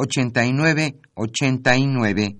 89 0.00 1.00
89. 1.14 2.36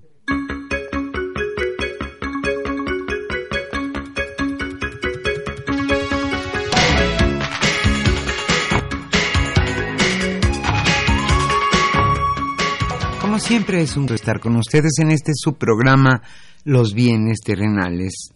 Como 13.20 13.40
siempre 13.40 13.82
es 13.82 13.96
un 13.96 14.12
estar 14.12 14.38
con 14.38 14.54
ustedes 14.54 14.92
en 15.00 15.10
este 15.10 15.32
subprograma 15.34 16.22
Los 16.62 16.94
bienes 16.94 17.40
terrenales. 17.44 18.30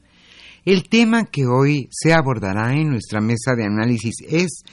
El 0.65 0.89
tema 0.89 1.27
que 1.27 1.47
hoy 1.47 1.89
se 1.93 2.13
abordará 2.13 2.73
en 2.73 2.91
nuestra 2.91 3.21
mesa 3.21 3.55
de 3.57 3.67
análisis 3.67 4.17
es 4.29 4.65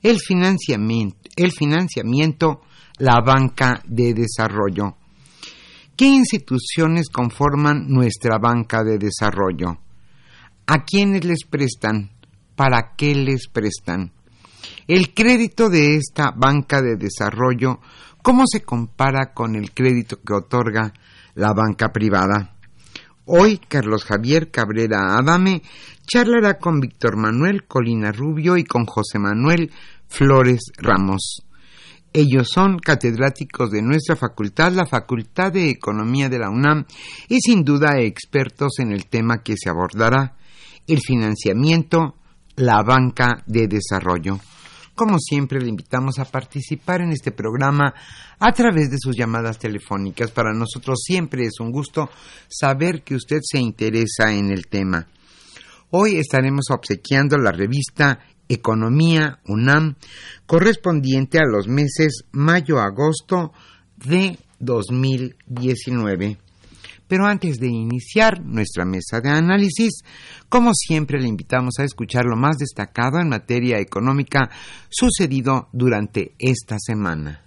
el 0.00 0.20
financiamiento, 0.20 1.18
el 1.34 1.50
financiamiento 1.50 2.60
la 2.98 3.20
banca 3.20 3.82
de 3.86 4.14
desarrollo. 4.14 4.96
¿Qué 5.96 6.06
instituciones 6.06 7.08
conforman 7.08 7.88
nuestra 7.88 8.38
banca 8.38 8.84
de 8.84 8.98
desarrollo? 8.98 9.78
¿A 10.66 10.84
quiénes 10.84 11.24
les 11.24 11.44
prestan? 11.44 12.10
¿Para 12.54 12.94
qué 12.96 13.14
les 13.14 13.48
prestan? 13.48 14.12
El 14.86 15.14
crédito 15.14 15.68
de 15.68 15.96
esta 15.96 16.32
banca 16.36 16.82
de 16.82 16.96
desarrollo, 16.96 17.80
¿cómo 18.22 18.44
se 18.46 18.62
compara 18.62 19.32
con 19.32 19.56
el 19.56 19.72
crédito 19.72 20.20
que 20.22 20.34
otorga 20.34 20.92
la 21.34 21.52
banca 21.52 21.92
privada? 21.92 22.56
Hoy 23.26 23.58
Carlos 23.58 24.04
Javier 24.04 24.50
Cabrera 24.50 25.16
Adame 25.18 25.62
charlará 26.06 26.58
con 26.58 26.80
Víctor 26.80 27.16
Manuel 27.16 27.64
Colina 27.66 28.12
Rubio 28.12 28.56
y 28.56 28.64
con 28.64 28.86
José 28.86 29.18
Manuel 29.18 29.72
Flores 30.08 30.60
Ramos. 30.76 31.45
Ellos 32.12 32.48
son 32.52 32.78
catedráticos 32.78 33.70
de 33.70 33.82
nuestra 33.82 34.16
facultad, 34.16 34.72
la 34.72 34.86
Facultad 34.86 35.52
de 35.52 35.68
Economía 35.68 36.28
de 36.28 36.38
la 36.38 36.50
UNAM, 36.50 36.86
y 37.28 37.40
sin 37.40 37.62
duda 37.62 38.00
expertos 38.00 38.78
en 38.78 38.92
el 38.92 39.06
tema 39.06 39.42
que 39.42 39.54
se 39.56 39.68
abordará, 39.68 40.36
el 40.86 41.00
financiamiento, 41.00 42.14
la 42.56 42.82
banca 42.82 43.42
de 43.46 43.68
desarrollo. 43.68 44.40
Como 44.94 45.18
siempre, 45.18 45.60
le 45.60 45.68
invitamos 45.68 46.18
a 46.18 46.24
participar 46.24 47.02
en 47.02 47.12
este 47.12 47.30
programa 47.30 47.92
a 48.38 48.52
través 48.52 48.90
de 48.90 48.96
sus 48.98 49.14
llamadas 49.14 49.58
telefónicas. 49.58 50.30
Para 50.30 50.54
nosotros 50.54 51.00
siempre 51.04 51.44
es 51.44 51.60
un 51.60 51.70
gusto 51.70 52.08
saber 52.48 53.02
que 53.02 53.14
usted 53.14 53.40
se 53.42 53.58
interesa 53.58 54.32
en 54.32 54.50
el 54.50 54.68
tema. 54.68 55.06
Hoy 55.90 56.16
estaremos 56.16 56.70
obsequiando 56.70 57.36
la 57.36 57.52
revista 57.52 58.20
Economía 58.48 59.40
UNAM 59.46 59.96
correspondiente 60.46 61.38
a 61.38 61.46
los 61.46 61.68
meses 61.68 62.24
mayo-agosto 62.32 63.52
de 63.96 64.38
2019. 64.58 66.38
Pero 67.08 67.26
antes 67.26 67.58
de 67.58 67.68
iniciar 67.68 68.40
nuestra 68.44 68.84
mesa 68.84 69.20
de 69.20 69.30
análisis, 69.30 70.02
como 70.48 70.72
siempre 70.74 71.20
le 71.20 71.28
invitamos 71.28 71.74
a 71.78 71.84
escuchar 71.84 72.24
lo 72.24 72.36
más 72.36 72.56
destacado 72.58 73.20
en 73.20 73.28
materia 73.28 73.78
económica 73.78 74.50
sucedido 74.88 75.68
durante 75.72 76.34
esta 76.38 76.76
semana. 76.78 77.42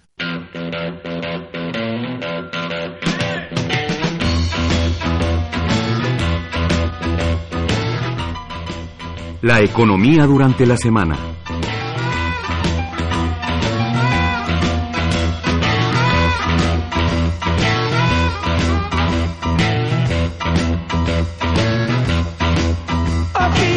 La 9.42 9.58
economía 9.62 10.26
durante 10.26 10.66
la 10.66 10.76
semana. 10.76 11.16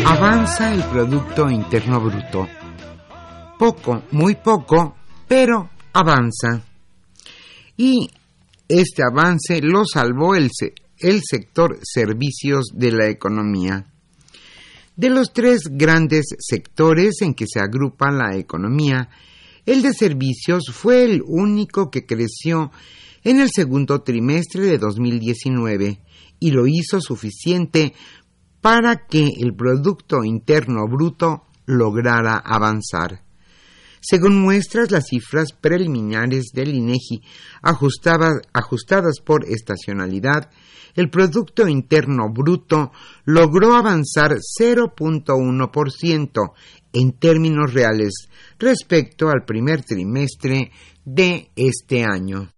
Avanza 0.05 0.73
el 0.73 0.83
Producto 0.83 1.49
Interno 1.49 2.01
Bruto. 2.01 2.49
Poco, 3.57 4.03
muy 4.11 4.35
poco, 4.35 4.97
pero 5.29 5.69
avanza. 5.93 6.61
Y 7.77 8.09
este 8.67 9.01
avance 9.09 9.61
lo 9.61 9.85
salvó 9.85 10.35
el, 10.35 10.49
el 10.99 11.21
sector 11.23 11.79
servicios 11.81 12.65
de 12.73 12.91
la 12.91 13.07
economía. 13.07 13.92
De 14.95 15.09
los 15.09 15.33
tres 15.33 15.61
grandes 15.71 16.35
sectores 16.37 17.21
en 17.21 17.33
que 17.33 17.45
se 17.47 17.59
agrupa 17.59 18.11
la 18.11 18.35
economía, 18.37 19.09
el 19.65 19.81
de 19.81 19.93
servicios 19.93 20.65
fue 20.71 21.03
el 21.03 21.23
único 21.25 21.89
que 21.89 22.05
creció 22.05 22.71
en 23.23 23.39
el 23.39 23.49
segundo 23.51 24.01
trimestre 24.01 24.65
de 24.65 24.77
2019 24.77 25.99
y 26.39 26.51
lo 26.51 26.67
hizo 26.67 27.01
suficiente 27.01 27.93
para 28.61 29.07
que 29.07 29.29
el 29.39 29.55
Producto 29.55 30.23
Interno 30.23 30.87
Bruto 30.87 31.45
lograra 31.65 32.37
avanzar. 32.37 33.23
Según 33.99 34.41
muestras 34.41 34.91
las 34.91 35.07
cifras 35.07 35.53
preliminares 35.53 36.51
del 36.53 36.75
INEGI 36.75 37.23
ajustadas, 37.61 38.33
ajustadas 38.51 39.21
por 39.25 39.45
estacionalidad, 39.45 40.49
el 40.95 41.09
Producto 41.09 41.67
Interno 41.67 42.29
Bruto 42.31 42.91
logró 43.25 43.73
avanzar 43.75 44.37
0.1% 44.59 46.53
en 46.93 47.11
términos 47.13 47.73
reales 47.73 48.29
respecto 48.59 49.29
al 49.29 49.43
primer 49.45 49.83
trimestre 49.83 50.71
de 51.03 51.49
este 51.55 52.03
año. 52.03 52.52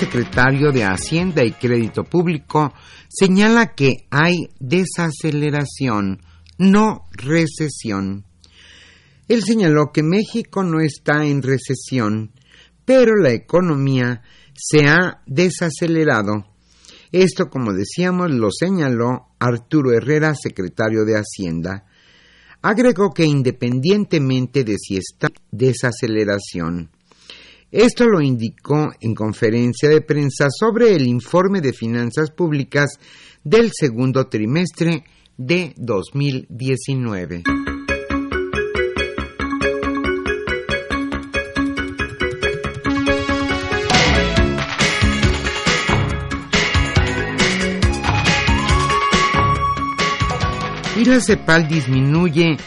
Secretario 0.00 0.72
de 0.72 0.82
Hacienda 0.82 1.44
y 1.44 1.52
Crédito 1.52 2.04
Público 2.04 2.72
señala 3.06 3.74
que 3.74 4.06
hay 4.10 4.48
desaceleración, 4.58 6.22
no 6.56 7.04
recesión. 7.12 8.24
Él 9.28 9.42
señaló 9.42 9.92
que 9.92 10.02
México 10.02 10.64
no 10.64 10.80
está 10.80 11.26
en 11.26 11.42
recesión, 11.42 12.32
pero 12.86 13.14
la 13.14 13.32
economía 13.32 14.22
se 14.54 14.88
ha 14.88 15.20
desacelerado. 15.26 16.46
Esto, 17.12 17.50
como 17.50 17.74
decíamos, 17.74 18.30
lo 18.30 18.48
señaló 18.50 19.34
Arturo 19.38 19.92
Herrera, 19.92 20.34
secretario 20.34 21.04
de 21.04 21.16
Hacienda. 21.18 21.84
Agregó 22.62 23.10
que 23.10 23.26
independientemente 23.26 24.64
de 24.64 24.76
si 24.78 24.96
está 24.96 25.28
desaceleración, 25.50 26.90
esto 27.72 28.06
lo 28.06 28.20
indicó 28.20 28.90
en 29.00 29.14
conferencia 29.14 29.88
de 29.88 30.00
prensa 30.00 30.48
sobre 30.50 30.94
el 30.94 31.06
informe 31.06 31.60
de 31.60 31.72
finanzas 31.72 32.30
públicas 32.30 32.98
del 33.44 33.70
segundo 33.72 34.26
trimestre 34.28 35.04
de 35.36 35.74
2019. 35.76 37.42
y 51.00 51.04
la 51.06 51.18
CEPAL 51.18 51.66
disminuye 51.66 52.58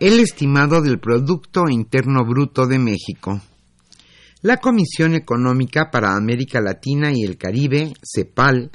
el 0.00 0.20
estimado 0.20 0.82
del 0.82 0.98
Producto 0.98 1.66
Interno 1.70 2.26
Bruto 2.26 2.66
de 2.66 2.78
México. 2.78 3.40
La 4.42 4.56
Comisión 4.56 5.14
Económica 5.14 5.90
para 5.90 6.16
América 6.16 6.62
Latina 6.62 7.12
y 7.12 7.24
el 7.24 7.36
Caribe, 7.36 7.92
CEPAL, 8.02 8.70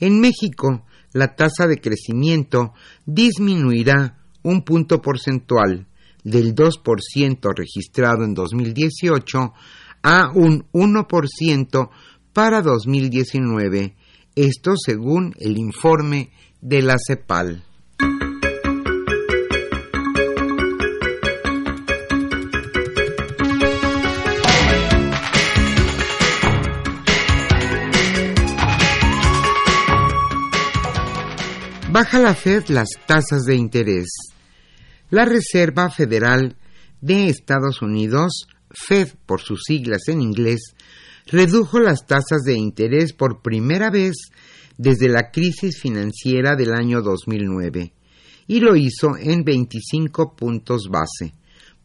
En 0.00 0.20
México, 0.20 0.84
la 1.12 1.36
tasa 1.36 1.68
de 1.68 1.80
crecimiento 1.80 2.74
disminuirá 3.04 4.18
un 4.42 4.64
punto 4.64 5.00
porcentual 5.00 5.86
del 6.26 6.56
2% 6.56 7.54
registrado 7.56 8.24
en 8.24 8.34
2018 8.34 9.52
a 10.02 10.32
un 10.34 10.66
1% 10.72 11.90
para 12.32 12.62
2019, 12.62 13.94
esto 14.34 14.74
según 14.76 15.34
el 15.38 15.56
informe 15.56 16.30
de 16.60 16.82
la 16.82 16.96
CEPAL. 16.98 17.62
Baja 31.92 32.18
la 32.18 32.34
Fed 32.34 32.64
las 32.66 32.88
tasas 33.06 33.44
de 33.44 33.54
interés. 33.54 34.35
La 35.10 35.24
Reserva 35.24 35.88
Federal 35.88 36.56
de 37.00 37.28
Estados 37.28 37.80
Unidos, 37.80 38.48
Fed 38.70 39.10
por 39.24 39.40
sus 39.40 39.62
siglas 39.64 40.08
en 40.08 40.20
inglés, 40.20 40.74
redujo 41.26 41.78
las 41.78 42.06
tasas 42.06 42.42
de 42.42 42.54
interés 42.54 43.12
por 43.12 43.40
primera 43.40 43.88
vez 43.90 44.16
desde 44.76 45.08
la 45.08 45.30
crisis 45.30 45.80
financiera 45.80 46.56
del 46.56 46.74
año 46.74 47.02
2009 47.02 47.92
y 48.48 48.60
lo 48.60 48.74
hizo 48.74 49.16
en 49.18 49.44
25 49.44 50.34
puntos 50.34 50.88
base 50.90 51.34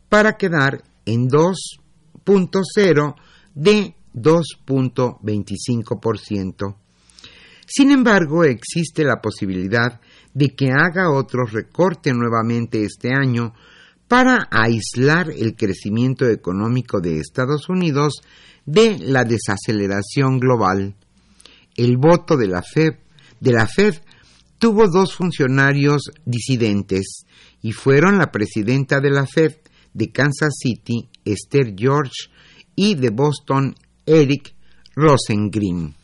para 0.10 0.38
quedar 0.38 0.84
en 1.06 1.30
2.0 1.30 3.16
de 3.54 3.94
2.25%. 4.16 6.76
Sin 7.66 7.92
embargo, 7.92 8.44
existe 8.44 9.04
la 9.04 9.20
posibilidad 9.22 10.00
de 10.34 10.56
que 10.56 10.72
haga 10.72 11.12
otro 11.12 11.46
recorte 11.46 12.14
nuevamente 12.14 12.84
este 12.84 13.10
año 13.14 13.54
para 14.08 14.48
aislar 14.52 15.30
el 15.30 15.56
crecimiento 15.56 16.28
económico 16.28 17.00
de 17.00 17.18
Estados 17.18 17.70
Unidos 17.70 18.22
de 18.66 18.98
la 19.00 19.24
desaceleración 19.24 20.40
global. 20.40 20.96
El 21.76 21.98
voto 21.98 22.36
de 22.38 22.48
la 22.48 22.62
Fed, 22.62 22.96
de 23.40 23.52
la 23.54 23.68
Fed 23.68 23.96
tuvo 24.60 24.88
dos 24.88 25.16
funcionarios 25.16 26.12
disidentes 26.26 27.26
y 27.62 27.72
fueron 27.72 28.18
la 28.18 28.32
presidenta 28.32 29.00
de 29.00 29.12
la 29.12 29.26
Fed 29.26 29.56
de 29.94 30.12
Kansas 30.12 30.54
City, 30.62 31.10
Esther 31.26 31.74
George, 31.78 32.30
y 32.76 32.96
de 32.96 33.10
Boston, 33.10 33.76
Eric 34.06 34.54
Rosengren. 34.96 36.01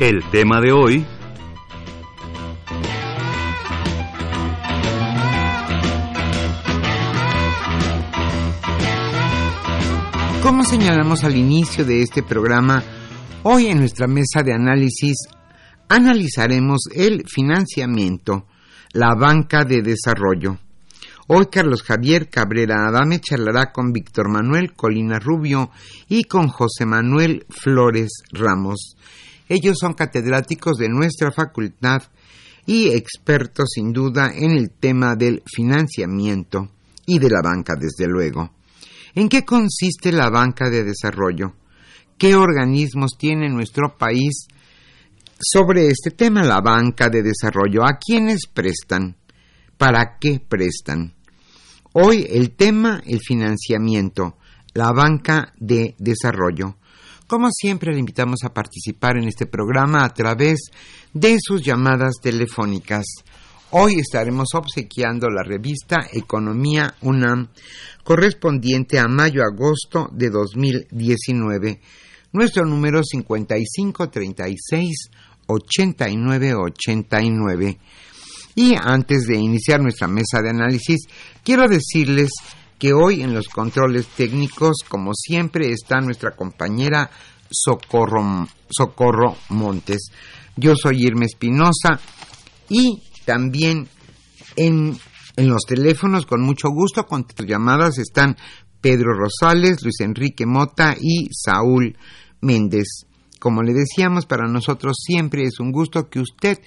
El 0.00 0.28
tema 0.30 0.60
de 0.60 0.72
hoy... 0.72 1.06
Como 10.42 10.64
señalamos 10.64 11.22
al 11.22 11.36
inicio 11.36 11.84
de 11.84 12.02
este 12.02 12.24
programa, 12.24 12.82
hoy 13.44 13.68
en 13.68 13.78
nuestra 13.78 14.08
mesa 14.08 14.42
de 14.44 14.52
análisis 14.52 15.16
analizaremos 15.88 16.80
el 16.92 17.22
financiamiento, 17.26 18.46
la 18.92 19.14
banca 19.14 19.64
de 19.64 19.80
desarrollo. 19.80 20.58
Hoy 21.28 21.46
Carlos 21.46 21.82
Javier 21.82 22.28
Cabrera 22.28 22.88
Adame 22.88 23.20
charlará 23.20 23.72
con 23.72 23.92
Víctor 23.92 24.28
Manuel 24.28 24.74
Colina 24.74 25.20
Rubio 25.20 25.70
y 26.08 26.24
con 26.24 26.48
José 26.48 26.84
Manuel 26.84 27.46
Flores 27.48 28.10
Ramos. 28.32 28.96
Ellos 29.48 29.76
son 29.80 29.94
catedráticos 29.94 30.78
de 30.78 30.88
nuestra 30.88 31.30
facultad 31.30 32.02
y 32.66 32.88
expertos 32.88 33.70
sin 33.74 33.92
duda 33.92 34.32
en 34.34 34.52
el 34.52 34.70
tema 34.70 35.16
del 35.16 35.42
financiamiento 35.46 36.70
y 37.06 37.18
de 37.18 37.28
la 37.28 37.42
banca, 37.42 37.74
desde 37.78 38.06
luego. 38.06 38.50
¿En 39.14 39.28
qué 39.28 39.44
consiste 39.44 40.12
la 40.12 40.30
banca 40.30 40.70
de 40.70 40.82
desarrollo? 40.82 41.54
¿Qué 42.16 42.34
organismos 42.34 43.12
tiene 43.18 43.48
nuestro 43.48 43.96
país 43.98 44.46
sobre 45.38 45.88
este 45.88 46.10
tema, 46.10 46.42
la 46.42 46.60
banca 46.60 47.08
de 47.08 47.22
desarrollo? 47.22 47.84
¿A 47.84 47.98
quiénes 47.98 48.46
prestan? 48.52 49.16
¿Para 49.76 50.18
qué 50.18 50.40
prestan? 50.40 51.14
Hoy 51.92 52.26
el 52.28 52.52
tema, 52.52 53.02
el 53.06 53.20
financiamiento, 53.20 54.36
la 54.72 54.90
banca 54.92 55.52
de 55.58 55.94
desarrollo. 55.98 56.76
Como 57.26 57.48
siempre, 57.50 57.90
le 57.92 58.00
invitamos 58.00 58.40
a 58.44 58.52
participar 58.52 59.16
en 59.16 59.28
este 59.28 59.46
programa 59.46 60.04
a 60.04 60.12
través 60.12 60.70
de 61.14 61.38
sus 61.40 61.62
llamadas 61.62 62.16
telefónicas. 62.22 63.06
Hoy 63.70 63.94
estaremos 63.98 64.48
obsequiando 64.54 65.30
la 65.30 65.42
revista 65.42 66.06
Economía 66.12 66.94
UNAM 67.00 67.48
correspondiente 68.04 68.98
a 68.98 69.08
mayo-agosto 69.08 70.10
de 70.12 70.28
2019. 70.28 71.80
Nuestro 72.32 72.66
número 72.66 73.02
5536 73.02 75.08
8989. 75.46 77.78
Y 78.54 78.74
antes 78.78 79.26
de 79.26 79.38
iniciar 79.38 79.80
nuestra 79.80 80.08
mesa 80.08 80.42
de 80.42 80.50
análisis, 80.50 81.06
quiero 81.42 81.66
decirles 81.68 82.28
que 82.78 82.92
hoy 82.92 83.22
en 83.22 83.34
los 83.34 83.48
controles 83.48 84.06
técnicos, 84.08 84.78
como 84.88 85.12
siempre, 85.14 85.70
está 85.70 86.00
nuestra 86.00 86.32
compañera 86.32 87.10
Socorro, 87.50 88.46
Socorro 88.68 89.36
Montes. 89.50 90.10
Yo 90.56 90.74
soy 90.76 91.04
Irma 91.04 91.24
Espinosa 91.24 92.00
y 92.68 93.02
también 93.24 93.88
en, 94.56 94.98
en 95.36 95.48
los 95.48 95.62
teléfonos, 95.66 96.26
con 96.26 96.42
mucho 96.42 96.68
gusto, 96.70 97.06
con 97.06 97.26
llamadas 97.46 97.98
están 97.98 98.36
Pedro 98.80 99.14
Rosales, 99.14 99.82
Luis 99.82 100.00
Enrique 100.00 100.46
Mota 100.46 100.94
y 101.00 101.28
Saúl 101.32 101.96
Méndez. 102.40 103.06
Como 103.38 103.62
le 103.62 103.72
decíamos, 103.72 104.26
para 104.26 104.46
nosotros 104.46 104.96
siempre 105.00 105.44
es 105.44 105.60
un 105.60 105.72
gusto 105.72 106.08
que 106.08 106.20
usted 106.20 106.58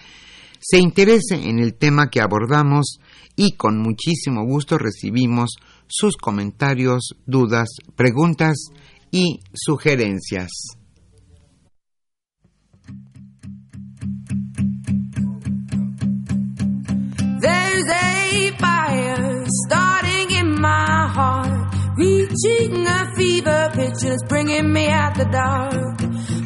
se 0.59 0.79
interese 0.79 1.35
en 1.47 1.59
el 1.59 1.75
tema 1.75 2.09
que 2.09 2.21
abordamos 2.21 2.99
y 3.35 3.55
con 3.55 3.77
muchísimo 3.77 4.43
gusto 4.45 4.77
recibimos 4.77 5.57
sus 5.87 6.15
comentarios, 6.17 7.15
dudas, 7.25 7.69
preguntas 7.95 8.69
y 9.11 9.39
sugerencias. 9.53 10.51
There's 17.39 17.85
starting 19.65 20.31
in 20.31 20.61
my 20.61 21.07
heart, 21.07 21.73
reaching 21.97 22.85
a 22.85 23.15
fever 23.15 23.69
pitch 23.73 24.03
and 24.03 24.13
it's 24.13 24.23
bringing 24.27 24.71
me 24.73 24.87
out 24.89 25.15
the 25.15 25.25
dark. 25.25 25.99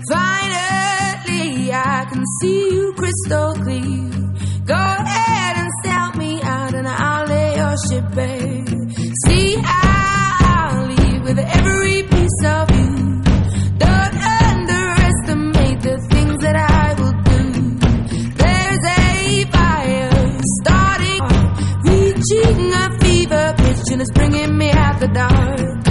Finally, 0.10 1.71
I 1.74 2.05
can 2.10 2.24
see 2.41 2.75
you 2.75 2.93
crystal 2.93 3.53
clear. 3.53 4.12
Go 4.65 4.75
ahead 4.75 5.57
and 5.57 5.69
sell 5.83 6.12
me 6.13 6.41
out 6.41 6.74
and 6.74 6.88
I'll 6.88 7.25
lay 7.25 7.55
your 7.55 7.75
ship 7.89 8.15
bare. 8.15 8.71
Fever 24.01 24.13
pitch, 24.13 24.22
and 24.22 24.39
it's 24.39 24.50
bringing 24.50 24.58
me 24.58 24.72
out 24.72 25.00
the 25.00 25.08
dark. 25.08 25.90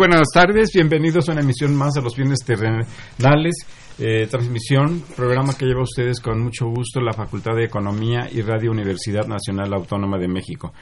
Buenas 0.00 0.28
tardes, 0.32 0.70
bienvenidos 0.72 1.28
a 1.28 1.32
una 1.32 1.42
emisión 1.42 1.76
más 1.76 1.92
de 1.92 2.00
los 2.00 2.16
bienes 2.16 2.38
terrenales, 2.38 3.66
eh, 3.98 4.26
transmisión, 4.30 5.02
programa 5.14 5.52
que 5.52 5.66
lleva 5.66 5.80
a 5.80 5.82
ustedes 5.82 6.20
con 6.20 6.40
mucho 6.40 6.68
gusto 6.68 7.02
la 7.02 7.12
Facultad 7.12 7.54
de 7.54 7.66
Economía 7.66 8.26
y 8.32 8.40
Radio 8.40 8.70
Universidad 8.70 9.26
Nacional 9.26 9.74
Autónoma 9.74 10.16
de 10.16 10.26
México. 10.26 10.72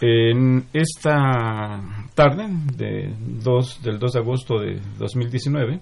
En 0.00 0.66
esta 0.72 1.82
tarde 2.14 2.46
de 2.76 3.12
2, 3.18 3.82
del 3.82 3.98
2 3.98 4.12
de 4.12 4.18
agosto 4.20 4.60
de 4.60 4.80
2019 4.96 5.80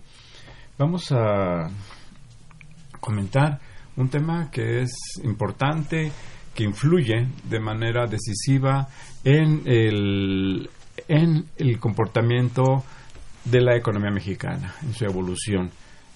vamos 0.78 1.12
a 1.12 1.68
comentar 2.99 3.60
un 3.99 4.08
tema 4.08 4.50
que 4.50 4.80
es 4.80 4.92
importante, 5.22 6.10
que 6.54 6.64
influye 6.64 7.26
de 7.44 7.60
manera 7.60 8.06
decisiva 8.06 8.88
en 9.22 9.64
el, 9.66 10.70
en 11.11 11.45
el 11.59 11.79
comportamiento 11.81 12.85
de 13.45 13.61
la 13.61 13.76
economía 13.76 14.11
mexicana, 14.11 14.75
en 14.83 14.95
su 14.95 15.05
evolución, 15.05 15.71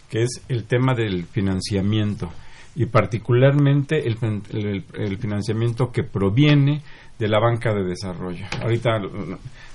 que 0.08 0.22
es 0.22 0.40
el 0.48 0.64
tema 0.64 0.94
del 0.94 1.24
financiamiento 1.26 2.30
y 2.76 2.86
particularmente 2.86 4.06
el, 4.06 4.16
el- 4.52 4.84
el 4.94 5.18
financiamiento 5.18 5.90
que 5.90 6.02
proviene 6.04 6.82
de 7.18 7.28
la 7.28 7.40
banca 7.40 7.72
de 7.72 7.84
desarrollo. 7.84 8.44
Ahorita 8.62 8.98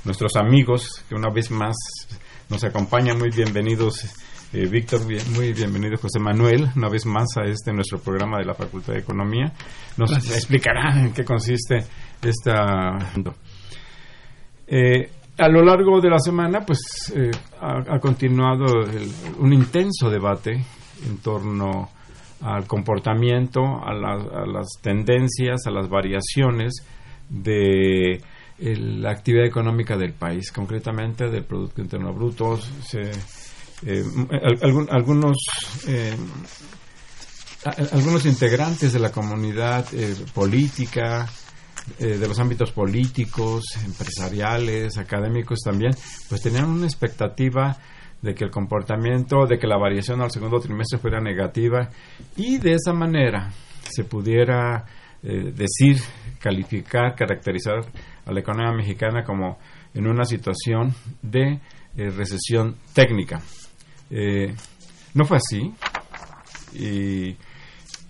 nuestros 0.06 0.36
amigos, 0.36 1.04
que 1.10 1.16
una 1.16 1.30
vez 1.30 1.50
más 1.52 1.76
nos 2.50 2.64
acompañan, 2.64 3.18
muy 3.18 3.30
bienvenidos. 3.30 4.06
eh, 4.54 4.66
Víctor, 4.68 5.06
bien- 5.06 5.32
muy 5.34 5.54
bienvenido 5.54 5.98
José 5.98 6.20
Manuel, 6.20 6.70
una 6.76 6.90
vez 6.90 7.06
más 7.06 7.28
a 7.38 7.44
este 7.44 7.72
nuestro 7.72 8.00
programa 8.00 8.38
de 8.40 8.46
la 8.46 8.54
Facultad 8.56 8.94
de 8.94 9.00
Economía. 9.00 9.54
Nos 9.98 10.12
explicará 10.32 11.00
en 11.00 11.14
qué 11.14 11.24
consiste 11.24 11.78
esta... 12.22 12.98
Eh, 14.72 15.10
a 15.38 15.48
lo 15.48 15.64
largo 15.64 16.00
de 16.02 16.10
la 16.10 16.20
semana, 16.20 16.62
pues 16.66 16.80
eh, 17.16 17.32
ha, 17.62 18.00
continuado 18.00 18.66
el- 18.90 19.12
un 19.40 19.54
intenso 19.54 20.10
debate 20.10 20.52
en 21.06 21.18
torno 21.20 21.90
al 22.42 22.68
comportamiento, 22.68 23.62
a, 23.62 23.92
a 23.92 24.46
las 24.46 24.68
tendencias, 24.82 25.66
a 25.66 25.72
las 25.72 25.90
variaciones 25.90 26.74
de 27.30 28.14
eh, 28.14 28.76
la 28.78 29.12
actividad 29.12 29.46
económica 29.46 29.96
del 29.98 30.14
país, 30.14 30.52
concretamente 30.52 31.30
del 31.30 31.46
Producto 31.46 31.82
Interno 31.82 32.14
Bruto. 32.14 32.58
Se, 32.58 33.02
eh, 33.86 34.04
al- 34.32 34.60
algún- 34.62 34.88
algunos 34.92 35.38
algunos 37.92 38.26
integrantes 38.26 38.94
de 38.94 39.00
la 39.00 39.12
comunidad 39.12 39.86
política, 40.34 41.28
eh, 42.00 42.18
de 42.18 42.28
los 42.28 42.40
ámbitos 42.40 42.72
políticos, 42.72 43.64
empresariales, 43.86 44.98
académicos 44.98 45.60
también, 45.64 45.92
pues 46.28 46.42
tenían 46.42 46.70
una 46.70 46.86
expectativa 46.86 47.78
de 48.22 48.36
que 48.36 48.44
el 48.44 48.52
comportamiento, 48.52 49.46
de 49.48 49.58
que 49.58 49.68
la 49.68 49.78
variación 49.78 50.22
al 50.22 50.32
segundo 50.32 50.60
trimestre 50.60 51.00
fuera 51.00 51.22
negativa 51.22 51.90
y 52.36 52.58
de 52.58 52.74
esa 52.74 52.94
manera 52.94 53.52
se 53.90 54.04
pudiera 54.04 54.86
eh, 55.24 55.54
decir, 55.56 55.98
calificar, 56.40 57.16
caracterizar 57.16 57.80
a 58.26 58.32
la 58.32 58.40
economía 58.40 58.74
mexicana 58.74 59.24
como 59.24 59.58
en 59.94 60.08
una 60.08 60.26
situación 60.26 60.94
de 61.22 61.60
eh, 61.98 62.10
recesión 62.10 62.76
técnica. 62.94 63.42
Eh, 64.12 64.54
no 65.14 65.26
fue 65.26 65.38
así 65.38 65.74
y 66.74 67.36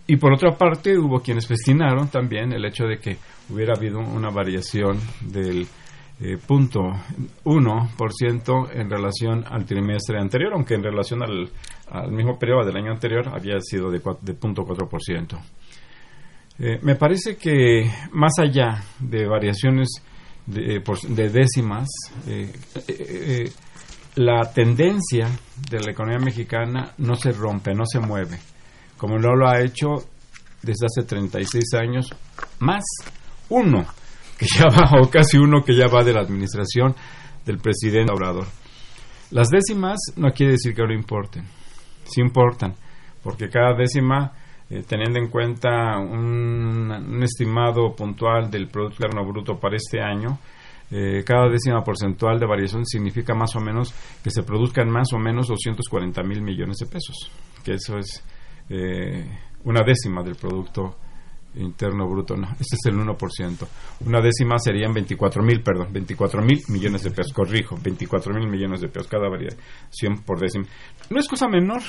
y 0.09 0.15
por 0.15 0.33
otra 0.33 0.57
parte, 0.57 0.98
hubo 0.98 1.21
quienes 1.21 1.45
festinaron 1.45 2.07
también 2.07 2.51
el 2.51 2.65
hecho 2.65 2.86
de 2.86 2.98
que 2.98 3.17
hubiera 3.50 3.74
habido 3.75 4.00
una 4.00 4.29
variación 4.29 5.00
del 5.22 5.68
eh, 6.22 6.38
punto 6.46 6.82
1% 7.46 8.70
en 8.74 8.89
relación 8.89 9.44
al 9.48 9.65
trimestre 9.65 10.20
anterior, 10.20 10.53
aunque 10.53 10.75
en 10.75 10.84
relación 10.84 11.22
al, 11.24 11.50
mismo 12.12 12.38
periodo 12.38 12.65
del 12.65 12.77
año 12.77 12.91
anterior 12.91 13.29
había 13.29 13.60
sido 13.62 13.89
de, 13.89 14.01
de 14.22 14.34
punto 14.34 14.63
4%. 14.63 15.39
Eh, 16.60 16.79
me 16.82 16.96
parece 16.96 17.38
que 17.38 17.89
más 18.12 18.34
allá 18.38 18.84
de 19.00 19.25
variaciones 19.25 20.03
de, 20.46 20.75
eh, 20.75 20.84
de 21.08 21.29
décimas, 21.29 21.88
eh, 22.27 22.51
eh, 22.88 23.51
la 24.15 24.51
tendencia 24.51 25.29
de 25.70 25.79
la 25.79 25.91
economía 25.91 26.20
mexicana 26.20 26.94
no 26.98 27.15
se 27.15 27.32
rompe, 27.32 27.74
no 27.74 27.86
se 27.86 28.00
mueve 28.00 28.39
como 29.00 29.18
no 29.18 29.34
lo 29.34 29.50
ha 29.50 29.62
hecho 29.62 29.96
desde 30.62 30.86
hace 30.86 31.08
36 31.08 31.74
años, 31.75 32.13
más 32.60 32.84
uno 33.50 33.86
que 34.38 34.46
ya 34.46 34.65
va, 34.65 35.01
o 35.01 35.10
casi 35.10 35.38
uno 35.38 35.63
que 35.63 35.75
ya 35.75 35.88
va 35.88 36.03
de 36.03 36.13
la 36.13 36.22
administración 36.22 36.96
del 37.46 37.58
presidente 37.58 38.13
Obrador. 38.13 38.46
Las 39.32 39.50
décimas 39.50 40.00
no 40.15 40.32
quiere 40.32 40.53
decir 40.53 40.74
que 40.74 40.82
no 40.82 40.94
importen, 40.94 41.44
sí 42.06 42.22
importan, 42.22 42.74
porque 43.22 43.50
cada 43.50 43.75
décima, 43.75 44.32
eh, 44.70 44.84
teniendo 44.88 45.20
en 45.20 45.27
cuenta 45.29 46.00
un, 46.00 47.22
estimado 47.22 47.94
puntual 47.96 48.50
del 48.50 48.70
Producto 48.70 49.03
Interno 49.03 49.27
Bruto 49.27 49.60
para 49.60 49.75
este 49.75 50.01
año, 50.01 50.39
eh, 50.89 51.24
cada 51.24 51.48
décima 51.50 51.84
porcentual 51.84 52.39
de 52.39 52.48
variación 52.48 52.86
significa 52.86 53.36
más 53.36 53.56
o 53.56 53.60
menos 53.60 53.94
que 54.24 54.32
se 54.32 54.41
produzcan 54.41 54.89
más 54.89 55.13
o 55.13 55.20
menos 55.20 55.48
240 55.48 56.24
mil 56.24 56.41
millones 56.41 56.77
de 56.77 56.88
pesos, 56.88 57.32
que 57.63 57.74
eso 57.74 57.98
es 57.98 58.24
eh, 58.70 59.29
una 59.65 59.82
décima 59.84 60.24
del 60.24 60.36
Producto 60.36 60.96
Interno 61.56 62.08
Bruto, 62.08 62.36
no, 62.36 62.48
este 62.60 62.75
es 62.75 62.86
el 62.86 62.96
1%. 62.96 63.68
Una 64.06 64.22
décima 64.22 64.58
serían 64.60 64.94
24 64.94 65.44
mil, 65.44 65.62
perdón, 65.62 65.91
24 65.91 66.41
mil 66.41 66.62
millones 66.70 67.03
de 67.03 67.12
pesos, 67.12 67.34
corrijo, 67.34 67.77
24 67.82 68.34
mil 68.34 68.48
millones 68.48 68.82
de 68.82 68.88
pesos 68.88 69.08
cada 69.08 69.29
variación 69.29 70.24
por 70.25 70.39
décima. 70.39 70.65
No 71.10 71.20
es 71.20 71.27
cosa 71.27 71.48
menor, 71.48 71.82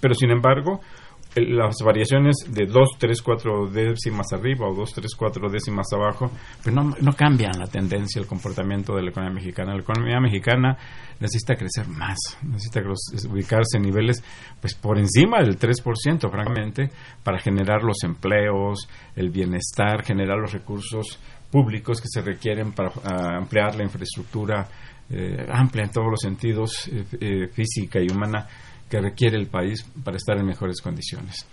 pero 0.00 0.14
sin 0.14 0.30
embargo, 0.30 0.80
las 1.36 1.76
variaciones 1.84 2.36
de 2.48 2.66
2, 2.66 2.88
3, 2.98 3.22
4 3.22 3.66
décimas 3.70 4.32
arriba 4.32 4.68
o 4.68 4.74
2, 4.74 4.92
3, 4.94 5.14
4 5.16 5.48
décimas 5.48 5.86
abajo, 5.92 6.30
pues 6.62 6.74
no, 6.74 6.94
no 7.00 7.12
cambian 7.12 7.58
la 7.58 7.66
tendencia, 7.66 8.20
el 8.20 8.26
comportamiento 8.26 8.94
de 8.94 9.02
la 9.02 9.10
economía 9.10 9.34
mexicana. 9.34 9.74
La 9.74 9.80
economía 9.80 10.20
mexicana 10.20 10.76
necesita 11.20 11.54
crecer 11.54 11.88
más, 11.88 12.18
necesita 12.42 12.80
ubicarse 13.28 13.76
en 13.76 13.82
niveles 13.82 14.22
pues 14.60 14.74
por 14.74 14.98
encima 14.98 15.38
del 15.40 15.58
3%, 15.58 16.30
francamente, 16.30 16.90
para 17.22 17.38
generar 17.38 17.82
los 17.82 18.02
empleos, 18.02 18.88
el 19.14 19.30
bienestar, 19.30 20.02
generar 20.02 20.38
los 20.38 20.52
recursos 20.52 21.18
públicos 21.50 22.00
que 22.00 22.08
se 22.08 22.22
requieren 22.22 22.72
para 22.72 22.90
uh, 22.90 23.38
ampliar 23.38 23.74
la 23.74 23.82
infraestructura 23.82 24.68
eh, 25.12 25.44
amplia 25.50 25.84
en 25.84 25.90
todos 25.90 26.06
los 26.08 26.20
sentidos, 26.20 26.86
eh, 26.86 27.04
eh, 27.20 27.48
física 27.48 28.00
y 28.00 28.06
humana, 28.08 28.46
que 28.90 29.00
requiere 29.00 29.38
el 29.38 29.46
país 29.46 29.86
para 30.04 30.16
estar 30.16 30.36
en 30.36 30.44
mejores 30.44 30.80
condiciones. 30.82 31.46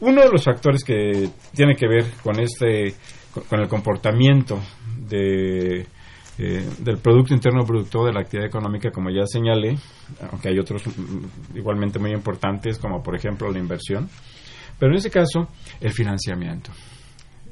Uno 0.00 0.22
de 0.22 0.30
los 0.30 0.44
factores 0.44 0.84
que 0.84 1.28
tiene 1.52 1.74
que 1.74 1.88
ver 1.88 2.04
con 2.22 2.38
este 2.40 2.94
con 3.48 3.58
el 3.58 3.68
comportamiento 3.68 4.60
de, 4.96 5.86
eh, 6.38 6.68
del 6.78 6.98
Producto 6.98 7.34
Interno 7.34 7.64
Bruto 7.64 8.04
de 8.04 8.12
la 8.12 8.20
actividad 8.20 8.46
económica, 8.46 8.92
como 8.92 9.10
ya 9.10 9.26
señalé, 9.26 9.76
aunque 10.30 10.50
hay 10.50 10.58
otros 10.60 10.86
mm, 10.86 11.56
igualmente 11.56 11.98
muy 11.98 12.12
importantes, 12.12 12.78
como 12.78 13.02
por 13.02 13.16
ejemplo 13.16 13.50
la 13.50 13.58
inversión, 13.58 14.08
pero 14.78 14.92
en 14.92 14.98
este 14.98 15.10
caso, 15.10 15.48
el 15.80 15.92
financiamiento. 15.92 16.70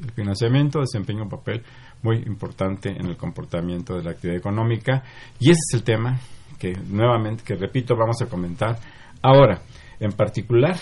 El 0.01 0.13
financiamiento 0.13 0.81
desempeña 0.81 1.23
un 1.23 1.29
papel 1.29 1.63
muy 2.03 2.19
importante 2.27 2.91
en 2.91 3.07
el 3.07 3.17
comportamiento 3.17 3.97
de 3.97 4.05
la 4.05 4.13
actividad 4.13 4.39
económica 4.39 5.03
y 5.39 5.51
ese 5.51 5.61
es 5.69 5.75
el 5.75 5.83
tema 5.83 6.19
que 6.59 6.73
nuevamente, 6.89 7.43
que 7.45 7.55
repito, 7.55 7.97
vamos 7.97 8.21
a 8.23 8.27
comentar 8.27 8.79
Ahora, 9.23 9.63
en 10.01 10.13
particular, 10.13 10.77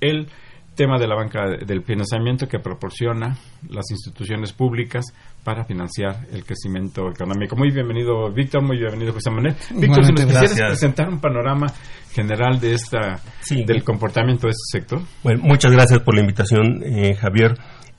el 0.00 0.26
tema 0.74 0.98
de 0.98 1.06
la 1.06 1.14
banca 1.14 1.44
del 1.64 1.82
financiamiento 1.84 2.48
que 2.48 2.58
proporciona 2.58 3.36
las 3.68 3.90
instituciones 3.90 4.52
públicas 4.52 5.04
para 5.44 5.64
financiar 5.64 6.26
el 6.32 6.44
crecimiento 6.44 7.10
económico. 7.10 7.56
Muy 7.56 7.70
bienvenido, 7.70 8.32
Víctor, 8.32 8.62
muy 8.62 8.78
bienvenido, 8.78 9.12
José 9.12 9.30
Manuel. 9.30 9.54
Víctor, 9.76 10.04
si 10.04 10.12
nos 10.12 10.24
quisieras 10.24 10.54
presentar 10.54 11.08
un 11.08 11.20
panorama 11.20 11.66
general 12.12 12.58
de 12.58 12.72
esta 12.72 13.20
del 13.50 13.84
comportamiento 13.84 14.46
de 14.46 14.52
este 14.52 14.78
sector. 14.78 15.02
Bueno, 15.22 15.42
muchas 15.44 15.70
gracias 15.70 16.00
por 16.00 16.14
la 16.14 16.22
invitación, 16.22 16.82
eh, 16.82 17.14
Javier. 17.14 17.54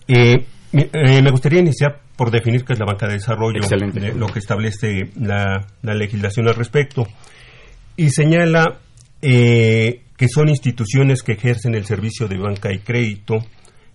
Eh, 0.07 0.45
eh, 0.73 1.21
me 1.21 1.31
gustaría 1.31 1.59
iniciar 1.59 2.01
por 2.17 2.31
definir 2.31 2.65
qué 2.65 2.73
es 2.73 2.79
la 2.79 2.85
banca 2.85 3.07
de 3.07 3.13
desarrollo, 3.13 3.59
lo 4.15 4.27
que 4.27 4.39
establece 4.39 5.11
la 5.15 5.65
legislación 5.83 6.47
al 6.47 6.55
respecto, 6.55 7.07
y 7.95 8.09
señala 8.09 8.79
eh, 9.27 10.03
que 10.17 10.27
son 10.29 10.49
instituciones 10.49 11.23
que 11.23 11.31
ejercen 11.31 11.73
el 11.73 11.85
servicio 11.85 12.27
de 12.27 12.37
banca 12.37 12.71
y 12.71 12.77
crédito 12.77 13.39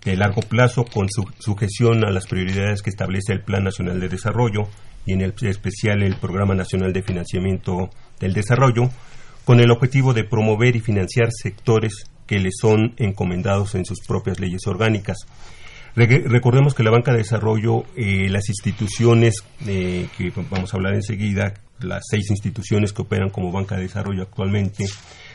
de 0.05 0.17
largo 0.17 0.43
plazo 0.43 0.85
con 0.85 1.09
su, 1.09 1.25
sujeción 1.39 2.05
a 2.05 2.11
las 2.11 2.27
prioridades 2.27 2.83
que 2.83 2.91
establece 2.91 3.33
el 3.33 3.43
Plan 3.43 3.63
Nacional 3.63 4.01
de 4.01 4.09
Desarrollo 4.09 4.63
y 5.07 5.13
en 5.13 5.21
el 5.21 5.33
especial 5.43 6.03
el 6.03 6.17
Programa 6.17 6.57
Nacional 6.57 6.93
de 6.93 7.03
Financiamiento 7.03 7.91
del 8.19 8.33
Desarrollo, 8.33 8.91
con 9.45 9.61
el 9.61 9.71
objetivo 9.71 10.15
de 10.15 10.25
promover 10.25 10.75
y 10.75 10.81
financiar 10.81 11.29
sectores 11.31 12.11
que 12.27 12.41
les 12.41 12.55
son 12.61 12.95
encomendados 12.97 13.77
en 13.77 13.85
sus 13.85 14.01
propias 14.01 14.41
leyes 14.41 14.67
orgánicas. 14.67 15.19
recordemos 15.95 16.75
que 16.75 16.83
la 16.83 16.91
banca 16.91 17.13
de 17.13 17.19
desarrollo, 17.19 17.85
eh, 17.95 18.29
las 18.31 18.49
instituciones 18.49 19.45
eh, 19.65 20.09
que 20.19 20.33
vamos 20.51 20.75
a 20.75 20.77
hablar 20.77 20.95
enseguida, 20.95 21.55
las 21.81 22.03
seis 22.11 22.31
instituciones 22.31 22.93
que 22.93 23.03
operan 23.03 23.31
como 23.31 23.53
banca 23.53 23.77
de 23.77 23.83
desarrollo 23.83 24.23
actualmente, 24.23 24.87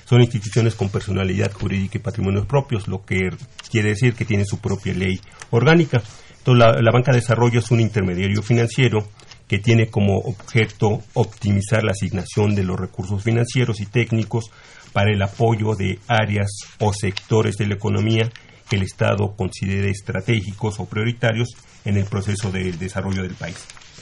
son 0.05 0.21
instituciones 0.21 0.75
con 0.75 0.89
personalidad 0.89 1.51
jurídica 1.51 1.97
y 1.97 2.01
patrimonios 2.01 2.45
propios, 2.45 2.87
lo 2.87 3.03
que 3.03 3.29
quiere 3.69 3.89
decir 3.89 4.13
que 4.13 4.25
tienen 4.25 4.45
su 4.45 4.59
propia 4.59 4.93
ley 4.93 5.19
orgánica. 5.49 6.01
Entonces, 6.37 6.83
la, 6.83 6.91
banca 6.91 7.11
de 7.11 7.19
desarrollo 7.19 7.59
es 7.59 7.71
un 7.71 7.79
intermediario 7.79 8.41
financiero 8.43 9.07
que 9.47 9.59
tiene 9.59 9.87
como 9.87 10.19
objeto 10.19 11.01
optimizar 11.13 11.83
la 11.83 11.91
asignación 11.91 12.55
de 12.55 12.63
los 12.63 12.79
recursos 12.79 13.23
financieros 13.23 13.81
y 13.81 13.87
técnicos 13.87 14.51
para 14.93 15.11
el 15.11 15.21
apoyo 15.21 15.75
de 15.75 15.99
áreas 16.07 16.49
o 16.79 16.93
sectores 16.93 17.55
de 17.57 17.67
la 17.67 17.75
economía 17.75 18.29
que 18.69 18.77
el 18.77 18.83
Estado 18.83 19.35
considere 19.35 19.89
estratégicos 19.89 20.79
o 20.79 20.85
prioritarios 20.85 21.49
en 21.83 21.97
el 21.97 22.05
proceso 22.05 22.51
de 22.51 22.71
desarrollo 22.71 23.23
del 23.23 23.35
país. 23.35 23.57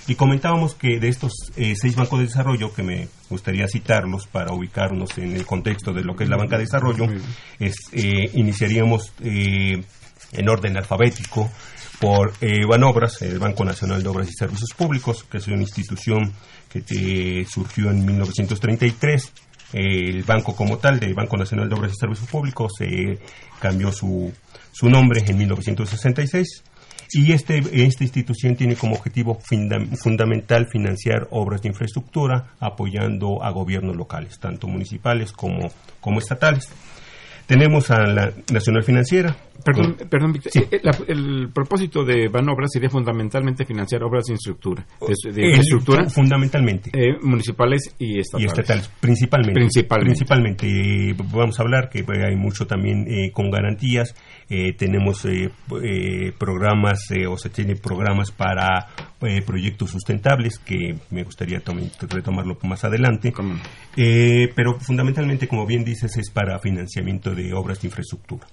Y 0.08 0.16
comentábamos 0.16 0.76
que 0.76 1.00
de 1.00 1.08
estos 1.08 1.32
eh, 1.56 1.76
seis 1.80 1.96
bancos 1.96 2.20
de 2.20 2.26
desarrollo, 2.26 2.74
que 2.74 2.84
me 2.84 3.08
gustaría 3.30 3.68
citarlos 3.68 4.28
para 4.28 4.54
ubicarnos 4.54 5.18
en 5.18 5.34
el 5.34 5.46
contexto 5.46 5.94
de 5.94 6.04
lo 6.04 6.16
que 6.16 6.26
es 6.26 6.30
la 6.30 6.36
banca 6.36 6.58
de 6.58 6.64
desarrollo, 6.64 7.08
es, 7.58 7.76
eh, 7.94 8.30
iniciaríamos 8.34 9.14
eh, 9.24 9.82
en 10.34 10.50
orden 10.50 10.76
alfabético 10.76 11.50
por 12.00 12.34
Banobras, 12.68 13.22
el 13.22 13.40
Banco 13.40 13.64
Nacional 13.64 14.04
de 14.04 14.10
Obras 14.10 14.28
y 14.28 14.34
Servicios 14.34 14.72
Públicos, 14.76 15.24
que 15.24 15.38
es 15.38 15.48
una 15.48 15.62
institución 15.62 16.34
que 16.70 17.46
surgió 17.50 17.92
en 17.92 18.06
1933. 18.06 19.32
El 19.72 20.24
banco 20.24 20.54
como 20.54 20.80
tal, 20.80 21.00
del 21.00 21.14
Banco 21.14 21.38
Nacional 21.38 21.70
de 21.70 21.76
Obras 21.76 21.94
y 21.94 21.96
Servicios 21.96 22.30
Públicos, 22.30 22.74
se 22.78 23.20
cambió 23.62 23.90
su, 23.94 24.34
su 24.74 24.90
nombre 24.90 25.24
en 25.26 25.38
1966 25.38 26.64
y 27.12 27.32
este, 27.32 27.60
esta 27.86 28.04
institución 28.04 28.56
tiene 28.56 28.76
como 28.76 28.96
objetivo 28.96 29.40
fundamental 29.96 30.68
financiar 30.68 31.28
obras 31.32 31.62
de 31.62 31.70
infraestructura 31.70 32.54
apoyando 32.60 33.44
a 33.44 33.52
gobiernos 33.52 33.96
locales, 33.96 34.40
tanto 34.40 34.68
municipales 34.68 35.32
como, 35.32 35.72
como 36.00 36.20
estatales. 36.20 36.70
Tenemos 37.46 37.92
a 37.92 38.00
la 38.04 38.32
Nacional 38.52 38.84
Financiera. 38.84 39.36
Perdón, 39.64 39.96
perdón 40.10 40.34
Víctor. 40.34 40.52
Eh, 40.56 40.82
el, 41.08 41.50
propósito 41.54 42.04
de 42.04 42.28
Banobras 42.28 42.72
sería 42.72 42.90
fundamentalmente 42.90 43.66
financiar 43.66 44.04
obras 44.04 44.26
de 44.26 44.34
infraestructura. 44.34 44.86
De, 45.00 45.48
infraestructura 45.48 46.10
fundamentalmente. 46.10 46.90
Eh, 46.94 47.18
municipales 47.22 47.96
y 47.98 48.20
estatales. 48.20 48.44
Y 48.44 48.48
estatales, 48.48 48.92
principalmente. 49.00 49.54
Principalmente. 49.54 50.66
principalmente. 50.66 51.16
Vamos 51.34 51.60
a 51.60 51.64
hablar 51.64 51.90
que 51.90 52.04
hay 52.26 52.36
mucho 52.36 52.66
también 52.66 53.06
eh, 53.08 53.32
con 53.32 53.50
garantías. 53.50 54.14
tenemos 54.78 55.26
programas 56.38 57.00
o 57.30 57.38
se 57.38 57.50
tienen 57.50 57.78
programas 57.78 58.32
para 58.32 58.88
proyectos 59.46 59.92
sustentables 59.92 60.60
que 60.60 60.96
me 61.10 61.24
gustaría 61.24 61.62
retomarlo 62.10 62.58
más 62.64 62.84
adelante. 62.84 63.34
pero 63.96 64.80
fundamentalmente, 64.80 65.48
como 65.48 65.66
bien 65.66 65.84
dices, 65.84 66.18
es 66.18 66.30
para 66.30 66.60
financiamiento 66.60 67.34
de 67.34 67.54
obras 67.54 67.82
de 67.82 67.88
infraestructura. 67.88 68.48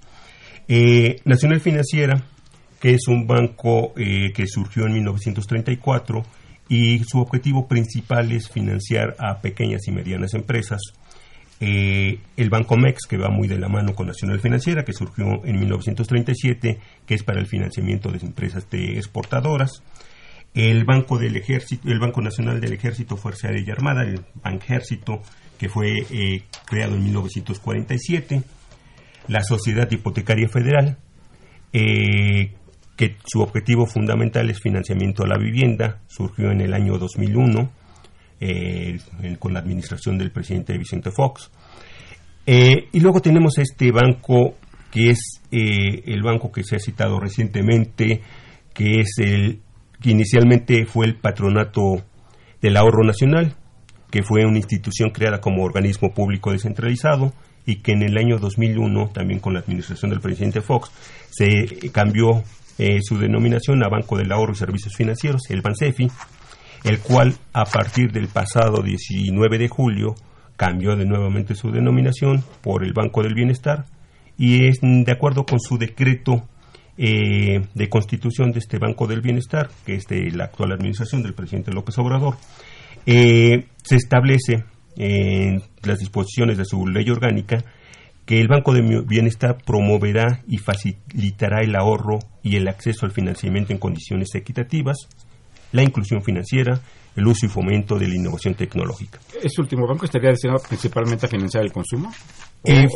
Eh, 0.73 1.21
Nacional 1.25 1.61
Financiera, 1.61 2.23
que 2.81 2.95
es 2.95 3.09
un 3.09 3.27
banco 3.27 3.93
eh, 3.97 4.33
que 4.33 4.47
surgió 4.47 4.87
en 4.87 4.93
1934 4.93 6.23
y 6.69 7.01
su 7.01 7.19
objetivo 7.19 7.67
principal 7.67 8.31
es 8.31 8.49
financiar 8.49 9.17
a 9.19 9.41
pequeñas 9.41 9.89
y 9.89 9.91
medianas 9.91 10.33
empresas. 10.35 10.81
Eh, 11.59 12.21
el 12.37 12.51
Banco 12.51 12.77
MEX, 12.77 13.07
que 13.09 13.17
va 13.17 13.31
muy 13.31 13.49
de 13.49 13.59
la 13.59 13.69
mano 13.69 13.97
con 13.97 14.07
Nacional 14.07 14.39
Financiera, 14.39 14.85
que 14.85 14.93
surgió 14.93 15.45
en 15.45 15.59
1937, 15.59 16.79
que 17.05 17.15
es 17.15 17.25
para 17.25 17.41
el 17.41 17.49
financiamiento 17.49 18.13
de 18.13 18.19
empresas 18.19 18.71
de 18.71 18.97
exportadoras. 18.97 19.83
El 20.55 20.85
Banco 20.85 21.19
del 21.19 21.37
Ejército, 21.37 21.89
el 21.89 22.01
Banco 22.01 22.21
Nacional 22.21 22.61
del 22.61 22.73
Ejército, 22.73 23.17
Fuerza 23.17 23.49
Aérea 23.49 23.65
y 23.67 23.71
Armada, 23.71 24.03
el 24.03 24.21
Banjército, 24.43 25.23
que 25.59 25.69
fue 25.69 26.07
creado 26.67 26.95
en 26.95 27.05
1947 27.05 28.43
la 29.31 29.43
Sociedad 29.45 29.89
Hipotecaria 29.91 30.49
Federal, 30.49 30.99
eh, 31.73 32.53
que 32.97 33.17
su 33.25 33.41
objetivo 33.41 33.87
fundamental 33.87 34.51
es 34.51 34.61
financiamiento 34.61 35.23
a 35.23 35.29
la 35.29 35.39
vivienda, 35.39 36.01
surgió 36.09 36.51
en 36.51 36.61
el 36.61 36.75
año 36.75 36.99
2001 36.99 37.71
eh, 38.41 38.99
con 39.39 39.55
la 39.55 39.61
administración 39.61 40.19
del 40.19 40.33
presidente 40.33 40.77
Vicente 40.77 41.11
Fox. 41.11 41.51
Eh, 42.45 42.89
y 42.93 43.01
luego 43.01 43.23
tenemos 43.23 43.57
este 43.59 43.93
banco 43.93 44.57
que 44.91 45.11
es 45.11 45.41
el 45.53 46.23
banco 46.23 46.51
que 46.51 46.65
se 46.65 46.75
ha 46.75 46.81
citado 46.81 47.21
recientemente, 47.21 48.23
que 48.75 49.01
es 49.01 49.19
el 49.19 49.61
que 50.01 50.11
inicialmente 50.11 50.87
fue 50.87 51.07
el 51.07 51.17
patronato 51.17 52.03
del 52.61 52.77
ahorro 52.77 53.05
nacional, 53.05 53.55
que 54.11 54.23
fue 54.23 54.45
una 54.45 54.59
institución 54.59 55.11
creada 55.11 55.41
como 55.41 55.65
organismo 55.65 56.13
público 56.13 56.53
descentralizado 56.53 57.33
y 57.67 57.77
que 57.77 57.93
en 57.93 58.03
el 58.03 58.17
año 58.19 58.39
2001, 58.39 59.11
también 59.13 59.41
con 59.41 59.55
la 59.55 59.61
administración 59.61 60.11
del 60.11 60.21
presidente 60.21 60.61
Fox, 60.61 60.91
se 61.31 61.91
cambió 61.93 62.43
eh, 62.79 63.01
su 63.03 63.19
denominación 63.19 63.85
a 63.85 63.89
Banco 63.89 64.17
del 64.17 64.33
Ahorro 64.33 64.53
y 64.53 64.57
Servicios 64.57 64.97
Financieros, 64.97 65.43
el 65.51 65.61
BANSEFI, 65.61 66.11
el 66.85 66.99
cual 67.01 67.35
a 67.53 67.65
partir 67.65 68.11
del 68.11 68.29
pasado 68.29 68.83
19 68.83 69.59
de 69.59 69.69
julio 69.69 70.15
cambió 70.57 70.97
de 70.97 71.05
nuevamente 71.05 71.55
su 71.55 71.71
denominación 71.71 72.43
por 72.63 72.85
el 72.85 72.93
Banco 72.93 73.23
del 73.23 73.35
Bienestar 73.35 73.85
y 74.37 74.67
es 74.67 74.79
de 74.81 75.13
acuerdo 75.13 75.45
con 75.45 75.61
su 75.61 75.77
decreto 75.77 76.49
eh, 76.97 77.67
de 77.75 77.89
constitución 77.89 78.53
de 78.53 78.59
este 78.59 78.79
Banco 78.79 79.07
del 79.07 79.21
Bienestar, 79.21 79.71
que 79.87 79.95
es 79.95 80.07
de 80.07 80.31
la 80.33 80.45
actual 80.45 80.73
administración 80.73 81.23
del 81.23 81.35
presidente 81.35 81.73
López 81.73 81.99
Obrador, 81.99 82.37
eh, 83.07 83.67
se 83.83 83.97
establece 83.97 84.65
en 84.97 85.63
las 85.83 85.99
disposiciones 85.99 86.59
de 86.59 86.65
su 86.65 86.87
ley 86.87 87.09
orgánica 87.09 87.65
que 88.27 88.41
el 88.41 88.49
Banco 88.49 88.73
del 88.73 89.05
Bienestar 89.07 89.59
promoverá 89.65 90.43
y 90.47 90.59
facilitará 90.59 91.63
el 91.63 91.75
ahorro 91.75 92.19
y 92.43 92.57
el 92.57 92.69
acceso 92.69 93.07
al 93.07 93.13
financiamiento 93.13 93.73
en 93.73 93.79
condiciones 93.79 94.35
equitativas, 94.35 95.09
la 95.73 95.83
inclusión 95.83 96.23
financiera, 96.23 96.81
el 97.17 97.27
uso 97.27 97.47
y 97.47 97.49
fomento 97.49 97.99
de 97.99 98.09
la 98.09 98.15
innovación 98.15 98.55
tecnológica. 98.55 99.19
¿Este 99.43 99.61
último 99.61 99.87
banco 99.87 100.05
estaría 100.05 100.31
destinado 100.31 100.61
principalmente 100.69 101.27
a 101.27 101.29
financiar 101.29 101.65
el 101.65 101.73
consumo? 101.73 102.13
Eh, 102.65 102.87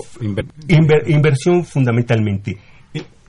inversión 1.09 1.65
fundamentalmente. 1.65 2.59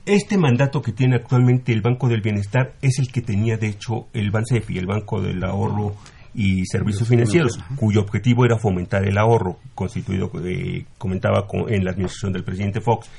Este 0.06 0.38
mandato 0.38 0.82
que 0.82 0.92
tiene 0.92 1.16
actualmente 1.16 1.72
el 1.72 1.82
Banco 1.82 2.08
del 2.08 2.20
Bienestar 2.20 2.74
es 2.80 3.00
el 3.00 3.10
que 3.10 3.22
tenía, 3.22 3.56
de 3.56 3.66
hecho, 3.66 4.06
el 4.12 4.30
BANSEFI, 4.30 4.78
el 4.78 4.86
Banco 4.86 5.20
del 5.20 5.42
Ahorro 5.42 5.96
y 6.32 6.64
Servicios 6.64 7.08
Financieros, 7.08 7.58
cuyo 7.74 8.02
objetivo 8.02 8.44
era 8.44 8.56
fomentar 8.56 9.04
el 9.04 9.18
ahorro, 9.18 9.58
constituido, 9.74 10.30
eh, 10.44 10.84
comentaba 10.96 11.48
en 11.66 11.84
la 11.84 11.90
administración 11.90 12.32
del 12.32 12.44
presidente 12.44 12.80
Fox. 12.80 13.10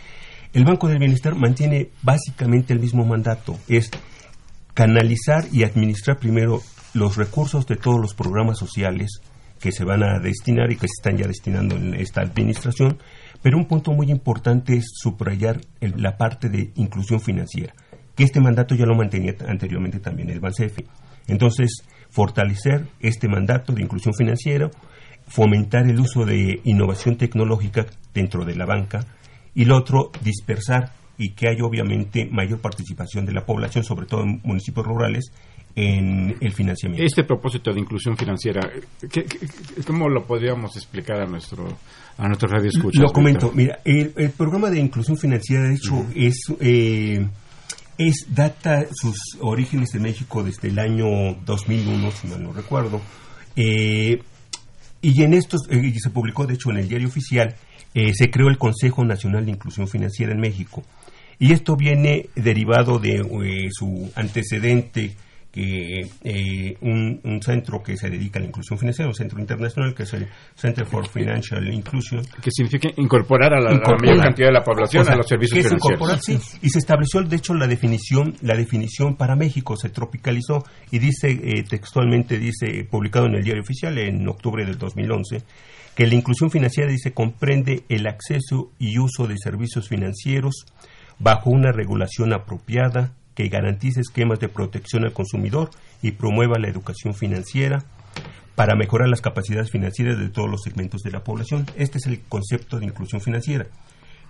El 0.54 0.64
Banco 0.64 0.88
del 0.88 1.00
Bienestar 1.00 1.36
mantiene 1.36 1.90
básicamente 2.04 2.72
el 2.72 2.80
mismo 2.80 3.04
mandato, 3.04 3.58
es 3.68 3.92
canalizar 4.74 5.44
y 5.52 5.64
administrar 5.64 6.18
primero 6.20 6.62
los 6.94 7.18
recursos 7.18 7.68
de 7.68 7.76
todos 7.76 8.00
los 8.00 8.14
programas 8.14 8.58
sociales 8.58 9.20
que 9.60 9.74
se 9.74 9.84
van 9.84 10.04
a 10.04 10.20
destinar 10.20 10.72
y 10.72 10.76
que 10.78 10.88
se 10.88 11.00
están 11.00 11.18
ya 11.18 11.28
destinando 11.28 11.76
en 11.76 11.96
esta 11.96 12.22
administración, 12.22 12.98
pero 13.48 13.60
un 13.60 13.66
punto 13.66 13.94
muy 13.94 14.12
importante 14.12 14.76
es 14.76 14.88
subrayar 14.94 15.62
la 15.80 16.18
parte 16.18 16.50
de 16.50 16.74
inclusión 16.76 17.22
financiera, 17.22 17.74
que 18.14 18.26
este 18.26 18.42
mandato 18.42 18.76
ya 18.76 18.86
lo 18.86 18.94
mantenía 18.94 19.36
anteriormente 19.48 20.02
también 20.02 20.30
el 20.30 20.42
BANSEFI. 20.42 20.84
Entonces, 21.28 21.82
fortalecer 22.10 22.88
este 23.00 23.30
mandato 23.30 23.72
de 23.72 23.84
inclusión 23.84 24.14
financiera, 24.14 24.70
fomentar 25.30 25.88
el 25.88 25.98
uso 25.98 26.26
de 26.26 26.60
innovación 26.66 27.16
tecnológica 27.16 27.86
dentro 28.14 28.44
de 28.44 28.58
la 28.58 28.66
banca 28.66 29.06
y 29.56 29.64
lo 29.64 29.78
otro, 29.78 30.12
dispersar 30.22 30.92
y 31.18 31.34
que 31.34 31.48
haya 31.48 31.64
obviamente 31.64 32.28
mayor 32.30 32.60
participación 32.60 33.26
de 33.26 33.32
la 33.32 33.46
población, 33.46 33.86
sobre 33.86 34.08
todo 34.08 34.24
en 34.24 34.42
municipios 34.44 34.86
rurales, 34.86 35.32
en 35.78 36.36
el 36.42 36.54
financiamiento. 36.54 37.06
Este 37.06 37.24
propósito 37.24 37.72
de 37.72 37.80
inclusión 37.80 38.18
financiera, 38.18 38.62
cómo 39.86 40.10
lo 40.10 40.26
podríamos 40.26 40.76
explicar 40.76 41.22
a 41.22 41.28
nuestro 41.28 41.68
a 42.18 42.26
nuestro 42.26 42.50
radio 42.50 42.68
escucha? 42.68 43.00
Lo 43.00 43.14
comento, 43.14 43.52
mira, 43.54 43.80
el, 43.86 44.32
programa 44.36 44.72
de 44.72 44.80
inclusión 44.80 45.18
financiera, 45.18 45.70
de 45.70 45.76
hecho, 45.76 46.04
es 46.16 46.52
eh, 46.60 47.28
es 47.96 48.26
data 48.34 48.88
sus 48.92 49.38
orígenes 49.40 49.94
en 49.94 50.02
México 50.02 50.44
desde 50.44 50.70
el 50.70 50.80
año 50.80 51.36
2001, 51.46 52.12
si 52.12 52.28
mal 52.28 52.42
no 52.42 52.54
recuerdo, 52.54 53.00
eh, 53.56 54.20
y 55.04 55.22
en 55.22 55.34
estos 55.36 55.62
eh, 55.70 55.94
se 55.96 56.10
publicó, 56.10 56.48
de 56.48 56.56
hecho, 56.56 56.72
en 56.72 56.78
el 56.78 56.88
diario 56.88 57.08
oficial, 57.08 57.56
se 58.14 58.30
creó 58.30 58.48
el 58.50 58.60
Consejo 58.60 59.04
Nacional 59.04 59.46
de 59.46 59.52
Inclusión 59.52 59.88
Financiera 59.88 60.32
en 60.32 60.40
México. 60.40 60.84
Y 61.40 61.52
esto 61.52 61.76
viene 61.76 62.30
derivado 62.36 63.00
de 63.00 63.70
su 63.72 64.12
antecedente 64.14 65.16
eh, 65.54 66.78
un, 66.82 67.40
centro 67.42 67.82
que 67.82 67.98
se 67.98 68.10
dedica 68.10 68.40
a 68.40 68.42
la 68.42 68.48
inclusión 68.48 68.78
financiera, 68.78 69.10
un 69.10 69.16
centro 69.16 69.40
internacional 69.40 69.96
que 69.96 70.04
es 70.04 70.14
el 70.14 70.28
Center 70.56 70.86
for 70.86 71.08
Financial 71.08 71.66
Inclusion. 71.68 72.24
Que 72.42 72.52
significa 72.52 72.90
incorporar 72.98 73.54
a 73.54 73.60
la, 73.60 73.72
mayor 73.72 74.22
cantidad 74.22 74.48
de 74.48 74.54
la 74.54 74.64
población 74.64 75.08
a 75.10 75.16
los 75.16 75.28
servicios 75.28 75.66
financieros. 75.66 76.24
sí, 76.24 76.40
y 76.62 76.70
se 76.70 76.80
estableció, 76.80 77.22
de 77.24 77.36
hecho, 77.36 77.54
la 77.54 77.68
definición, 77.68 78.36
la 78.42 78.56
definición 78.56 79.16
para 79.16 79.36
México, 79.36 79.76
se 79.78 79.90
tropicalizó 79.90 80.64
y 80.92 81.00
dice, 81.00 81.30
eh, 81.32 81.64
textualmente 81.68 82.38
dice, 82.38 82.88
publicado 82.90 83.26
en 83.26 83.36
el 83.36 83.44
diario 83.44 83.64
oficial 83.64 83.98
en 83.98 84.28
octubre 84.28 84.66
del 84.66 84.78
2011, 84.78 85.44
que 85.96 86.06
la 86.06 86.14
inclusión 86.14 86.52
financiera, 86.52 86.92
dice, 86.92 87.14
comprende 87.14 87.84
el 87.90 88.06
acceso 88.06 88.72
y 88.78 89.00
uso 89.00 89.28
de 89.28 89.36
servicios 89.38 89.88
financieros 89.88 90.66
bajo 91.20 91.50
una 91.50 91.72
regulación 91.72 92.34
apropiada, 92.34 93.14
que 93.38 93.50
garantice 93.50 94.02
esquemas 94.02 94.40
de 94.40 94.50
protección 94.50 95.06
al 95.06 95.14
consumidor 95.14 95.70
y 96.02 96.10
promueva 96.10 96.58
la 96.58 96.70
educación 96.70 97.14
financiera 97.14 97.84
para 98.56 98.76
mejorar 98.76 99.10
las 99.10 99.22
capacidades 99.22 99.70
financieras 99.70 100.18
de 100.18 100.30
todos 100.30 100.50
los 100.50 100.64
segmentos 100.64 101.04
de 101.04 101.12
la 101.12 101.24
población. 101.24 101.68
Este 101.76 102.00
es 102.00 102.08
el 102.08 102.22
concepto 102.22 102.80
de 102.80 102.88
inclusión 102.88 103.22
financiera. 103.22 103.68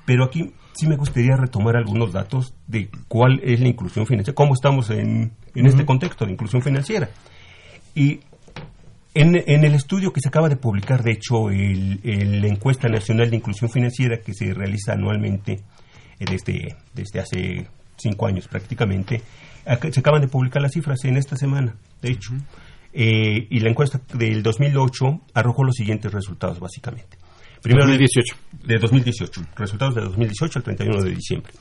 Pero 0.06 0.26
aquí 0.26 0.52
sí 0.74 0.88
me 0.88 0.98
gustaría 0.98 1.38
retomar 1.38 1.78
algunos 1.78 2.12
datos 2.12 2.54
de 2.68 2.90
cuál 3.08 3.40
es 3.44 3.62
la 3.62 3.70
inclusión 3.70 4.06
financiera, 4.06 4.36
cómo 4.36 4.54
estamos 4.54 4.90
en, 4.90 5.32
este 5.56 5.86
contexto 5.86 6.26
de 6.26 6.34
inclusión 6.34 6.62
financiera. 6.62 7.10
Y 7.96 8.20
en, 9.14 9.38
el 9.38 9.74
estudio 9.74 10.12
que 10.12 10.20
se 10.20 10.28
acaba 10.28 10.50
de 10.50 10.58
publicar, 10.58 11.02
de 11.02 11.14
hecho, 11.14 11.50
el, 11.50 12.02
la 12.42 12.48
encuesta 12.48 12.90
nacional 12.90 13.30
de 13.30 13.38
inclusión 13.38 13.70
financiera 13.70 14.20
que 14.20 14.34
se 14.34 14.54
realiza 14.54 14.92
anualmente 14.92 15.62
eh, 16.20 16.26
desde, 16.30 16.76
desde 16.94 17.20
hace 17.22 17.68
cinco 17.98 18.28
años 18.28 18.48
prácticamente. 18.48 19.22
Se 19.92 20.00
acaban 20.00 20.22
de 20.22 20.28
publicar 20.28 20.62
las 20.62 20.72
cifras 20.72 21.04
en 21.06 21.18
esta 21.18 21.36
semana, 21.36 21.76
de 22.02 22.12
hecho. 22.12 22.32
Eh, 22.94 23.48
y 23.50 23.60
la 23.60 23.70
encuesta 23.70 24.02
del 24.14 24.42
2008 24.42 25.22
arrojó 25.34 25.64
los 25.64 25.76
siguientes 25.76 26.12
resultados, 26.12 26.60
básicamente. 26.60 27.18
Primero, 27.62 27.88
2018. 27.88 28.36
De 28.64 28.78
2018. 28.78 29.42
Resultados 29.56 29.96
de 29.96 30.02
2018 30.02 30.60
al 30.60 30.64
31 30.64 31.04
de 31.04 31.10
diciembre. 31.12 31.54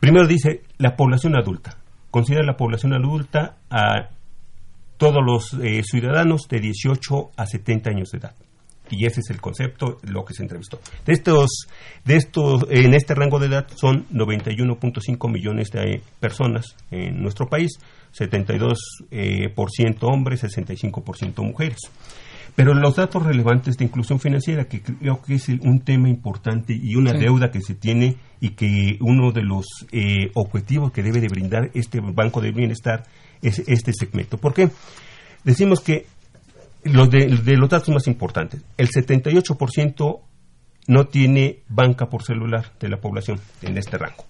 Primero 0.00 0.26
dice 0.26 0.62
la 0.78 0.96
población 0.96 1.36
adulta. 1.36 1.76
Considera 2.10 2.44
la 2.44 2.56
población 2.56 2.94
adulta 2.94 3.58
a 3.70 4.10
todos 4.96 5.22
los 5.24 5.54
eh, 5.62 5.82
ciudadanos 5.84 6.48
de 6.48 6.60
18 6.60 7.30
a 7.36 7.46
70 7.46 7.90
años 7.90 8.10
de 8.10 8.18
edad 8.18 8.34
y 8.90 9.06
ese 9.06 9.20
es 9.20 9.30
el 9.30 9.40
concepto, 9.40 9.98
lo 10.02 10.24
que 10.24 10.34
se 10.34 10.42
entrevistó. 10.42 10.80
De 11.06 11.12
estos, 11.12 11.66
de 12.04 12.16
estos, 12.16 12.66
en 12.70 12.94
este 12.94 13.14
rango 13.14 13.38
de 13.38 13.46
edad 13.46 13.66
son 13.74 14.06
91.5 14.08 15.30
millones 15.30 15.70
de 15.70 16.02
personas 16.18 16.76
en 16.90 17.22
nuestro 17.22 17.48
país, 17.48 17.78
72% 18.18 18.76
eh, 19.10 19.48
por 19.54 19.70
ciento 19.70 20.08
hombres, 20.08 20.42
65% 20.42 21.42
mujeres. 21.42 21.78
Pero 22.56 22.74
los 22.74 22.96
datos 22.96 23.22
relevantes 23.22 23.76
de 23.76 23.84
inclusión 23.84 24.18
financiera, 24.18 24.64
que 24.64 24.82
creo 24.82 25.22
que 25.22 25.34
es 25.34 25.48
un 25.48 25.80
tema 25.80 26.08
importante 26.08 26.74
y 26.74 26.96
una 26.96 27.12
deuda 27.12 27.50
que 27.50 27.60
se 27.60 27.74
tiene 27.74 28.16
y 28.40 28.50
que 28.50 28.98
uno 29.00 29.32
de 29.32 29.42
los 29.42 29.66
eh, 29.92 30.30
objetivos 30.34 30.92
que 30.92 31.02
debe 31.02 31.20
de 31.20 31.28
brindar 31.28 31.70
este 31.74 32.00
Banco 32.00 32.40
de 32.40 32.50
Bienestar 32.50 33.04
es 33.40 33.60
este 33.66 33.92
segmento. 33.92 34.38
¿Por 34.38 34.54
qué? 34.54 34.68
Decimos 35.44 35.80
que 35.80 36.06
los 36.84 37.10
de, 37.10 37.28
los 37.56 37.68
datos 37.68 37.88
más 37.90 38.06
importantes, 38.06 38.62
el 38.76 38.88
78% 38.88 40.20
no 40.88 41.06
tiene 41.06 41.62
banca 41.68 42.08
por 42.08 42.22
celular 42.22 42.72
de 42.80 42.88
la 42.88 43.00
población 43.00 43.38
en 43.62 43.78
este 43.78 43.98
rango. 43.98 44.24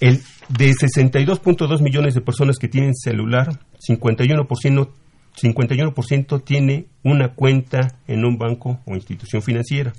El 0.00 0.20
de 0.48 0.70
62.2 0.70 1.82
millones 1.82 2.14
de 2.14 2.20
personas 2.20 2.58
que 2.58 2.68
tienen 2.68 2.94
celular, 2.94 3.48
51%, 3.86 4.90
51 5.34 5.94
tiene 6.44 6.86
una 7.02 7.34
cuenta 7.34 7.96
en 8.06 8.24
un 8.24 8.38
banco 8.38 8.80
o 8.86 8.94
institución 8.94 9.42
financiera. 9.42 9.92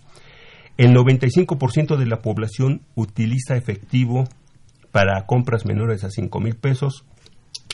El 0.77 0.95
95% 0.95 1.97
de 1.97 2.05
la 2.05 2.21
población 2.21 2.81
utiliza 2.95 3.57
efectivo 3.57 4.23
para 4.91 5.25
compras 5.25 5.65
menores 5.65 6.03
a 6.03 6.09
5 6.09 6.39
mil 6.39 6.55
pesos 6.55 7.03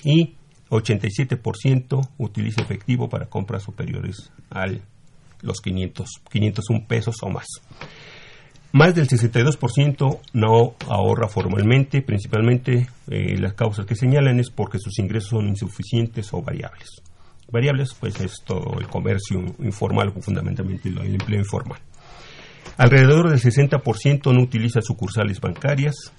y 0.04 0.36
87% 0.76 2.10
utiliza 2.18 2.62
efectivo 2.62 3.10
para 3.10 3.28
compras 3.28 3.64
superiores 3.64 4.32
a 4.50 4.66
los 5.42 5.62
500, 5.62 6.10
501 6.30 6.88
pesos 6.88 7.16
o 7.22 7.30
más. 7.30 7.48
Más 8.72 8.94
del 8.94 9.08
62% 9.08 10.20
no 10.34 10.76
ahorra 10.90 11.30
formalmente, 11.30 12.02
principalmente 12.02 12.90
eh, 13.10 13.38
las 13.38 13.54
causas 13.54 13.86
que 13.86 13.96
señalan 13.96 14.40
es 14.40 14.50
porque 14.50 14.80
sus 14.80 15.00
ingresos 15.00 15.30
son 15.30 15.48
insuficientes 15.48 16.34
o 16.34 16.42
variables. 16.42 17.02
Variables, 17.50 17.94
pues 17.98 18.20
es 18.20 18.42
todo 18.44 18.78
el 18.80 18.88
comercio 18.88 19.40
informal, 19.60 20.12
fundamentalmente 20.20 20.90
el 20.90 20.98
empleo 20.98 21.40
informal. 21.40 21.80
Alrededor 22.78 23.30
del 23.30 23.40
60% 23.40 24.34
no 24.34 24.42
utiliza 24.42 24.82
sucursales 24.82 25.40
bancarias, 25.40 26.12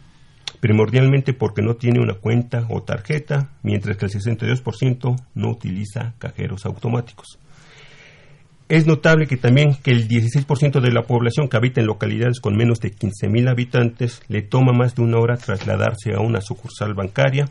primordialmente 0.60 1.32
porque 1.32 1.62
no 1.62 1.74
tiene 1.74 2.00
una 2.00 2.14
cuenta 2.14 2.66
o 2.70 2.82
tarjeta, 2.82 3.50
mientras 3.62 3.96
que 3.96 4.06
el 4.06 4.12
62% 4.12 5.16
no 5.34 5.50
utiliza 5.50 6.14
cajeros 6.18 6.66
automáticos. 6.66 7.38
Es 8.68 8.84
notable 8.84 9.26
que 9.26 9.36
también 9.36 9.76
que 9.76 9.92
el 9.92 10.08
16% 10.08 10.80
de 10.80 10.90
la 10.90 11.02
población 11.02 11.48
que 11.48 11.56
habita 11.56 11.80
en 11.80 11.86
localidades 11.86 12.40
con 12.40 12.56
menos 12.56 12.80
de 12.80 12.90
15.000 12.90 13.48
habitantes 13.48 14.22
le 14.26 14.42
toma 14.42 14.72
más 14.72 14.96
de 14.96 15.02
una 15.02 15.18
hora 15.18 15.36
trasladarse 15.36 16.14
a 16.14 16.20
una 16.20 16.40
sucursal 16.40 16.94
bancaria, 16.94 17.44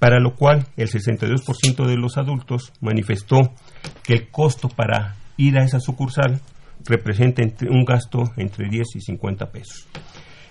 para 0.00 0.18
lo 0.18 0.34
cual 0.34 0.66
el 0.76 0.88
62% 0.88 1.86
de 1.86 1.96
los 1.96 2.16
adultos 2.16 2.72
manifestó 2.80 3.52
que 4.02 4.14
el 4.14 4.28
costo 4.28 4.68
para 4.68 5.14
ir 5.36 5.56
a 5.56 5.64
esa 5.64 5.78
sucursal 5.78 6.40
representa 6.84 7.42
un 7.68 7.84
gasto 7.84 8.32
entre 8.36 8.68
10 8.68 8.96
y 8.96 9.00
50 9.00 9.52
pesos. 9.52 9.86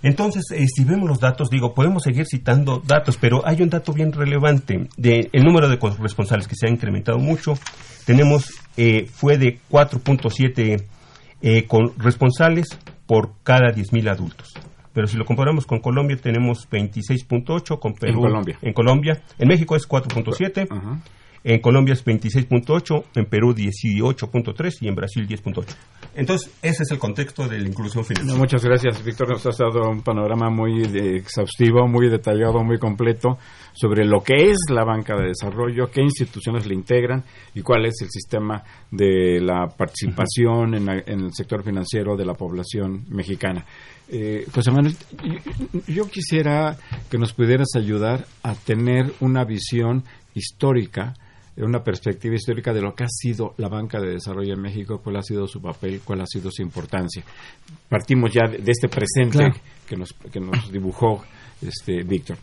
Entonces, 0.02 0.44
eh, 0.52 0.66
si 0.68 0.84
vemos 0.84 1.10
los 1.10 1.20
datos, 1.20 1.50
digo, 1.50 1.74
podemos 1.74 2.04
seguir 2.04 2.26
citando 2.26 2.82
datos, 2.86 3.18
pero 3.18 3.46
hay 3.46 3.62
un 3.62 3.70
dato 3.70 3.94
bien 3.94 4.12
relevante. 4.12 4.88
De, 4.98 5.30
el 5.34 5.44
número 5.44 5.70
de 5.70 5.78
corresponsales 5.78 6.48
que 6.48 6.56
se 6.56 6.68
ha 6.68 6.70
incrementado 6.70 7.20
mucho, 7.20 7.54
tenemos, 8.06 8.54
eh, 8.78 9.08
fue 9.12 9.38
de 9.38 9.60
4.7 9.70 10.84
eh, 11.42 11.66
corresponsales 11.68 12.68
por 13.06 13.34
cada 13.44 13.74
10.000 13.74 14.10
adultos. 14.10 14.54
Pero 14.94 15.08
si 15.08 15.18
lo 15.18 15.26
comparamos 15.26 15.66
con 15.66 15.80
Colombia, 15.80 16.18
tenemos 16.18 16.70
26.8, 16.70 17.80
con 17.80 17.94
Perú. 17.94 18.20
En 18.20 18.22
Colombia. 18.22 18.60
En 18.62 18.74
Colombia. 18.74 19.22
En 19.38 19.48
México 19.48 19.76
es 19.76 19.88
4.7. 19.88 20.68
En 21.44 21.60
Colombia 21.60 21.94
es 21.94 22.04
26.8, 22.04 23.06
en 23.16 23.26
Perú 23.26 23.54
18.3 23.54 24.78
y 24.82 24.88
en 24.88 24.96
Brasil 24.96 25.28
10.8. 25.28 25.66
Entonces, 26.16 26.52
ese 26.62 26.84
es 26.84 26.92
el 26.92 27.00
contexto 27.00 27.48
de 27.48 27.60
la 27.60 27.68
inclusión 27.68 28.04
financiera. 28.04 28.38
muchas 28.38 28.64
gracias, 28.64 29.04
Víctor. 29.04 29.30
Nos 29.30 29.46
has 29.46 29.58
dado 29.58 29.90
un 29.90 30.02
panorama 30.02 30.50
muy 30.50 30.82
exhaustivo, 30.84 31.88
muy 31.88 32.10
detallado, 32.10 32.64
muy 32.64 32.78
completo 32.78 33.38
sobre 33.74 34.06
lo 34.06 34.22
que 34.22 34.52
es 34.52 34.58
la 34.70 34.84
banca 34.84 35.16
de 35.16 35.30
desarrollo, 35.30 35.90
qué 35.90 36.02
instituciones 36.02 36.66
le 36.66 36.74
integran 36.74 37.24
y 37.56 37.62
cuál 37.62 37.86
es 37.86 38.02
el 38.02 38.10
sistema 38.10 38.62
de 38.92 39.40
la 39.40 39.68
participación 39.68 40.76
en, 40.76 40.90
el 40.90 41.34
sector 41.34 41.64
financiero 41.64 42.18
de 42.18 42.26
la 42.26 42.34
población 42.34 43.06
mexicana. 43.10 43.66
Eh, 44.10 44.46
José 44.54 44.72
Manuel, 44.72 44.96
yo 45.88 46.10
quisiera 46.10 46.76
que 47.10 47.18
nos 47.18 47.32
pudieras 47.32 47.70
ayudar 47.76 48.26
a 48.44 48.56
tener 48.56 49.14
una 49.22 49.46
visión 49.46 50.04
histórica 50.34 51.14
una 51.64 51.84
perspectiva 51.84 52.36
histórica 52.36 52.74
de 52.74 52.82
lo 52.82 52.94
que 52.94 53.04
ha 53.04 53.10
sido 53.10 53.54
la 53.58 53.68
banca 53.68 54.00
de 54.00 54.14
desarrollo 54.14 54.54
en 54.54 54.62
México, 54.62 55.02
cuál 55.04 55.18
ha 55.18 55.22
sido 55.22 55.48
su 55.48 55.62
papel, 55.62 56.02
cuál 56.04 56.22
ha 56.22 56.26
sido 56.26 56.50
su 56.52 56.62
importancia. 56.62 57.24
Partimos 57.88 58.32
ya 58.34 58.50
de, 58.50 58.72
este 58.72 58.88
presente 58.88 59.52
que, 59.88 59.96
nos, 59.96 60.14
que 60.14 60.40
nos 60.40 60.72
dibujó 60.72 61.24
este 61.62 62.04
Víctor. 62.04 62.38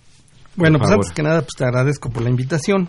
Bueno, 0.57 0.79
pues 0.79 0.91
antes 0.91 1.13
que 1.13 1.23
nada, 1.23 1.43
pues 1.43 1.55
te 1.57 1.65
agradezco 1.65 2.11
por 2.11 2.23
la 2.23 2.31
invitación. 2.31 2.89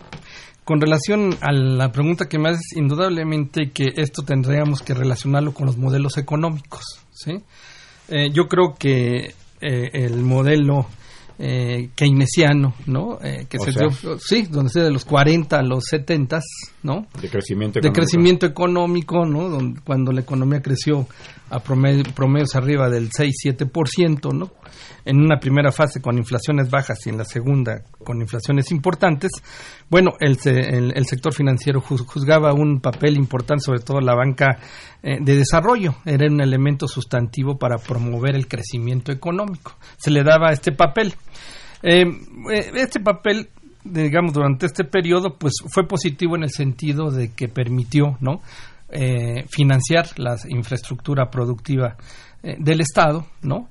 Con 0.63 0.81
relación 0.81 1.37
a 1.41 1.53
la 1.53 1.91
pregunta 1.91 2.27
que 2.27 2.39
me 2.39 2.49
haces, 2.49 2.73
indudablemente 2.75 3.71
que 3.71 3.85
esto 3.95 4.23
tendríamos 4.23 4.81
que 4.81 4.93
relacionarlo 4.93 5.53
con 5.53 5.65
los 5.65 5.77
modelos 5.77 6.17
económicos, 6.17 6.83
¿sí? 7.11 7.41
Eh, 8.09 8.31
yo 8.33 8.47
creo 8.47 8.75
que 8.77 9.33
eh, 9.61 9.89
el 9.93 10.23
modelo 10.23 10.87
eh, 11.39 11.89
keynesiano, 11.95 12.73
¿no? 12.87 13.19
Eh, 13.21 13.45
que 13.47 13.59
se 13.59 13.71
dio, 13.71 13.89
sí, 14.19 14.47
donde 14.49 14.71
se 14.71 14.81
de 14.81 14.91
los 14.91 15.05
40 15.05 15.59
a 15.59 15.61
los 15.61 15.83
70, 15.85 16.39
¿no? 16.83 17.07
De 17.21 17.29
crecimiento 17.29 17.79
económico. 17.79 17.81
De 17.81 17.91
crecimiento 17.91 18.45
económico, 18.45 19.25
¿no? 19.25 19.49
Donde, 19.49 19.81
cuando 19.81 20.11
la 20.11 20.21
economía 20.21 20.61
creció 20.61 21.07
a 21.49 21.59
promedios 21.59 22.55
arriba 22.55 22.89
del 22.89 23.09
6-7%, 23.09 24.33
¿no? 24.33 24.51
En 25.05 25.21
una 25.21 25.39
primera 25.39 25.71
fase 25.71 26.01
con 26.01 26.17
inflaciones 26.17 26.69
bajas 26.69 27.05
y 27.05 27.09
en 27.09 27.17
la 27.17 27.25
segunda 27.25 27.83
con 28.03 28.19
inflaciones 28.19 28.71
importantes. 28.71 29.31
Bueno, 29.89 30.11
el, 30.19 30.37
el, 30.45 31.05
sector 31.05 31.33
financiero 31.33 31.79
juzgaba 31.79 32.53
un 32.53 32.81
papel 32.81 33.15
importante, 33.15 33.63
sobre 33.63 33.79
todo 33.79 34.01
la 34.01 34.15
banca 34.15 34.59
eh, 35.01 35.17
de 35.21 35.37
desarrollo. 35.37 35.95
Era 36.05 36.27
un 36.27 36.41
elemento 36.41 36.87
sustantivo 36.87 37.57
para 37.57 37.77
promover 37.77 38.35
el 38.35 38.47
crecimiento 38.47 39.11
económico. 39.11 39.75
Se 39.97 40.11
le 40.11 40.23
daba 40.23 40.51
este 40.51 40.73
papel. 40.73 41.13
Eh, 41.83 42.03
eh, 42.51 42.71
este 42.75 42.99
papel 42.99 43.49
digamos 43.83 44.33
durante 44.33 44.65
este 44.65 44.83
periodo 44.83 45.37
pues 45.37 45.53
fue 45.69 45.87
positivo 45.87 46.35
en 46.35 46.43
el 46.43 46.49
sentido 46.49 47.09
de 47.09 47.31
que 47.31 47.47
permitió 47.47 48.17
no 48.19 48.41
financiar 49.49 50.07
la 50.17 50.37
infraestructura 50.49 51.29
productiva 51.29 51.97
del 52.41 52.79
Estado, 52.79 53.27
¿no? 53.41 53.69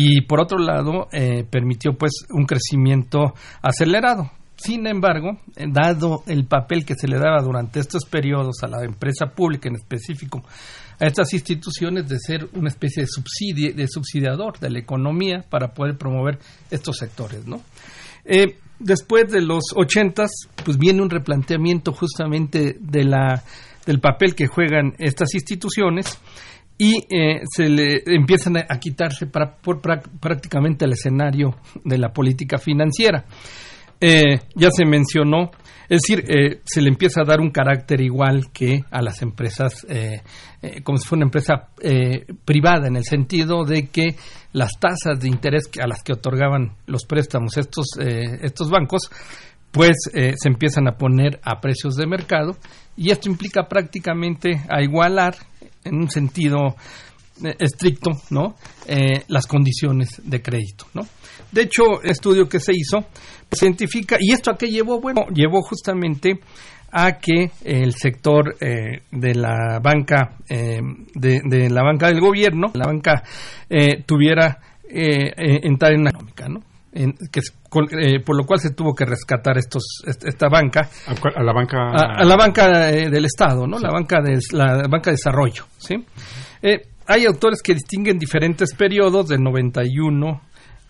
Y 0.00 0.22
por 0.22 0.40
otro 0.40 0.58
lado, 0.58 1.08
eh, 1.12 1.44
permitió 1.48 1.92
pues 1.96 2.26
un 2.30 2.44
crecimiento 2.44 3.34
acelerado. 3.62 4.30
Sin 4.58 4.88
embargo, 4.88 5.38
dado 5.72 6.24
el 6.26 6.44
papel 6.46 6.84
que 6.84 6.94
se 6.96 7.06
le 7.06 7.16
daba 7.16 7.40
durante 7.42 7.78
estos 7.78 8.04
periodos 8.04 8.56
a 8.62 8.66
la 8.66 8.84
empresa 8.84 9.26
pública 9.26 9.68
en 9.68 9.76
específico, 9.76 10.42
a 10.98 11.06
estas 11.06 11.32
instituciones 11.32 12.08
de 12.08 12.18
ser 12.18 12.48
una 12.54 12.68
especie 12.68 13.04
de, 13.04 13.06
subsidio, 13.06 13.72
de 13.72 13.86
subsidiador 13.86 14.58
de 14.58 14.70
la 14.70 14.80
economía 14.80 15.44
para 15.48 15.72
poder 15.72 15.96
promover 15.96 16.40
estos 16.70 16.96
sectores, 16.96 17.46
¿no? 17.46 17.62
después 18.78 19.30
de 19.30 19.40
los 19.40 19.72
ochentas, 19.74 20.30
pues 20.64 20.76
viene 20.76 21.02
un 21.02 21.10
replanteamiento 21.10 21.92
justamente 21.92 22.76
de 22.78 23.04
la 23.04 23.42
del 23.86 24.00
papel 24.00 24.34
que 24.34 24.46
juegan 24.46 24.92
estas 24.98 25.32
instituciones 25.32 26.18
y 26.76 26.96
eh, 27.08 27.40
se 27.50 27.70
le 27.70 28.02
empiezan 28.06 28.58
a, 28.58 28.78
quitarse 28.78 29.26
para, 29.26 29.56
por 29.56 29.80
prácticamente 29.80 30.84
el 30.84 30.92
escenario 30.92 31.56
de 31.84 31.96
la 31.96 32.12
política 32.12 32.58
financiera. 32.58 33.24
Eh, 34.00 34.40
ya 34.54 34.68
se 34.70 34.84
mencionó, 34.84 35.50
es 35.88 36.02
decir, 36.02 36.24
eh, 36.28 36.60
se 36.64 36.80
le 36.80 36.88
empieza 36.88 37.22
a 37.22 37.24
dar 37.24 37.40
un 37.40 37.50
carácter 37.50 38.00
igual 38.00 38.52
que 38.52 38.84
a 38.90 39.02
las 39.02 39.22
empresas, 39.22 39.86
como 40.84 40.98
si 40.98 41.08
fuera 41.08 41.20
una 41.20 41.26
empresa 41.26 41.68
privada, 42.44 42.88
en 42.88 42.96
el 42.96 43.04
sentido 43.04 43.64
de 43.64 43.88
que 43.88 44.16
las 44.52 44.78
tasas 44.78 45.20
de 45.20 45.28
interés 45.28 45.70
a 45.82 45.86
las 45.86 46.02
que 46.02 46.12
otorgaban 46.12 46.76
los 46.86 47.04
préstamos 47.04 47.56
estos, 47.56 47.86
estos 47.98 48.70
bancos, 48.70 49.10
pues 49.70 49.96
se 50.12 50.48
empiezan 50.48 50.88
a 50.88 50.96
poner 50.96 51.40
a 51.42 51.60
precios 51.60 51.94
de 51.96 52.06
mercado 52.06 52.56
y 52.96 53.10
esto 53.10 53.28
implica 53.28 53.68
prácticamente 53.68 54.60
a 54.68 54.82
igualar 54.82 55.36
en 55.84 55.94
un 55.94 56.10
sentido 56.10 56.76
eh, 57.44 57.54
estricto 57.60 58.10
no 58.30 58.56
eh, 58.86 59.22
las 59.28 59.46
condiciones 59.46 60.20
de 60.24 60.42
crédito 60.42 60.86
no 60.94 61.02
de 61.52 61.62
hecho 61.62 62.02
el 62.02 62.10
estudio 62.10 62.48
que 62.48 62.60
se 62.60 62.72
hizo 62.74 63.06
científica 63.52 64.16
y 64.20 64.32
esto 64.32 64.50
a 64.50 64.56
qué 64.56 64.68
llevó 64.68 65.00
bueno 65.00 65.26
llevó 65.32 65.62
justamente 65.62 66.40
a 66.90 67.18
que 67.18 67.50
el 67.64 67.94
sector 67.94 68.56
eh, 68.60 69.02
de 69.10 69.34
la 69.34 69.78
banca 69.82 70.36
de, 70.48 71.70
la 71.70 71.82
banca 71.82 72.08
del 72.08 72.20
gobierno 72.20 72.70
la 72.74 72.86
banca 72.86 73.22
tuviera 74.06 74.58
entrar 74.88 75.92
en 75.92 76.00
una 76.00 76.10
económica 76.10 76.48
no 76.48 76.60
que, 77.30 77.40
eh, 78.00 78.20
por 78.20 78.36
lo 78.36 78.44
cual 78.44 78.60
se 78.60 78.70
tuvo 78.70 78.94
que 78.94 79.04
rescatar 79.04 79.58
estos 79.58 80.02
esta 80.06 80.48
banca. 80.48 80.88
A, 81.06 81.42
la 81.42 81.52
banca 81.52 81.76
a, 81.90 82.24
la 82.24 82.36
banca 82.36 82.90
eh, 82.90 83.10
del 83.10 83.24
estado 83.26 83.66
no 83.66 83.78
la 83.78 83.90
banca 83.90 84.20
de 84.22 84.38
la 84.52 84.82
banca 84.88 85.10
de 85.10 85.16
desarrollo 85.16 85.66
sí 85.76 85.94
eh, 86.62 86.80
hay 87.06 87.26
autores 87.26 87.62
que 87.62 87.74
distinguen 87.74 88.18
diferentes 88.18 88.74
periodos 88.74 89.28
del 89.28 89.42
91 89.42 90.40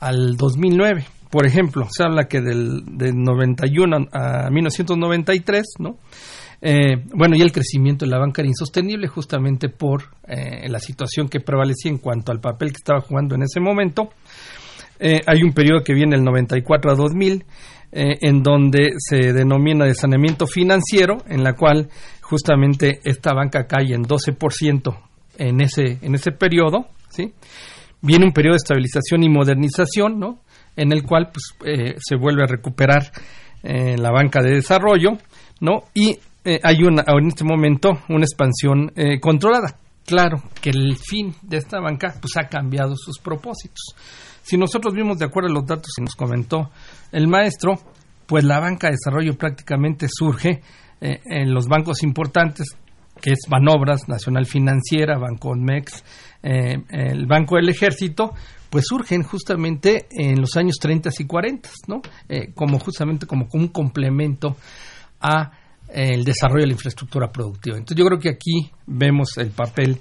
al 0.00 0.36
2009 0.36 1.06
por 1.30 1.46
ejemplo 1.46 1.86
se 1.90 2.02
habla 2.02 2.28
que 2.28 2.40
del, 2.40 2.82
del 2.96 3.14
91 3.16 4.08
a 4.12 4.50
1993 4.50 5.64
no 5.78 5.98
bueno, 7.14 7.36
y 7.36 7.42
el 7.42 7.52
crecimiento 7.52 8.04
de 8.04 8.10
la 8.10 8.18
banca 8.18 8.42
era 8.42 8.48
insostenible 8.48 9.06
justamente 9.06 9.68
por 9.68 10.06
la 10.26 10.80
situación 10.80 11.28
que 11.28 11.38
prevalecía 11.38 11.88
en 11.88 11.98
cuanto 11.98 12.32
al 12.32 12.40
papel 12.40 12.70
que 12.70 12.78
estaba 12.78 13.00
jugando 13.00 13.36
en 13.36 13.44
ese 13.44 13.60
momento. 13.60 14.10
Eh, 15.00 15.20
hay 15.26 15.42
un 15.42 15.52
periodo 15.52 15.82
que 15.82 15.94
viene 15.94 16.16
el 16.16 16.24
94 16.24 16.90
a 16.90 16.94
2000, 16.94 17.44
eh, 17.92 18.18
en 18.20 18.42
donde 18.42 18.90
se 18.98 19.32
denomina 19.32 19.84
de 19.84 19.94
saneamiento 19.94 20.46
financiero, 20.46 21.18
en 21.28 21.44
la 21.44 21.54
cual 21.54 21.88
justamente 22.20 23.00
esta 23.04 23.32
banca 23.32 23.66
cae 23.66 23.94
en 23.94 24.04
12% 24.04 24.96
en 25.38 25.60
ese, 25.60 25.98
en 26.02 26.14
ese 26.14 26.32
periodo, 26.32 26.88
¿sí? 27.10 27.32
Viene 28.00 28.26
un 28.26 28.32
periodo 28.32 28.54
de 28.54 28.58
estabilización 28.58 29.22
y 29.22 29.28
modernización, 29.28 30.18
¿no? 30.18 30.40
En 30.76 30.92
el 30.92 31.02
cual 31.02 31.30
pues, 31.32 31.54
eh, 31.64 31.96
se 31.98 32.16
vuelve 32.16 32.42
a 32.42 32.46
recuperar 32.46 33.10
la 33.60 34.12
banca 34.12 34.40
de 34.40 34.54
desarrollo, 34.54 35.18
¿no? 35.60 35.82
Y 35.92 36.16
hay 36.62 36.76
una, 36.84 37.04
en 37.08 37.26
este 37.26 37.42
momento 37.42 37.90
una 38.08 38.24
expansión 38.24 38.92
controlada. 39.20 39.76
Claro 40.06 40.40
que 40.62 40.70
el 40.70 40.96
fin 40.96 41.34
de 41.42 41.58
esta 41.58 41.80
banca 41.80 42.14
pues, 42.20 42.36
ha 42.38 42.48
cambiado 42.48 42.94
sus 42.96 43.18
propósitos. 43.18 43.96
Si 44.42 44.56
nosotros 44.56 44.94
vimos 44.94 45.18
de 45.18 45.26
acuerdo 45.26 45.50
a 45.50 45.52
los 45.52 45.66
datos 45.66 45.92
que 45.94 46.02
nos 46.02 46.14
comentó 46.14 46.70
el 47.12 47.28
maestro, 47.28 47.74
pues 48.26 48.44
la 48.44 48.60
banca 48.60 48.86
de 48.86 48.92
desarrollo 48.92 49.36
prácticamente 49.36 50.06
surge 50.10 50.62
eh, 51.02 51.20
en 51.26 51.52
los 51.52 51.66
bancos 51.66 52.02
importantes, 52.02 52.68
que 53.20 53.32
es 53.32 53.40
Banobras, 53.48 54.08
Nacional 54.08 54.46
Financiera, 54.46 55.18
Banco 55.18 55.54
Mex, 55.54 56.04
eh, 56.42 56.76
el 56.90 57.26
Banco 57.26 57.56
del 57.56 57.68
Ejército, 57.68 58.32
pues 58.70 58.84
surgen 58.86 59.22
justamente 59.22 60.06
en 60.10 60.40
los 60.40 60.56
años 60.56 60.76
30 60.80 61.10
y 61.18 61.24
40, 61.24 61.70
¿no? 61.86 62.00
Eh, 62.28 62.52
como 62.54 62.78
justamente 62.78 63.26
como 63.26 63.48
un 63.52 63.68
complemento 63.68 64.56
a 65.20 65.52
el 65.88 66.22
desarrollo 66.22 66.62
de 66.62 66.66
la 66.66 66.72
infraestructura 66.74 67.28
productiva. 67.28 67.78
Entonces 67.78 67.96
yo 67.96 68.04
creo 68.04 68.18
que 68.18 68.28
aquí 68.28 68.70
vemos 68.86 69.38
el 69.38 69.50
papel 69.50 69.98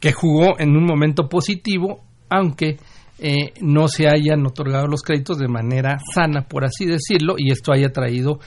que 0.00 0.12
jugó 0.12 0.58
en 0.58 0.76
un 0.76 0.84
momento 0.84 1.28
positivo, 1.28 2.02
aunque 2.28 2.78
eh, 3.18 3.52
no 3.60 3.86
se 3.86 4.08
hayan 4.08 4.46
otorgado 4.46 4.86
los 4.86 5.02
créditos 5.02 5.38
de 5.38 5.46
manera 5.46 5.98
sana, 6.14 6.42
por 6.42 6.64
así 6.64 6.86
decirlo, 6.86 7.34
y 7.36 7.52
esto 7.52 7.72
haya 7.72 7.92
traído 7.92 8.40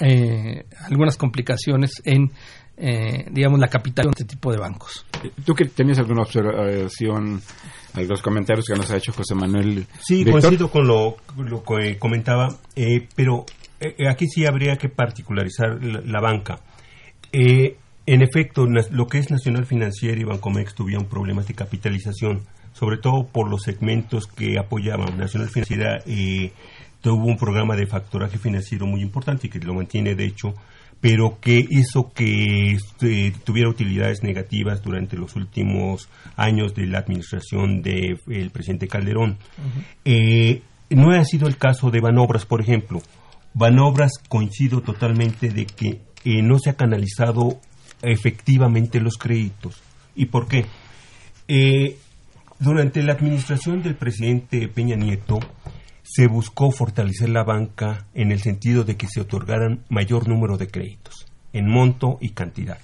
eh, 0.00 0.64
algunas 0.86 1.16
complicaciones 1.16 2.00
en 2.04 2.32
eh, 2.84 3.26
digamos, 3.30 3.60
la 3.60 3.68
capitalización 3.68 4.12
de 4.12 4.22
este 4.24 4.34
tipo 4.34 4.50
de 4.50 4.58
bancos. 4.58 5.06
¿Tú 5.44 5.54
que 5.54 5.66
tenías 5.66 6.00
alguna 6.00 6.22
observación, 6.22 7.40
algunos 7.94 8.20
comentarios 8.20 8.66
que 8.66 8.74
nos 8.74 8.90
ha 8.90 8.96
hecho 8.96 9.12
José 9.12 9.36
Manuel? 9.36 9.86
Sí, 10.00 10.24
coincido 10.24 10.68
con 10.68 10.88
lo, 10.88 11.14
que 11.64 11.96
comentaba, 11.96 12.48
eh, 12.74 13.06
pero 13.14 13.46
eh, 13.78 14.08
aquí 14.10 14.26
sí 14.26 14.46
habría 14.46 14.78
que 14.78 14.88
particularizar 14.88 15.78
la, 15.80 16.20
banca. 16.20 16.58
en 17.30 18.22
efecto, 18.22 18.66
lo 18.66 19.06
que 19.06 19.18
es 19.18 19.30
Nacional 19.30 19.64
Financiera 19.64 20.20
y 20.20 20.24
Bancomex 20.24 20.74
tuvieron 20.74 21.06
problemas 21.06 21.46
de 21.46 21.54
capitalización, 21.54 22.40
sobre 22.72 22.96
todo 22.98 23.28
por 23.28 23.48
los 23.48 23.62
segmentos 23.62 24.26
que 24.26 24.58
apoyaban. 24.58 25.16
Nacional 25.16 25.50
Financiera 25.50 26.02
tuvo 27.00 27.26
un 27.26 27.36
programa 27.36 27.76
de 27.76 27.86
factoraje 27.86 28.38
financiero 28.38 28.86
muy 28.86 29.02
importante 29.02 29.46
y 29.46 29.50
que 29.50 29.60
lo 29.60 29.72
mantiene, 29.74 30.16
de 30.16 30.24
hecho, 30.24 30.52
pero 31.02 31.40
que 31.40 31.66
hizo 31.68 32.12
que 32.14 32.70
este, 32.70 33.34
tuviera 33.44 33.68
utilidades 33.68 34.22
negativas 34.22 34.82
durante 34.82 35.16
los 35.16 35.34
últimos 35.34 36.08
años 36.36 36.76
de 36.76 36.86
la 36.86 37.00
administración 37.00 37.82
del 37.82 38.50
presidente 38.52 38.86
Calderón. 38.86 39.36
Eh, 40.04 40.62
no 40.90 41.10
ha 41.10 41.24
sido 41.24 41.48
el 41.48 41.56
caso 41.56 41.90
de 41.90 42.00
Banobras, 42.00 42.46
por 42.46 42.60
ejemplo. 42.60 43.02
Banobras 43.52 44.12
coincido 44.28 44.80
totalmente 44.80 45.48
de 45.50 45.66
que 45.66 46.00
eh, 46.24 46.40
no 46.40 46.60
se 46.60 46.70
ha 46.70 46.74
canalizado 46.74 47.58
efectivamente 48.00 49.00
los 49.00 49.18
créditos. 49.18 49.82
¿Y 50.14 50.26
por 50.26 50.46
qué? 50.46 50.66
Eh, 51.48 51.96
durante 52.60 53.02
la 53.02 53.14
administración 53.14 53.82
del 53.82 53.96
presidente 53.96 54.68
Peña 54.68 54.94
Nieto, 54.94 55.40
se 56.02 56.26
buscó 56.26 56.70
fortalecer 56.70 57.28
la 57.28 57.44
banca 57.44 58.06
en 58.14 58.32
el 58.32 58.40
sentido 58.40 58.84
de 58.84 58.96
que 58.96 59.06
se 59.06 59.20
otorgaran 59.20 59.84
mayor 59.88 60.28
número 60.28 60.56
de 60.56 60.68
créditos, 60.68 61.26
en 61.52 61.68
monto 61.68 62.18
y 62.20 62.30
cantidad, 62.30 62.78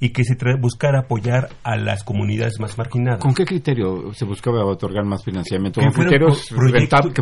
y 0.00 0.10
que 0.10 0.24
se 0.24 0.36
buscara 0.60 1.00
apoyar 1.00 1.48
a 1.62 1.76
las 1.76 2.02
comunidades 2.02 2.58
más 2.58 2.76
marginadas. 2.76 3.20
¿Con 3.20 3.34
qué 3.34 3.44
criterio 3.44 4.12
se 4.12 4.24
buscaba 4.24 4.64
otorgar 4.64 5.04
más 5.04 5.24
financiamiento? 5.24 5.80
¿Con 5.80 5.92
criterios 5.92 6.48
que 6.48 6.54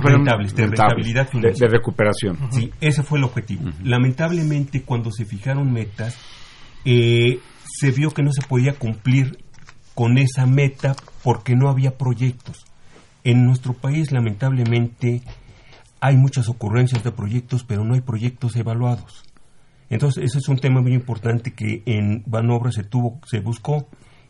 fueran 0.01 0.27
rentables, 0.27 0.55
de 0.55 0.67
rentabilidad 0.67 1.31
de, 1.31 1.69
recuperación? 1.69 2.39
Sí, 2.51 2.71
ese 2.81 3.03
fue 3.03 3.19
el 3.19 3.25
objetivo. 3.25 3.71
Lamentablemente, 3.83 4.83
cuando 4.83 5.11
se 5.13 5.25
fijaron 5.25 5.73
metas, 5.73 6.19
eh, 6.85 7.39
se 7.65 7.91
vio 7.91 8.11
que 8.11 8.23
no 8.23 8.33
se 8.33 8.43
podía 8.47 8.75
cumplir 8.75 9.39
con 9.95 10.19
esa 10.19 10.47
meta 10.47 10.97
porque 11.23 11.55
no 11.55 11.69
había 11.69 11.97
proyectos. 11.97 12.65
En 13.25 13.47
nuestro 13.47 13.73
país, 13.73 14.13
lamentablemente, 14.13 15.23
hay 16.01 16.17
muchas 16.19 16.51
ocurrencias 16.51 17.03
de 17.03 17.11
proyectos, 17.11 17.65
pero 17.65 17.83
no 17.83 17.95
hay 17.95 18.03
proyectos 18.03 18.55
evaluados. 18.57 19.25
Entonces, 19.89 20.25
ese 20.25 20.39
es 20.39 20.49
un 20.49 20.59
tema 20.59 20.83
muy 20.83 20.93
importante 20.93 21.53
que 21.53 21.83
en 21.87 22.23
Banobra 22.27 22.71
se 22.71 22.85
tuvo, 22.85 23.19
se 23.27 23.41
buscó 23.41 23.89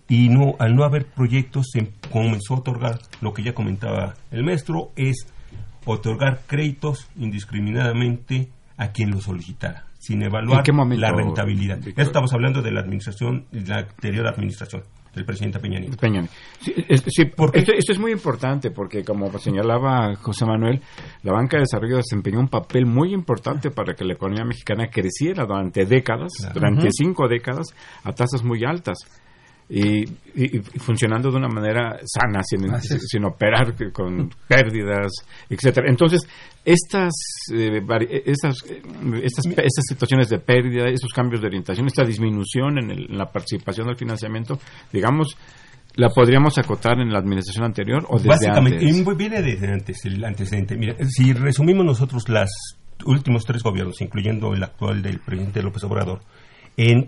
y 0.09 0.29
no, 0.29 0.55
al 0.59 0.77
no 0.77 0.85
haber 0.85 1.07
proyectos 1.07 1.71
se 1.73 1.91
comenzó 2.13 2.55
a 2.55 2.59
otorgar 2.59 2.99
lo 3.21 3.35
que 3.35 3.43
ya 3.43 3.55
comentaba 3.55 4.15
el 4.31 4.45
maestro, 4.45 4.93
es 4.95 5.27
otorgar 5.85 6.43
créditos 6.47 7.09
indiscriminadamente 7.17 8.51
a 8.77 8.89
quien 8.89 9.11
lo 9.11 9.21
solicitara, 9.21 9.87
sin 9.99 10.23
evaluar 10.23 10.65
la 10.97 11.13
rentabilidad. 11.13 11.79
estamos 11.97 12.33
hablando 12.33 12.63
de 12.63 12.71
la 12.71 12.81
administración, 12.81 13.47
la 13.51 13.79
anterior 13.79 14.27
administración 14.27 14.83
del 15.15 15.25
presidente 15.25 15.59
Peña 15.59 15.79
Nieto. 15.79 15.97
Sí, 16.61 17.25
porque 17.37 17.61
esto, 17.61 17.93
es 17.93 17.99
muy 17.99 18.13
importante 18.13 18.71
porque, 18.71 19.05
como 19.05 19.37
señalaba 19.39 20.15
José 20.17 20.45
Manuel, 20.45 20.81
la 21.23 21.33
banca 21.33 21.57
de 21.57 21.63
desarrollo 21.63 21.97
desempeñó 21.97 22.41
un 22.41 22.49
papel 22.49 22.87
muy 22.87 23.13
importante 23.13 23.71
para 23.71 23.95
que 23.95 24.05
la 24.05 24.15
economía 24.15 24.45
mexicana 24.45 24.89
creciera 24.91 25.45
durante 25.45 25.87
décadas, 25.87 26.33
durante 26.53 26.89
cinco 26.91 27.29
décadas, 27.29 27.69
a 28.03 28.13
tasas 28.13 28.43
muy 28.43 28.65
altas 28.65 28.99
y, 29.69 30.05
funcionando 30.79 31.31
de 31.31 31.37
una 31.39 31.49
manera 31.49 31.99
sana, 32.05 32.43
sin, 32.43 33.25
operar 33.25 33.75
con 33.93 34.31
pérdidas, 34.47 35.13
etcétera. 35.49 35.87
Entonces, 35.89 36.29
estas, 36.65 37.13
eh, 37.53 37.81
estas, 38.27 38.63
estas, 39.23 39.47
estas, 39.47 39.85
situaciones 39.89 40.29
de 40.29 40.39
pérdida, 40.39 40.89
esos 40.89 41.13
cambios 41.13 41.41
de 41.41 41.47
orientación, 41.47 41.87
esta 41.87 42.05
disminución 42.05 42.79
en, 42.79 43.17
la 43.17 43.27
participación 43.27 43.87
del 43.87 43.97
financiamiento, 43.97 44.59
digamos, 44.93 45.37
¿La 45.97 46.09
podríamos 46.09 46.59
acotar 46.59 46.99
en 46.99 47.13
la 47.13 47.21
administración 47.21 47.67
anterior 47.67 48.05
o 48.09 48.17
desde 48.17 48.29
Básicamente, 48.29 48.85
antes? 48.85 49.17
viene 49.17 49.43
desde 49.43 49.73
antes, 49.73 50.05
el 50.05 50.25
antecedente. 50.25 50.77
Mira, 50.77 50.97
si 51.09 51.33
resumimos 51.33 51.87
nosotros 51.87 52.29
los 52.29 52.51
últimos 53.07 53.45
tres 53.45 53.63
gobiernos, 53.63 54.01
incluyendo 54.01 54.53
el 54.55 54.65
actual 54.65 55.03
del 55.03 55.21
presidente 55.21 55.63
López 55.63 55.85
Obrador, 55.85 56.21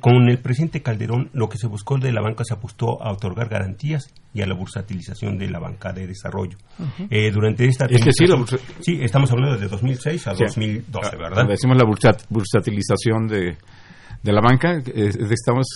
con 0.00 0.28
el 0.28 0.38
presidente 0.38 0.80
Calderón, 0.80 1.30
lo 1.32 1.48
que 1.48 1.58
se 1.58 1.66
buscó 1.66 1.98
de 1.98 2.12
la 2.12 2.20
banca 2.20 2.44
se 2.44 2.54
apostó 2.54 3.02
a 3.02 3.10
otorgar 3.10 3.48
garantías 3.48 4.12
y 4.32 4.42
a 4.42 4.46
la 4.46 4.54
bursatilización 4.54 5.38
de 5.38 5.50
la 5.50 5.58
banca 5.58 5.92
de 5.92 6.06
desarrollo. 6.06 6.56
Eh, 7.10 7.32
durante 7.32 7.66
esta 7.66 7.86
es 7.86 8.02
sí, 8.80 8.98
estamos 9.02 9.30
hablando 9.32 9.56
de 9.58 9.66
2006 9.66 10.26
a 10.28 10.34
2012, 10.34 11.10
ah, 11.12 11.16
¿verdad? 11.18 11.48
decimos 11.48 11.76
la 11.76 11.84
bursatilización 12.28 13.26
de, 13.26 13.56
de 14.22 14.32
la 14.32 14.40
banca, 14.40 14.80
estamos, 14.84 15.66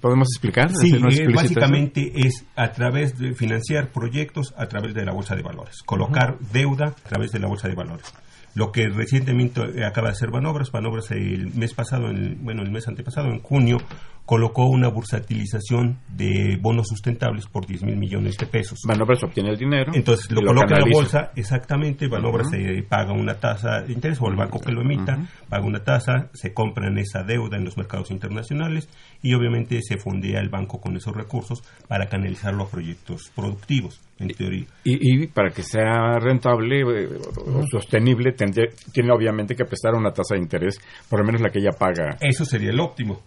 ¿podemos 0.00 0.28
explicar? 0.32 0.70
Sí, 0.74 0.94
eh, 0.94 1.26
básicamente 1.34 2.12
es 2.14 2.44
a 2.54 2.70
través 2.70 3.18
de 3.18 3.34
financiar 3.34 3.88
proyectos 3.88 4.54
a 4.56 4.66
través 4.66 4.94
de 4.94 5.04
la 5.04 5.12
bolsa 5.12 5.34
de 5.34 5.42
valores, 5.42 5.82
colocar 5.84 6.38
deuda 6.52 6.88
a 6.88 7.08
través 7.08 7.32
de 7.32 7.40
la 7.40 7.48
bolsa 7.48 7.66
de 7.66 7.74
valores 7.74 8.12
lo 8.58 8.72
que 8.72 8.88
recientemente 8.88 9.84
acaba 9.84 10.08
de 10.08 10.14
hacer 10.14 10.32
Banobras. 10.32 10.72
Banobras 10.72 11.12
el 11.12 11.54
mes 11.54 11.74
pasado, 11.74 12.08
bueno, 12.40 12.62
el 12.62 12.72
mes 12.72 12.88
antepasado, 12.88 13.28
en 13.28 13.40
junio, 13.40 13.78
colocó 14.28 14.66
una 14.66 14.88
bursatilización 14.88 16.00
de 16.06 16.58
bonos 16.60 16.88
sustentables 16.88 17.46
por 17.46 17.66
10 17.66 17.84
mil 17.84 17.96
millones 17.96 18.36
de 18.36 18.44
pesos. 18.44 18.80
Banobras 18.86 19.24
obtiene 19.24 19.48
el 19.48 19.56
dinero. 19.56 19.90
Entonces 19.94 20.30
lo, 20.30 20.42
coloca 20.42 20.74
en 20.74 20.82
la 20.82 20.94
bolsa, 20.94 21.32
exactamente, 21.34 22.08
Banobras 22.08 22.50
se 22.50 22.82
paga 22.86 23.14
una 23.14 23.40
tasa 23.40 23.80
de 23.80 23.94
interés, 23.94 24.18
o 24.20 24.28
el 24.28 24.36
banco 24.36 24.60
que 24.60 24.70
lo 24.70 24.82
emita, 24.82 25.18
paga 25.48 25.64
una 25.64 25.82
tasa, 25.82 26.28
se 26.34 26.52
compra 26.52 26.88
en 26.88 26.98
esa 26.98 27.22
deuda 27.22 27.56
en 27.56 27.64
los 27.64 27.78
mercados 27.78 28.10
internacionales 28.10 28.90
y 29.22 29.32
obviamente 29.32 29.80
se 29.80 29.96
fondea 29.96 30.40
el 30.40 30.50
banco 30.50 30.78
con 30.78 30.94
esos 30.94 31.16
recursos 31.16 31.62
para 31.88 32.06
canalizarlo 32.10 32.64
a 32.64 32.68
proyectos 32.68 33.32
productivos, 33.34 33.98
en 34.18 34.28
teoría. 34.28 34.66
Y, 34.84 35.26
para 35.28 35.48
que 35.50 35.62
sea 35.62 36.18
rentable 36.20 36.80
eh, 36.80 37.08
o 37.46 37.66
sostenible, 37.66 38.32
tiene 38.32 39.10
obviamente 39.10 39.54
que 39.54 39.64
prestar 39.64 39.94
una 39.94 40.10
tasa 40.10 40.34
de 40.34 40.40
interés, 40.40 40.78
por 41.08 41.20
lo 41.20 41.24
menos 41.24 41.40
la 41.40 41.48
que 41.48 41.60
ella 41.60 41.72
paga. 41.72 42.18
Eso 42.20 42.44
sería 42.44 42.70
el 42.70 42.80
óptimo. 42.80 43.22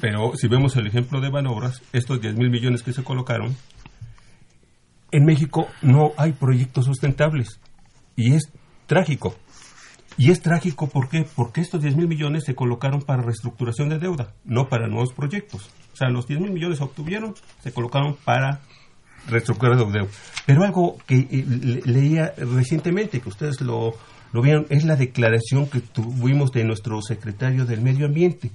Pero 0.00 0.32
si 0.38 0.48
vemos 0.48 0.76
el 0.76 0.86
ejemplo 0.86 1.20
de 1.20 1.30
Banobras, 1.30 1.82
estos 1.92 2.20
10 2.20 2.36
mil 2.36 2.50
millones 2.50 2.82
que 2.82 2.92
se 2.92 3.04
colocaron, 3.04 3.56
en 5.10 5.24
México 5.24 5.68
no 5.82 6.12
hay 6.16 6.32
proyectos 6.32 6.84
sustentables. 6.84 7.60
Y 8.16 8.34
es 8.34 8.50
trágico. 8.86 9.36
Y 10.16 10.30
es 10.30 10.42
trágico, 10.42 10.88
¿por? 10.88 11.08
Porque 11.36 11.60
estos 11.60 11.80
10 11.80 11.96
mil 11.96 12.08
millones 12.08 12.44
se 12.44 12.54
colocaron 12.54 13.02
para 13.02 13.22
reestructuración 13.22 13.88
de 13.88 13.98
deuda, 13.98 14.34
no 14.44 14.68
para 14.68 14.88
nuevos 14.88 15.12
proyectos. 15.12 15.70
O 15.92 15.96
sea, 15.96 16.08
los 16.08 16.26
10 16.26 16.40
mil 16.40 16.50
millones 16.50 16.80
obtuvieron, 16.80 17.34
se 17.62 17.72
colocaron 17.72 18.16
para 18.24 18.60
reestructurar 19.28 19.76
de 19.76 19.84
deuda. 19.84 20.10
Pero 20.46 20.64
algo 20.64 20.98
que 21.06 21.18
eh, 21.18 21.82
leía 21.84 22.34
recientemente, 22.36 23.20
que 23.20 23.28
ustedes 23.28 23.60
lo, 23.60 23.94
lo 24.32 24.42
vieron, 24.42 24.66
es 24.70 24.84
la 24.84 24.96
declaración 24.96 25.68
que 25.68 25.80
tuvimos 25.80 26.50
de 26.50 26.64
nuestro 26.64 27.00
secretario 27.00 27.64
del 27.64 27.80
Medio 27.80 28.06
Ambiente. 28.06 28.50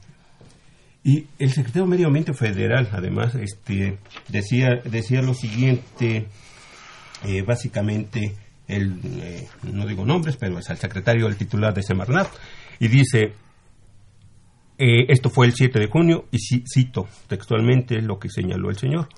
Y 1.03 1.27
el 1.37 1.51
secretario 1.51 1.83
del 1.83 1.89
Medio 1.89 2.07
Ambiente 2.07 2.33
Federal, 2.33 2.89
además, 2.93 3.35
este, 3.35 3.97
decía, 4.29 4.81
decía 4.85 5.21
lo 5.21 5.33
siguiente, 5.33 6.27
eh, 7.25 7.41
básicamente, 7.41 8.35
el, 8.69 8.99
eh, 9.21 9.47
no 9.63 9.85
digo 9.85 10.05
nombres, 10.05 10.37
pero 10.37 10.57
es 10.57 10.69
el 10.69 10.77
secretario 10.77 11.25
del 11.25 11.35
titular 11.35 11.73
de 11.73 11.83
Semarnat, 11.83 12.29
y 12.79 12.87
dice, 12.87 13.33
eh, 14.77 15.05
esto 15.09 15.29
fue 15.29 15.45
el 15.45 15.53
7 15.53 15.77
de 15.77 15.87
junio, 15.87 16.25
y 16.31 16.37
cito 16.39 17.09
textualmente 17.27 18.01
lo 18.01 18.17
que 18.17 18.29
señaló 18.29 18.69
el 18.69 18.77
señor, 18.77 19.09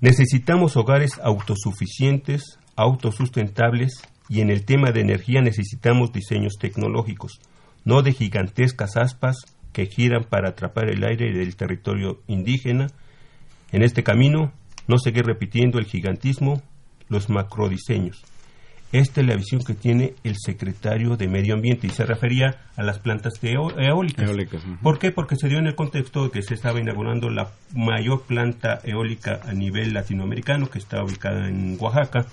necesitamos 0.00 0.74
hogares 0.78 1.20
autosuficientes, 1.22 2.58
autosustentables, 2.76 4.00
y 4.30 4.40
en 4.40 4.48
el 4.48 4.64
tema 4.64 4.90
de 4.90 5.02
energía 5.02 5.42
necesitamos 5.42 6.12
diseños 6.12 6.54
tecnológicos, 6.58 7.40
no 7.84 8.00
de 8.02 8.12
gigantescas 8.12 8.96
aspas 8.96 9.36
que 9.76 9.84
giran 9.84 10.24
para 10.24 10.48
atrapar 10.48 10.88
el 10.88 11.04
aire 11.04 11.34
del 11.34 11.54
territorio 11.54 12.22
indígena. 12.28 12.86
En 13.72 13.82
este 13.82 14.02
camino, 14.02 14.50
no 14.88 14.96
seguir 14.96 15.26
repitiendo 15.26 15.78
el 15.78 15.84
gigantismo, 15.84 16.62
los 17.10 17.28
macrodiseños. 17.28 18.24
Esta 18.90 19.20
es 19.20 19.26
la 19.26 19.36
visión 19.36 19.60
que 19.62 19.74
tiene 19.74 20.14
el 20.24 20.36
secretario 20.38 21.18
de 21.18 21.28
Medio 21.28 21.52
Ambiente 21.52 21.86
y 21.86 21.90
se 21.90 22.06
refería 22.06 22.56
a 22.74 22.82
las 22.82 23.00
plantas 23.00 23.34
eólicas. 23.42 24.30
¿Por 24.82 24.98
qué? 24.98 25.10
Porque 25.10 25.36
se 25.36 25.50
dio 25.50 25.58
en 25.58 25.66
el 25.66 25.74
contexto 25.74 26.24
de 26.24 26.30
que 26.30 26.40
se 26.40 26.54
estaba 26.54 26.80
inaugurando 26.80 27.28
la 27.28 27.50
mayor 27.74 28.22
planta 28.22 28.80
eólica 28.82 29.40
a 29.44 29.52
nivel 29.52 29.92
latinoamericano 29.92 30.70
que 30.70 30.78
está 30.78 31.04
ubicada 31.04 31.50
en 31.50 31.76
Oaxaca. 31.78 32.24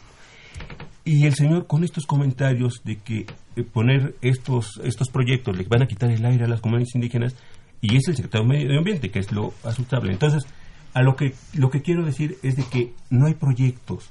Y 1.03 1.25
el 1.25 1.35
señor 1.35 1.67
con 1.67 1.83
estos 1.83 2.05
comentarios 2.05 2.83
de 2.85 2.99
que 2.99 3.25
poner 3.61 4.15
estos, 4.21 4.79
estos 4.83 5.09
proyectos 5.09 5.55
les 5.57 5.67
van 5.69 5.83
a 5.83 5.87
quitar 5.87 6.09
el 6.09 6.25
aire 6.25 6.45
a 6.45 6.47
las 6.47 6.61
comunidades 6.61 6.95
indígenas, 6.95 7.35
y 7.81 7.97
es 7.97 8.07
el 8.07 8.15
sector 8.15 8.45
medio 8.45 8.77
ambiente, 8.77 9.11
que 9.11 9.19
es 9.19 9.31
lo 9.31 9.53
asustable. 9.63 10.11
Entonces, 10.13 10.45
a 10.93 11.01
lo 11.01 11.15
que, 11.15 11.33
lo 11.53 11.69
que 11.69 11.81
quiero 11.81 12.05
decir 12.05 12.37
es 12.43 12.55
de 12.55 12.63
que 12.63 12.93
no 13.09 13.25
hay 13.25 13.33
proyectos, 13.33 14.09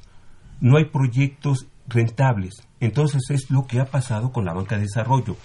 no 0.60 0.76
hay 0.76 0.86
proyectos 0.86 1.66
rentables. 1.88 2.54
Entonces 2.80 3.22
es 3.30 3.50
lo 3.50 3.66
que 3.66 3.80
ha 3.80 3.86
pasado 3.86 4.32
con 4.32 4.44
la 4.44 4.52
banca 4.52 4.76
de 4.76 4.82
desarrollo. 4.82 5.36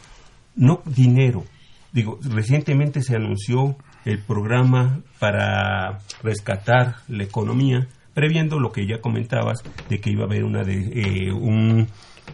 No 0.55 0.81
dinero. 0.85 1.43
Digo, 1.91 2.19
recientemente 2.21 3.01
se 3.01 3.15
anunció 3.15 3.75
el 4.05 4.19
programa 4.19 5.01
para 5.19 5.99
rescatar 6.23 6.97
la 7.07 7.23
economía, 7.23 7.87
previendo 8.13 8.59
lo 8.59 8.71
que 8.71 8.87
ya 8.87 8.99
comentabas 8.99 9.63
de 9.89 9.99
que 9.99 10.11
iba 10.11 10.23
a 10.23 10.25
haber 10.25 10.43
una, 10.43 10.63
de, 10.63 10.91
eh, 10.93 11.31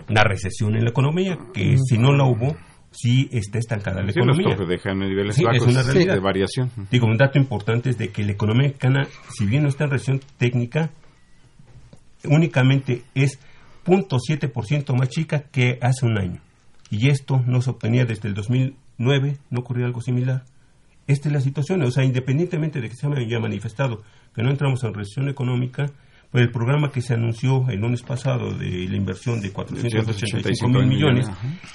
una 0.09 0.23
recesión 0.23 0.75
en 0.75 0.83
la 0.83 0.89
economía, 0.89 1.37
que 1.53 1.77
si 1.77 1.97
no 1.97 2.13
la 2.13 2.25
hubo, 2.25 2.55
sí 2.91 3.29
está 3.31 3.57
estancada 3.57 4.01
la 4.03 4.11
economía. 4.11 4.55
dejan 4.55 4.99
niveles 4.99 5.41
bajos 5.41 5.95
de 5.95 6.19
variación. 6.19 6.71
Digo, 6.91 7.07
un 7.07 7.17
dato 7.17 7.37
importante 7.37 7.89
es 7.89 7.97
de 7.97 8.09
que 8.09 8.23
la 8.23 8.31
economía 8.31 8.67
mexicana, 8.67 9.07
si 9.29 9.45
bien 9.45 9.63
no 9.63 9.69
está 9.69 9.85
en 9.85 9.91
recesión 9.91 10.21
técnica, 10.37 10.91
únicamente 12.25 13.03
es 13.15 13.39
0.7% 13.85 14.97
más 14.97 15.09
chica 15.09 15.43
que 15.51 15.77
hace 15.81 16.05
un 16.05 16.17
año. 16.17 16.39
Y 16.89 17.09
esto 17.09 17.41
no 17.45 17.61
se 17.61 17.71
obtenía 17.71 18.05
desde 18.05 18.27
el 18.27 18.35
2009, 18.35 19.37
no 19.49 19.59
ocurrió 19.59 19.85
algo 19.85 20.01
similar. 20.01 20.43
Esta 21.07 21.27
es 21.27 21.33
la 21.33 21.41
situación, 21.41 21.81
o 21.81 21.91
sea, 21.91 22.05
independientemente 22.05 22.79
de 22.79 22.89
que 22.89 22.95
se 22.95 23.07
haya 23.07 23.39
manifestado 23.39 24.03
que 24.33 24.41
no 24.41 24.49
entramos 24.49 24.83
en 24.83 24.93
recesión 24.93 25.27
económica, 25.27 25.91
el 26.33 26.51
programa 26.51 26.91
que 26.91 27.01
se 27.01 27.13
anunció 27.13 27.67
el 27.69 27.79
lunes 27.79 28.01
pasado 28.01 28.53
de 28.53 28.87
la 28.89 28.95
inversión 28.95 29.39
de 29.39 29.51
485 29.51 30.67
mil 30.69 30.87
millones, 30.87 31.27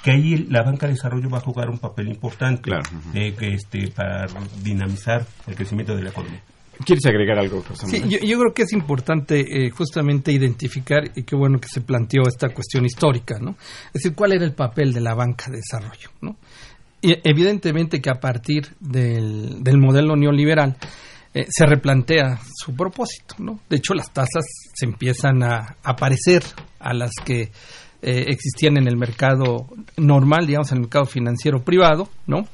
que 0.03 0.11
ahí 0.11 0.47
la 0.49 0.63
banca 0.63 0.87
de 0.87 0.93
desarrollo 0.93 1.29
va 1.29 1.37
a 1.37 1.41
jugar 1.41 1.69
un 1.69 1.79
papel 1.79 2.09
importante 2.09 2.71
eh, 3.13 3.35
este, 3.39 3.89
para 3.89 4.27
dinamizar 4.61 5.25
el 5.47 5.55
crecimiento 5.55 5.95
de 5.95 6.03
la 6.03 6.09
economía. 6.09 6.41
¿Quieres 6.85 7.05
agregar 7.05 7.37
algo? 7.37 7.61
Sí, 7.73 8.01
yo, 8.07 8.39
creo 8.39 8.53
que 8.53 8.61
es 8.63 8.71
importante 8.71 9.39
eh, 9.39 9.69
justamente 9.69 10.31
identificar, 10.31 11.03
y 11.13 11.23
qué 11.23 11.35
bueno 11.35 11.59
que 11.59 11.67
se 11.67 11.81
planteó 11.81 12.21
esta 12.25 12.49
cuestión 12.49 12.85
histórica, 12.85 13.37
¿no? 13.39 13.57
Es 13.87 13.93
decir, 13.93 14.15
cuál 14.15 14.31
era 14.31 14.45
el 14.45 14.53
papel 14.53 14.93
de 14.93 15.01
la 15.01 15.13
banca 15.13 15.51
de 15.51 15.57
desarrollo, 15.57 16.09
¿no? 16.21 16.37
Y 17.01 17.15
evidentemente 17.23 18.01
que 18.01 18.09
a 18.09 18.19
partir 18.19 18.67
del, 18.79 19.61
del 19.61 19.77
modelo 19.77 20.15
neoliberal, 20.15 20.77
eh, 21.31 21.45
se 21.47 21.65
replantea 21.65 22.39
su 22.55 22.75
propósito. 22.75 23.35
¿no? 23.37 23.59
De 23.69 23.77
hecho, 23.77 23.93
las 23.93 24.11
tasas 24.11 24.45
se 24.73 24.85
empiezan 24.85 25.43
a 25.43 25.75
aparecer 25.83 26.43
a 26.79 26.93
las 26.93 27.11
que 27.23 27.51
eh, 28.01 28.25
existían 28.27 28.77
en 28.77 28.87
el 28.87 28.97
mercado 28.97 29.67
normal, 29.97 30.47
digamos, 30.47 30.71
en 30.71 30.77
el 30.77 30.81
mercado 30.83 31.05
financiero 31.05 31.63
privado, 31.63 32.09
¿no? 32.25 32.47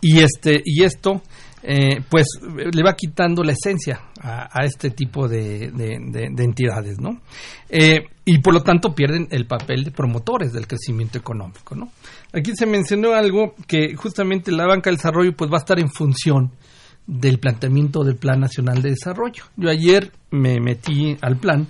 Y, 0.00 0.20
este, 0.20 0.60
y 0.64 0.82
esto, 0.82 1.22
eh, 1.62 2.00
pues, 2.08 2.26
le 2.42 2.82
va 2.82 2.96
quitando 2.96 3.44
la 3.44 3.52
esencia 3.52 4.00
a, 4.22 4.64
este 4.64 4.90
tipo 4.90 5.28
de, 5.28 5.70
de, 5.70 6.44
entidades, 6.44 6.98
¿no? 6.98 7.20
y 8.24 8.38
por 8.38 8.52
lo 8.52 8.62
tanto 8.62 8.94
pierden 8.94 9.28
el 9.30 9.46
papel 9.46 9.84
de 9.84 9.90
promotores 9.90 10.52
del 10.52 10.66
crecimiento 10.66 11.18
económico, 11.18 11.74
¿no? 11.74 11.90
Aquí 12.32 12.54
se 12.54 12.66
mencionó 12.66 13.14
algo 13.14 13.54
que 13.66 13.94
justamente 13.96 14.52
la 14.52 14.66
banca 14.66 14.90
del 14.90 14.96
desarrollo, 14.96 15.34
pues, 15.34 15.50
va 15.50 15.56
a 15.56 15.60
estar 15.60 15.78
en 15.80 15.90
función 15.90 16.52
del 17.10 17.40
planteamiento 17.40 18.04
del 18.04 18.16
Plan 18.16 18.38
Nacional 18.38 18.82
de 18.82 18.90
Desarrollo. 18.90 19.42
Yo 19.56 19.68
ayer 19.68 20.12
me 20.30 20.60
metí 20.60 21.16
al 21.20 21.36
plan 21.36 21.66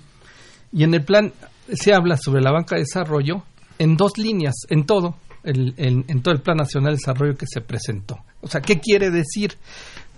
y 0.70 0.84
en 0.84 0.92
el 0.92 1.02
plan 1.02 1.32
se 1.72 1.94
habla 1.94 2.18
sobre 2.18 2.42
la 2.42 2.52
banca 2.52 2.74
de 2.76 2.82
desarrollo 2.82 3.42
en 3.78 3.96
dos 3.96 4.18
líneas, 4.18 4.54
en 4.68 4.84
todo, 4.84 5.16
el, 5.42 5.72
en, 5.78 6.20
todo 6.20 6.34
el 6.34 6.42
Plan 6.42 6.58
Nacional 6.58 6.92
de 6.92 6.98
Desarrollo 6.98 7.36
que 7.36 7.46
se 7.46 7.62
presentó. 7.62 8.18
O 8.42 8.48
sea, 8.48 8.60
¿qué 8.60 8.80
quiere 8.80 9.10
decir? 9.10 9.56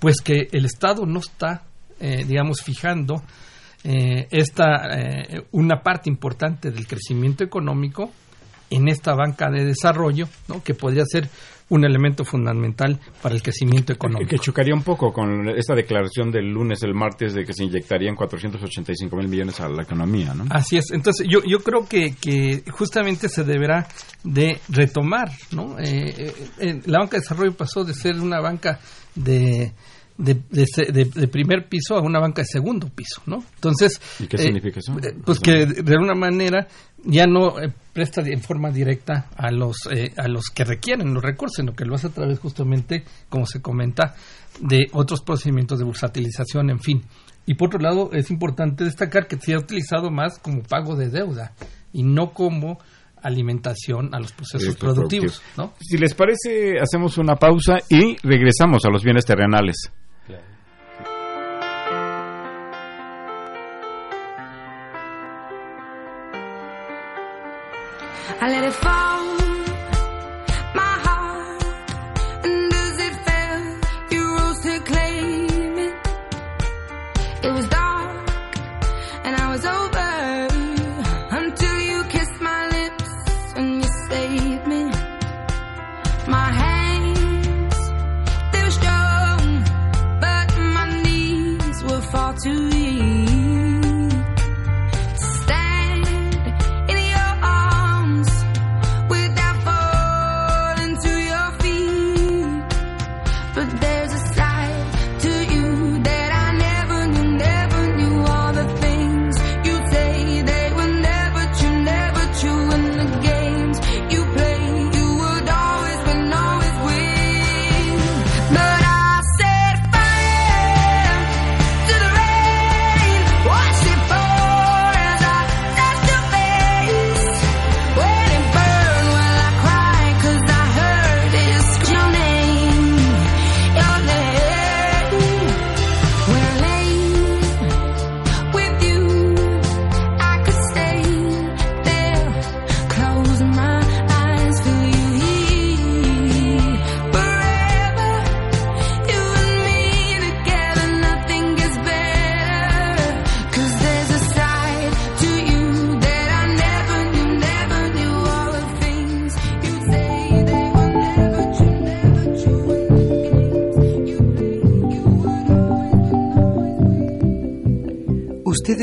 Pues 0.01 0.21
que 0.21 0.49
el 0.51 0.65
Estado 0.65 1.07
no 1.07 1.21
está, 1.21 1.63
eh, 2.01 2.25
digamos, 2.27 2.61
fijando 2.61 3.23
eh, 3.85 4.27
esta, 4.33 4.89
eh, 4.91 5.47
una 5.53 5.83
parte 5.83 6.11
importante 6.11 6.73
del 6.73 6.89
crecimiento 6.89 7.45
económico 7.45 8.11
en 8.75 8.89
esta 8.89 9.15
banca 9.15 9.51
de 9.51 9.65
desarrollo, 9.65 10.29
¿no? 10.49 10.63
que 10.63 10.75
podría 10.75 11.05
ser 11.05 11.29
un 11.73 11.85
elemento 11.87 12.25
fundamental 12.25 13.01
para 13.23 13.35
el 13.35 13.43
crecimiento 13.43 13.95
económico. 13.95 14.29
Que 14.29 14.39
chocaría 14.39 14.75
un 14.75 14.83
poco 14.83 15.11
con 15.11 15.49
esta 15.57 15.75
declaración 15.75 16.31
del 16.31 16.53
lunes, 16.53 16.83
el 16.83 16.93
martes, 16.93 17.33
de 17.33 17.45
que 17.45 17.55
se 17.55 17.65
inyectarían 17.65 18.15
485 18.15 19.17
mil 19.17 19.29
millones 19.29 19.59
a 19.61 19.69
la 19.71 19.83
economía, 19.83 20.35
¿no? 20.35 20.45
Así 20.51 20.77
es. 20.77 20.91
Entonces, 20.91 21.27
yo, 21.27 21.41
yo 21.47 21.61
creo 21.61 21.89
que, 21.89 22.15
que 22.21 22.63
justamente 22.71 23.29
se 23.31 23.43
deberá 23.45 23.89
de 24.23 24.61
retomar, 24.69 25.31
¿no? 25.53 25.79
Eh, 25.79 26.15
eh, 26.19 26.35
eh, 26.59 26.81
la 26.85 26.99
banca 26.99 27.17
de 27.17 27.23
desarrollo 27.23 27.55
pasó 27.57 27.85
de 27.85 27.95
ser 27.95 28.21
una 28.21 28.41
banca 28.41 28.79
de 29.15 29.73
de, 30.19 30.41
de, 30.51 31.29
primer 31.29 31.69
piso 31.69 31.97
a 31.97 32.01
una 32.01 32.21
banca 32.21 32.43
de 32.43 32.47
segundo 32.47 32.89
piso, 32.89 33.23
¿no? 33.27 33.43
Entonces, 33.55 34.01
¿y 34.21 34.27
qué 34.27 34.39
significa 34.39 34.79
eso? 34.79 34.95
Pues 35.25 35.41
que 35.41 35.67
de 35.67 35.93
alguna 35.93 36.15
manera 36.15 36.69
ya 37.05 37.27
no 37.27 37.61
eh, 37.61 37.73
presta 37.93 38.23
en 38.23 38.41
forma 38.41 38.71
directa 38.71 39.29
a 39.37 39.51
los 39.51 39.87
eh, 39.91 40.13
a 40.17 40.29
los 40.29 40.47
que 40.47 40.65
requieren 40.65 41.15
los 41.15 41.23
recursos, 41.23 41.57
sino 41.57 41.75
que 41.75 41.85
lo 41.85 41.95
hace 41.95 42.09
a 42.09 42.11
través 42.11 42.39
justamente, 42.39 43.05
como 43.29 43.47
se 43.47 43.61
comenta, 43.61 44.15
de 44.61 44.89
otros 44.93 45.23
procedimientos 45.23 45.79
de 45.79 45.85
bursatilización, 45.85 46.71
en 46.71 46.81
fin. 46.81 47.03
Y 47.47 47.55
por 47.55 47.69
otro 47.69 47.81
lado, 47.81 48.11
es 48.13 48.31
importante 48.31 48.85
destacar 48.85 49.27
que 49.27 49.37
se 49.37 49.55
ha 49.55 49.59
utilizado 49.59 50.11
más 50.11 50.39
como 50.39 50.63
pago 50.63 50.95
de 50.95 51.09
deuda 51.09 51.53
y 51.93 52.05
no 52.05 52.33
como 52.33 52.79
alimentación 53.21 54.15
a 54.15 54.21
los 54.21 54.33
procesos 54.33 54.77
productivos. 54.77 55.43
¿no? 55.57 55.75
Si 55.81 55.97
les 55.97 56.15
parece, 56.15 56.79
hacemos 56.81 57.19
una 57.19 57.37
pausa 57.37 57.79
y 57.89 58.17
regresamos 58.23 58.85
a 58.85 58.91
los 58.91 59.03
bienes 59.03 59.25
terrenales. 59.25 59.91
I 68.43 68.49
let 68.51 68.65
it 68.65 68.75
fall. 68.75 69.02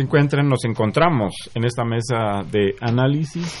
Se 0.00 0.42
nos 0.42 0.64
encontramos 0.64 1.34
en 1.54 1.64
esta 1.64 1.84
mesa 1.84 2.42
de 2.50 2.74
análisis 2.80 3.54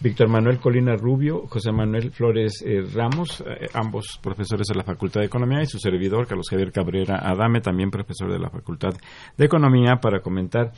Víctor 0.00 0.28
Manuel 0.28 0.58
Colina 0.58 0.96
Rubio, 0.96 1.46
José 1.46 1.70
Manuel 1.70 2.10
Flores 2.10 2.64
eh, 2.66 2.82
Ramos, 2.92 3.40
eh, 3.46 3.68
ambos 3.74 4.18
profesores 4.20 4.66
de 4.66 4.74
la 4.74 4.82
Facultad 4.82 5.20
de 5.20 5.26
Economía, 5.26 5.62
y 5.62 5.66
su 5.66 5.78
servidor, 5.78 6.26
Carlos 6.26 6.48
Javier 6.50 6.72
Cabrera 6.72 7.20
Adame, 7.22 7.60
también 7.60 7.92
profesor 7.92 8.32
de 8.32 8.40
la 8.40 8.50
Facultad 8.50 8.90
de 9.36 9.44
Economía, 9.44 10.00
para 10.02 10.18
comentar 10.18 10.72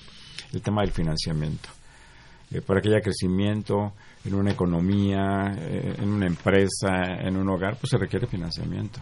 el 0.52 0.60
tema 0.60 0.82
del 0.82 0.92
financiamiento. 0.92 1.70
Eh, 2.50 2.60
para 2.60 2.82
que 2.82 2.90
haya 2.90 3.00
crecimiento 3.00 3.94
en 4.22 4.34
una 4.34 4.50
economía, 4.52 5.50
en 5.98 6.10
una 6.10 6.26
empresa, 6.26 7.16
en 7.20 7.38
un 7.38 7.48
hogar, 7.48 7.78
pues 7.80 7.88
se 7.88 7.96
requiere 7.96 8.26
financiamiento. 8.26 9.00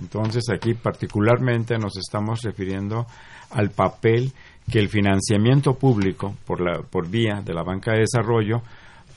Entonces 0.00 0.44
aquí 0.50 0.74
particularmente 0.74 1.76
nos 1.78 1.96
estamos 1.98 2.42
refiriendo 2.42 3.06
al 3.50 3.70
papel 3.70 4.32
que 4.70 4.78
el 4.78 4.88
financiamiento 4.88 5.74
público 5.74 6.34
por, 6.46 6.60
la, 6.60 6.82
por 6.82 7.08
vía 7.08 7.42
de 7.44 7.54
la 7.54 7.62
banca 7.62 7.92
de 7.92 8.00
desarrollo 8.00 8.62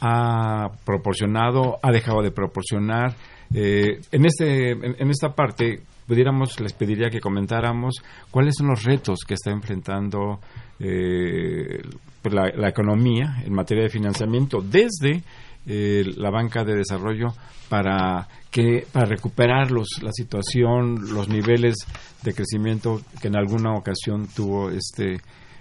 ha 0.01 0.69
proporcionado, 0.85 1.79
ha 1.81 1.91
dejado 1.91 2.21
de 2.21 2.31
proporcionar. 2.31 3.15
Eh, 3.53 3.99
en, 4.11 4.25
este, 4.25 4.71
en, 4.71 5.09
esta 5.09 5.33
parte, 5.33 5.81
pudiéramos, 6.07 6.59
les 6.59 6.73
pediría 6.73 7.09
que 7.09 7.19
comentáramos 7.19 7.95
cuáles 8.31 8.55
son 8.55 8.67
los 8.67 8.83
retos 8.83 9.19
que 9.25 9.35
está 9.35 9.51
enfrentando 9.51 10.39
eh, 10.79 11.81
pues 12.21 12.33
la, 12.33 12.69
economía 12.69 13.41
en 13.45 13.53
materia 13.53 13.83
de 13.83 13.89
financiamiento 13.89 14.61
desde 14.61 15.21
eh, 15.65 16.03
la 16.17 16.29
banca 16.29 16.63
de 16.63 16.75
desarrollo 16.75 17.33
para 17.69 18.27
que 18.51 18.85
para 18.91 19.05
recuperar 19.05 19.71
los, 19.71 19.87
la 20.01 20.11
situación, 20.11 21.13
los 21.13 21.27
niveles 21.27 21.75
de 22.23 22.33
crecimiento 22.33 23.01
que 23.21 23.27
en 23.27 23.35
alguna 23.35 23.73
ocasión 23.73 24.27
tuvo 24.33 24.69
este 24.69 25.19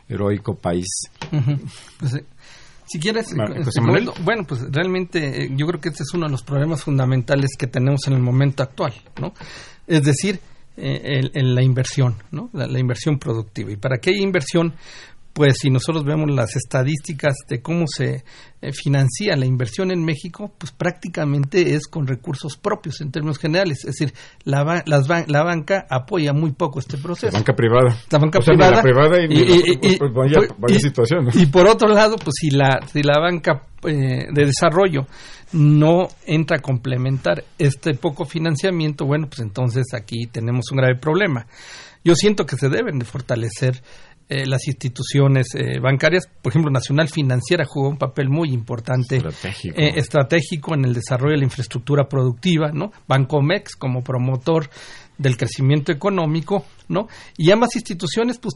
heroico 0.08 0.54
país. 0.54 0.86
Pues, 1.98 2.22
si 2.86 3.00
quieres, 3.00 3.32
eh, 3.32 3.36
bueno, 4.22 4.44
pues 4.46 4.60
realmente 4.70 5.44
eh, 5.44 5.50
yo 5.56 5.66
creo 5.66 5.80
que 5.80 5.88
este 5.88 6.02
es 6.02 6.12
uno 6.12 6.26
de 6.26 6.32
los 6.32 6.42
problemas 6.42 6.82
fundamentales 6.82 7.50
que 7.58 7.66
tenemos 7.66 8.06
en 8.06 8.12
el 8.12 8.20
momento 8.20 8.62
actual, 8.62 8.92
¿no? 9.20 9.32
Es 9.86 10.02
decir, 10.02 10.38
eh, 10.76 11.22
la 11.32 11.62
inversión, 11.62 12.16
¿no? 12.30 12.50
La, 12.52 12.78
inversión 12.78 13.18
productiva. 13.18 13.72
Y 13.72 13.76
para 13.76 13.98
que 13.98 14.10
haya 14.10 14.20
inversión, 14.20 14.74
pues 15.34 15.56
si 15.60 15.68
nosotros 15.68 16.04
vemos 16.04 16.30
las 16.30 16.54
estadísticas 16.54 17.34
de 17.48 17.60
cómo 17.60 17.86
se 17.88 18.24
eh, 18.62 18.72
financia 18.72 19.36
la 19.36 19.44
inversión 19.44 19.90
en 19.90 20.04
México, 20.04 20.52
pues 20.56 20.70
prácticamente 20.70 21.74
es 21.74 21.88
con 21.88 22.06
recursos 22.06 22.56
propios 22.56 23.00
en 23.00 23.10
términos 23.10 23.38
generales. 23.38 23.78
Es 23.80 23.96
decir, 23.96 24.14
la, 24.44 24.84
las 24.86 25.08
la 25.08 25.42
banca 25.42 25.86
apoya 25.90 26.32
muy 26.32 26.52
poco 26.52 26.78
este 26.78 26.98
proceso. 26.98 27.32
La 27.32 27.40
banca 27.40 27.52
privada. 27.52 27.98
La 28.10 28.18
banca 28.18 28.38
privada. 28.38 28.82
y, 29.28 29.96
pues, 29.98 30.12
vaya, 30.14 30.78
situación. 30.78 31.28
Y 31.34 31.46
por 31.46 31.66
otro 31.66 31.88
lado, 31.88 32.14
pues 32.16 32.36
si 32.40 32.50
la, 32.50 32.78
si 32.92 33.02
la 33.02 33.18
banca 33.18 33.64
eh, 33.82 34.28
de 34.32 34.46
desarrollo 34.46 35.06
no 35.52 36.08
entra 36.26 36.58
a 36.58 36.60
complementar 36.60 37.42
este 37.58 37.94
poco 37.94 38.24
financiamiento, 38.24 39.04
bueno, 39.04 39.26
pues 39.26 39.40
entonces 39.40 39.86
aquí 39.94 40.26
tenemos 40.30 40.70
un 40.70 40.78
grave 40.78 40.96
problema. 40.96 41.46
Yo 42.04 42.14
siento 42.14 42.46
que 42.46 42.56
se 42.56 42.68
deben 42.68 42.98
de 42.98 43.04
fortalecer 43.04 43.82
eh, 44.28 44.46
las 44.46 44.66
instituciones 44.68 45.48
eh, 45.54 45.78
bancarias, 45.80 46.28
por 46.40 46.50
ejemplo, 46.50 46.70
Nacional 46.70 47.08
Financiera 47.10 47.66
jugó 47.66 47.90
un 47.90 47.98
papel 47.98 48.30
muy 48.30 48.52
importante 48.52 49.16
eh, 49.16 49.92
estratégico. 49.96 50.74
en 50.74 50.86
el 50.86 50.94
desarrollo 50.94 51.32
de 51.32 51.38
la 51.38 51.44
infraestructura 51.44 52.08
productiva, 52.08 52.70
¿no? 52.72 52.90
Bancomex 53.06 53.76
como 53.76 54.02
promotor 54.02 54.70
del 55.18 55.36
crecimiento 55.36 55.92
económico, 55.92 56.64
¿no? 56.88 57.08
Y 57.36 57.50
ambas 57.50 57.76
instituciones 57.76 58.38
pues 58.38 58.54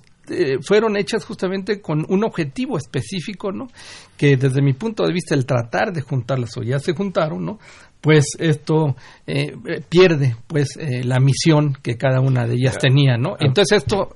fueron 0.60 0.98
hechas 0.98 1.24
justamente 1.24 1.80
con 1.80 2.04
un 2.06 2.22
objetivo 2.22 2.76
específico, 2.76 3.50
¿no? 3.50 3.68
Que 4.16 4.36
desde 4.36 4.60
mi 4.60 4.74
punto 4.74 5.06
de 5.06 5.12
vista 5.14 5.34
el 5.34 5.46
tratar 5.46 5.90
de 5.90 6.02
juntarlas 6.02 6.54
o 6.58 6.62
ya 6.62 6.78
se 6.78 6.92
juntaron, 6.92 7.46
¿no? 7.46 7.58
pues 8.00 8.36
esto 8.38 8.96
eh, 9.26 9.54
eh, 9.66 9.82
pierde 9.88 10.36
pues 10.46 10.76
eh, 10.76 11.02
la 11.04 11.18
misión 11.18 11.76
que 11.82 11.96
cada 11.96 12.20
una 12.20 12.46
de 12.46 12.54
ellas 12.54 12.78
tenía, 12.78 13.16
¿no? 13.16 13.36
Entonces 13.40 13.78
esto 13.78 14.14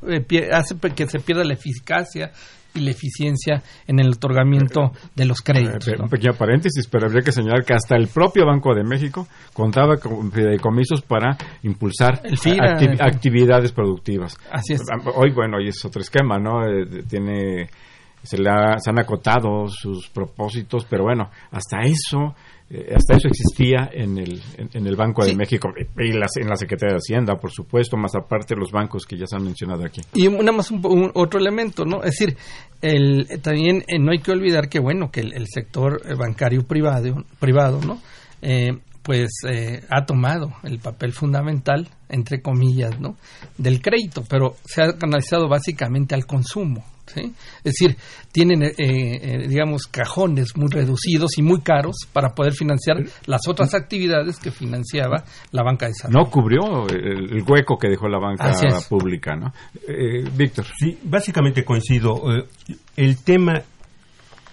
hace 0.53 0.76
que 0.95 1.09
se 1.09 1.18
pierda 1.18 1.45
la 1.45 1.55
eficacia 1.55 2.32
y 2.75 2.81
la 2.81 2.91
eficiencia 2.91 3.62
en 3.87 4.01
el 4.01 4.09
otorgamiento 4.09 4.93
de 5.14 5.27
los 5.27 5.41
créditos. 5.41 5.87
Un 5.99 6.09
pequeño 6.09 6.35
paréntesis, 6.35 6.87
pero 6.89 7.07
habría 7.07 7.23
que 7.23 7.33
señalar 7.33 7.64
que 7.64 7.75
hasta 7.75 7.97
el 7.97 8.09
propio 8.09 8.47
Banco 8.47 8.75
de 8.75 8.85
México 8.85 9.27
contaba 9.53 9.97
con 9.97 10.31
fideicomisos 10.31 11.03
para 11.03 11.37
impulsar 11.62 12.23
actividades 13.01 13.73
productivas. 13.73 14.37
Así 14.51 14.75
es. 14.75 14.83
Hoy, 15.14 15.33
bueno, 15.33 15.59
hoy 15.59 15.68
es 15.68 15.85
otro 15.85 16.03
esquema, 16.03 16.39
¿no? 16.39 16.61
tiene 17.09 17.68
se, 18.23 18.39
le 18.39 18.51
se 18.79 18.91
han 18.91 18.99
acotado 18.99 19.68
sus 19.68 20.09
propósitos, 20.09 20.87
pero 20.89 21.05
bueno, 21.05 21.31
hasta 21.51 21.81
eso 21.81 22.35
eh, 22.75 22.95
hasta 22.97 23.18
eso 23.18 23.29
existía 23.29 23.91
en 23.93 24.16
el, 24.16 24.41
en, 24.57 24.87
el 24.87 24.97
Banco 24.97 25.27
de 25.27 25.37
México 25.37 25.68
y 25.99 26.11
en 26.11 26.18
la 26.49 26.57
Secretaría 26.57 26.95
de 26.95 27.01
Hacienda, 27.01 27.37
por 27.37 27.51
supuesto, 27.51 27.99
más 27.99 28.14
aparte 28.14 28.57
los 28.57 28.70
bancos 28.73 29.05
que 29.05 29.18
ya 29.18 29.27
se 29.27 29.37
han 29.37 29.45
mencionado 29.45 29.85
aquí. 29.85 30.01
Y 30.14 30.27
nada 30.31 30.53
más 30.53 30.70
un, 30.70 31.11
otro 31.12 31.39
elemento, 31.39 31.85
¿no? 31.85 32.03
Es 32.03 32.12
decir, 32.12 32.35
el, 32.81 33.29
también 33.43 33.85
eh, 33.89 33.99
no 33.99 34.11
hay 34.11 34.20
que 34.20 34.31
olvidar 34.31 34.70
que, 34.70 34.81
bueno, 34.81 35.11
que 35.11 35.20
el, 35.20 35.47
sector 35.49 36.01
eh, 36.07 36.14
bancario 36.14 36.64
privado, 36.64 37.27
privado 37.39 37.79
¿no? 37.83 38.01
pues 39.03 39.31
ha 39.91 40.07
tomado 40.07 40.53
el 40.62 40.79
papel 40.79 41.12
fundamental, 41.12 41.89
entre 42.09 42.41
comillas, 42.41 42.99
¿no? 43.01 43.16
Del 43.59 43.83
crédito, 43.83 44.23
pero 44.29 44.57
se 44.64 44.83
ha 44.83 44.97
canalizado 44.97 45.49
básicamente 45.49 46.14
al 46.14 46.25
consumo. 46.25 46.85
Es 47.16 47.62
decir, 47.62 47.96
tienen, 48.32 48.62
eh, 48.62 48.72
eh, 48.78 49.48
digamos, 49.48 49.86
cajones 49.86 50.56
muy 50.56 50.68
reducidos 50.68 51.38
y 51.38 51.42
muy 51.42 51.60
caros 51.60 51.96
para 52.12 52.30
poder 52.30 52.52
financiar 52.52 52.98
las 53.26 53.46
otras 53.48 53.74
actividades 53.74 54.38
que 54.38 54.50
financiaba 54.50 55.24
la 55.50 55.62
banca 55.62 55.86
de 55.86 55.94
salud. 55.94 56.14
No 56.14 56.30
cubrió 56.30 56.88
el, 56.88 57.42
hueco 57.46 57.78
que 57.78 57.88
dejó 57.88 58.08
la 58.08 58.18
banca 58.18 58.52
pública, 58.88 59.36
¿no? 59.36 59.52
Eh, 59.88 60.24
Víctor. 60.36 60.66
Sí, 60.78 60.98
básicamente 61.02 61.64
coincido. 61.64 62.22
el 62.96 63.22
tema 63.22 63.62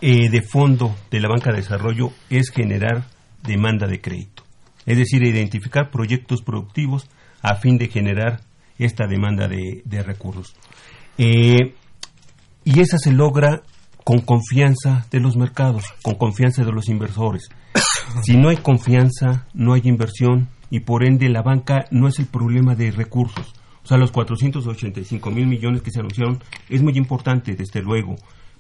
de 0.01 0.41
fondo 0.41 0.95
de 1.11 1.19
la 1.19 1.27
banca 1.27 1.51
de 1.51 1.57
desarrollo 1.57 2.11
es 2.29 2.51
generar 2.51 3.03
demanda 3.43 3.87
de 3.87 3.99
crédito. 3.99 4.43
Es 4.85 4.97
decir, 4.97 5.23
identificar 5.23 5.91
proyectos 5.91 6.41
productivos 6.41 7.09
a 7.41 7.55
fin 7.55 7.77
de 7.77 7.87
generar 7.87 8.41
esta 8.77 9.07
demanda 9.07 9.47
de, 9.47 9.81
de 9.85 10.03
recursos. 10.03 10.55
Eh, 11.17 11.73
y 12.71 12.81
esa 12.81 12.99
se 12.99 13.11
logra 13.11 13.63
con 14.03 14.19
confianza 14.19 15.07
de 15.09 15.19
los 15.19 15.35
mercados, 15.35 15.85
con 16.03 16.15
confianza 16.15 16.63
de 16.63 16.71
los 16.71 16.87
inversores. 16.87 17.49
Si 18.23 18.37
no 18.37 18.49
hay 18.49 18.57
confianza, 18.57 19.45
no 19.53 19.73
hay 19.73 19.81
inversión 19.83 20.49
y 20.71 20.79
por 20.79 21.03
ende 21.03 21.29
la 21.29 21.43
banca 21.43 21.85
no 21.91 22.07
es 22.07 22.17
el 22.17 22.25
problema 22.25 22.73
de 22.73 22.89
recursos. 22.89 23.53
O 23.83 23.87
sea, 23.87 23.97
los 23.97 24.11
485 24.11 25.29
mil 25.29 25.45
millones 25.45 25.83
que 25.83 25.91
se 25.91 25.99
anunciaron 25.99 26.41
es 26.69 26.81
muy 26.81 26.97
importante, 26.97 27.55
desde 27.55 27.83
luego, 27.83 28.15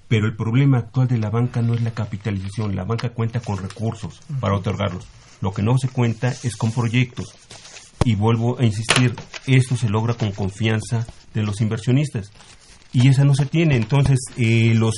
pero 0.07 0.27
el 0.27 0.35
problema 0.35 0.77
actual 0.77 1.07
de 1.07 1.17
la 1.17 1.31
banca 1.31 1.63
no 1.63 1.73
es 1.73 1.81
la 1.81 1.91
capitalización. 1.91 2.75
La 2.75 2.83
banca 2.83 3.09
cuenta 3.09 3.39
con 3.39 3.57
recursos 3.57 4.21
para 4.39 4.55
otorgarlos. 4.55 5.07
Lo 5.41 5.51
que 5.51 5.63
no 5.63 5.79
se 5.79 5.89
cuenta 5.89 6.29
es 6.43 6.55
con 6.55 6.71
proyectos. 6.71 7.33
Y 8.05 8.13
vuelvo 8.13 8.59
a 8.59 8.65
insistir, 8.65 9.15
esto 9.47 9.75
se 9.75 9.89
logra 9.89 10.13
con 10.13 10.31
confianza 10.31 11.07
de 11.33 11.41
los 11.41 11.59
inversionistas 11.59 12.31
y 12.91 13.07
esa 13.07 13.23
no 13.23 13.35
se 13.35 13.45
tiene. 13.45 13.75
Entonces, 13.75 14.19
eh, 14.37 14.73
los, 14.75 14.95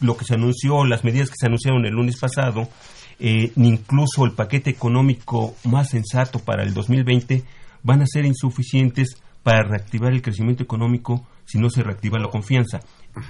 lo 0.00 0.16
que 0.16 0.24
se 0.24 0.34
anunció, 0.34 0.84
las 0.84 1.04
medidas 1.04 1.30
que 1.30 1.36
se 1.38 1.46
anunciaron 1.46 1.84
el 1.86 1.92
lunes 1.92 2.18
pasado, 2.18 2.68
eh, 3.20 3.52
incluso 3.56 4.24
el 4.24 4.32
paquete 4.32 4.70
económico 4.70 5.54
más 5.64 5.90
sensato 5.90 6.38
para 6.38 6.62
el 6.62 6.74
2020, 6.74 7.44
van 7.82 8.02
a 8.02 8.06
ser 8.06 8.24
insuficientes 8.24 9.16
para 9.42 9.62
reactivar 9.62 10.12
el 10.12 10.22
crecimiento 10.22 10.62
económico 10.62 11.26
si 11.48 11.58
no 11.58 11.70
se 11.70 11.82
reactiva 11.82 12.18
la 12.18 12.28
confianza. 12.28 12.80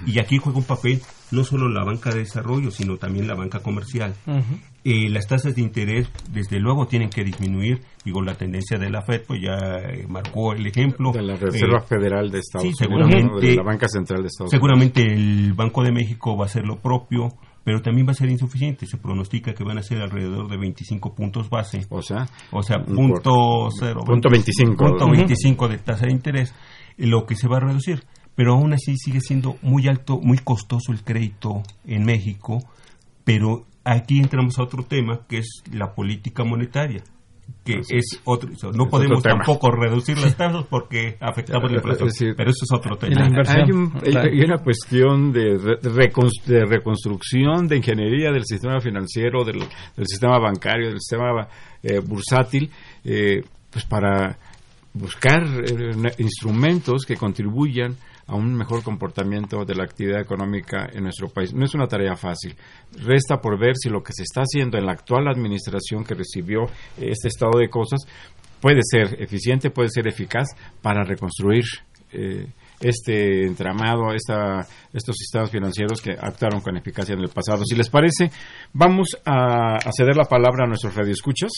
Y 0.05 0.19
aquí 0.19 0.37
juega 0.37 0.59
un 0.59 0.65
papel 0.65 1.01
no 1.31 1.43
solo 1.43 1.69
la 1.69 1.85
banca 1.85 2.11
de 2.11 2.19
desarrollo, 2.19 2.69
sino 2.69 2.97
también 2.97 3.27
la 3.27 3.33
banca 3.33 3.61
comercial. 3.61 4.13
Eh, 4.83 5.09
las 5.09 5.25
tasas 5.25 5.55
de 5.55 5.61
interés, 5.61 6.11
desde 6.31 6.59
luego, 6.59 6.85
tienen 6.85 7.09
que 7.09 7.23
disminuir. 7.23 7.81
Digo, 8.03 8.21
la 8.21 8.35
tendencia 8.35 8.77
de 8.77 8.89
la 8.89 9.01
FED, 9.01 9.23
pues 9.25 9.41
ya 9.41 9.55
eh, 9.55 10.05
marcó 10.07 10.53
el 10.53 10.67
ejemplo. 10.67 11.11
De 11.13 11.21
la 11.21 11.37
Reserva 11.37 11.79
eh, 11.79 11.87
Federal 11.87 12.29
de 12.29 12.39
Estados 12.39 12.65
Unidos, 12.65 12.79
seguramente, 12.79 13.47
de 13.47 13.55
la 13.55 13.63
Banca 13.63 13.87
Central 13.87 14.21
de 14.21 14.27
Estados 14.27 14.51
Seguramente 14.51 15.01
el 15.01 15.53
Banco 15.53 15.81
de 15.81 15.91
México 15.91 16.35
va 16.35 16.43
a 16.43 16.47
hacer 16.47 16.65
lo 16.65 16.77
propio. 16.77 17.29
pero 17.63 17.81
también 17.81 18.07
va 18.07 18.11
a 18.11 18.15
ser 18.15 18.29
insuficiente. 18.29 18.85
Se 18.85 18.97
pronostica 18.97 19.53
que 19.53 19.63
van 19.63 19.77
a 19.77 19.83
ser 19.83 20.01
alrededor 20.01 20.49
de 20.49 20.57
25 20.57 21.15
puntos 21.15 21.49
base. 21.49 21.85
O 21.89 22.01
sea, 22.01 22.27
o 22.51 22.63
sea, 22.63 22.83
punto, 22.83 23.69
cero, 23.79 24.01
punto 24.05 24.29
25. 24.29 24.75
Punto 24.75 25.09
25 25.09 25.67
de 25.67 25.77
tasa 25.77 26.05
de 26.05 26.11
interés, 26.11 26.53
lo 26.99 27.25
que 27.25 27.35
se 27.35 27.47
va 27.47 27.57
a 27.57 27.61
reducir. 27.61 28.03
Pero 28.35 28.53
aún 28.53 28.73
así 28.73 28.95
sigue 28.97 29.19
siendo 29.21 29.57
muy 29.61 29.87
alto, 29.87 30.19
muy 30.21 30.37
costoso 30.37 30.91
el 30.91 31.03
crédito 31.03 31.63
en 31.85 32.05
México, 32.05 32.59
pero 33.23 33.65
aquí 33.83 34.19
entramos 34.19 34.59
a 34.59 34.63
otro 34.63 34.83
tema 34.83 35.25
que 35.27 35.39
es 35.39 35.63
la 35.71 35.93
política 35.93 36.43
monetaria 36.43 37.03
que 37.65 37.79
es 37.89 38.21
otro 38.25 38.49
no 38.73 38.87
podemos 38.89 39.21
tampoco 39.21 39.71
reducir 39.71 40.17
las 40.17 40.35
tasas 40.35 40.65
porque 40.69 41.17
afectamos 41.19 41.71
la 41.71 41.77
inflación. 41.77 42.33
pero 42.35 42.49
eso 42.49 42.63
es 42.63 42.71
otro 42.71 42.97
tema. 42.97 43.27
hay, 43.47 44.41
una 44.41 44.57
cuestión 44.57 45.31
de, 45.31 45.57
de, 45.57 46.65
reconstrucción 46.65 47.67
de 47.67 47.77
ingeniería 47.77 48.31
del 48.31 48.45
sistema 48.45 48.79
financiero 48.79 49.43
del, 49.43 49.61
sistema 50.03 50.39
bancario 50.39 50.89
del 50.89 50.99
sistema 50.99 51.47
eh, 51.83 51.99
bursátil 51.99 52.69
eh, 53.03 53.41
pues 53.71 53.85
para 53.85 54.37
buscar 54.93 55.43
eh, 55.43 56.13
instrumentos 56.17 57.05
que 57.05 57.15
contribuyan 57.15 57.95
a 58.27 58.35
un 58.35 58.53
mejor 58.53 58.83
comportamiento 58.83 59.65
de 59.65 59.75
la 59.75 59.83
actividad 59.83 60.21
económica 60.21 60.87
en 60.91 61.03
nuestro 61.03 61.29
país. 61.29 61.53
No 61.53 61.65
es 61.65 61.73
una 61.73 61.87
tarea 61.87 62.15
fácil. 62.15 62.55
Resta 63.03 63.41
por 63.41 63.59
ver 63.59 63.73
si 63.75 63.89
lo 63.89 64.03
que 64.03 64.13
se 64.13 64.23
está 64.23 64.41
haciendo 64.41 64.77
en 64.77 64.85
la 64.85 64.91
actual 64.91 65.27
administración 65.27 66.03
que 66.03 66.13
recibió 66.13 66.67
este 66.97 67.27
estado 67.27 67.57
de 67.59 67.69
cosas 67.69 68.01
puede 68.61 68.81
ser 68.83 69.21
eficiente, 69.21 69.71
puede 69.71 69.89
ser 69.89 70.07
eficaz 70.07 70.49
para 70.81 71.03
reconstruir 71.03 71.63
eh, 72.11 72.47
este 72.79 73.45
entramado, 73.45 74.13
esta, 74.13 74.65
estos 74.93 75.15
sistemas 75.17 75.51
financieros 75.51 76.01
que 76.01 76.11
actuaron 76.11 76.61
con 76.61 76.77
eficacia 76.77 77.13
en 77.13 77.21
el 77.21 77.29
pasado. 77.29 77.63
Si 77.65 77.75
les 77.75 77.89
parece, 77.89 78.31
vamos 78.73 79.17
a, 79.25 79.79
ceder 79.95 80.15
la 80.15 80.25
palabra 80.25 80.65
a 80.65 80.67
nuestros 80.67 80.95
radioescuchas, 80.95 81.51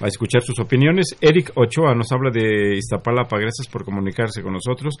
a 0.00 0.06
escuchar 0.06 0.42
sus 0.42 0.58
opiniones. 0.58 1.16
Eric 1.20 1.52
Ochoa 1.54 1.94
nos 1.94 2.10
habla 2.12 2.30
de 2.30 2.76
Iztapalapa, 2.76 3.38
gracias 3.38 3.68
por 3.70 3.84
comunicarse 3.84 4.42
con 4.42 4.52
nosotros. 4.52 4.96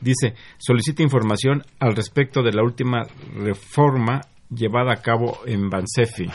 Dice, 0.00 0.34
solicita 0.58 1.02
información 1.02 1.62
al 1.78 1.94
respecto 1.94 2.42
de 2.42 2.52
la 2.52 2.62
última 2.62 3.06
reforma 3.34 4.22
llevada 4.50 4.92
a 4.92 5.02
cabo 5.02 5.40
en 5.46 5.68
Bansefi. 5.68 6.28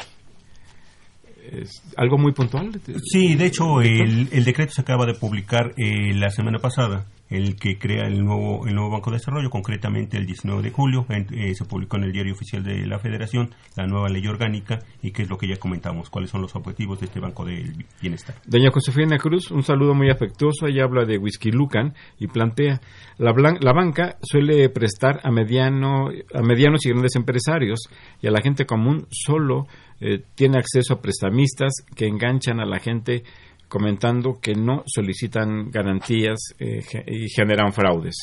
¿Algo 1.97 2.17
muy 2.17 2.31
puntual? 2.31 2.71
Sí, 3.03 3.35
de 3.35 3.45
hecho, 3.45 3.81
el, 3.81 4.29
el 4.31 4.43
decreto 4.43 4.73
se 4.73 4.81
acaba 4.81 5.05
de 5.05 5.13
publicar 5.13 5.73
eh, 5.77 6.13
la 6.15 6.29
semana 6.31 6.57
pasada 6.57 7.05
el 7.29 7.55
que 7.55 7.79
crea 7.79 8.05
el 8.05 8.23
nuevo, 8.23 8.67
el 8.67 8.75
nuevo 8.75 8.91
Banco 8.91 9.09
de 9.09 9.17
Desarrollo, 9.17 9.49
concretamente 9.49 10.17
el 10.17 10.25
19 10.25 10.61
de 10.61 10.71
julio, 10.71 11.05
eh, 11.09 11.55
se 11.55 11.65
publicó 11.65 11.97
en 11.97 12.03
el 12.03 12.11
Diario 12.11 12.33
Oficial 12.33 12.63
de 12.63 12.85
la 12.85 12.99
Federación 12.99 13.49
la 13.75 13.87
nueva 13.87 14.09
ley 14.09 14.25
orgánica 14.27 14.79
y 15.01 15.11
que 15.11 15.23
es 15.23 15.29
lo 15.29 15.37
que 15.37 15.47
ya 15.47 15.57
comentamos, 15.57 16.09
cuáles 16.09 16.29
son 16.29 16.41
los 16.41 16.55
objetivos 16.55 16.99
de 16.99 17.07
este 17.07 17.19
Banco 17.19 17.43
del 17.43 17.85
Bienestar. 18.01 18.35
Doña 18.45 18.69
Josefina 18.71 19.17
Cruz, 19.17 19.49
un 19.51 19.63
saludo 19.63 19.95
muy 19.95 20.09
afectuoso, 20.09 20.67
ella 20.67 20.83
habla 20.83 21.05
de 21.05 21.17
Whisky 21.17 21.51
Lucan 21.51 21.93
y 22.19 22.27
plantea, 22.27 22.79
la, 23.17 23.33
la 23.59 23.73
banca 23.73 24.17
suele 24.21 24.69
prestar 24.69 25.19
a, 25.23 25.31
mediano, 25.31 26.09
a 26.33 26.41
medianos 26.41 26.85
y 26.85 26.89
grandes 26.89 27.15
empresarios 27.15 27.79
y 28.21 28.27
a 28.27 28.31
la 28.31 28.41
gente 28.41 28.65
común 28.65 29.07
solo 29.09 29.67
eh, 30.01 30.21
tiene 30.35 30.57
acceso 30.57 30.93
a 30.93 31.01
prestamistas 31.01 31.73
que 31.95 32.05
enganchan 32.05 32.59
a 32.59 32.65
la 32.65 32.79
gente 32.79 33.23
comentando 33.67 34.39
que 34.41 34.53
no 34.53 34.83
solicitan 34.85 35.69
garantías 35.71 36.39
eh, 36.59 36.81
y 37.07 37.29
generan 37.29 37.73
fraudes. 37.73 38.15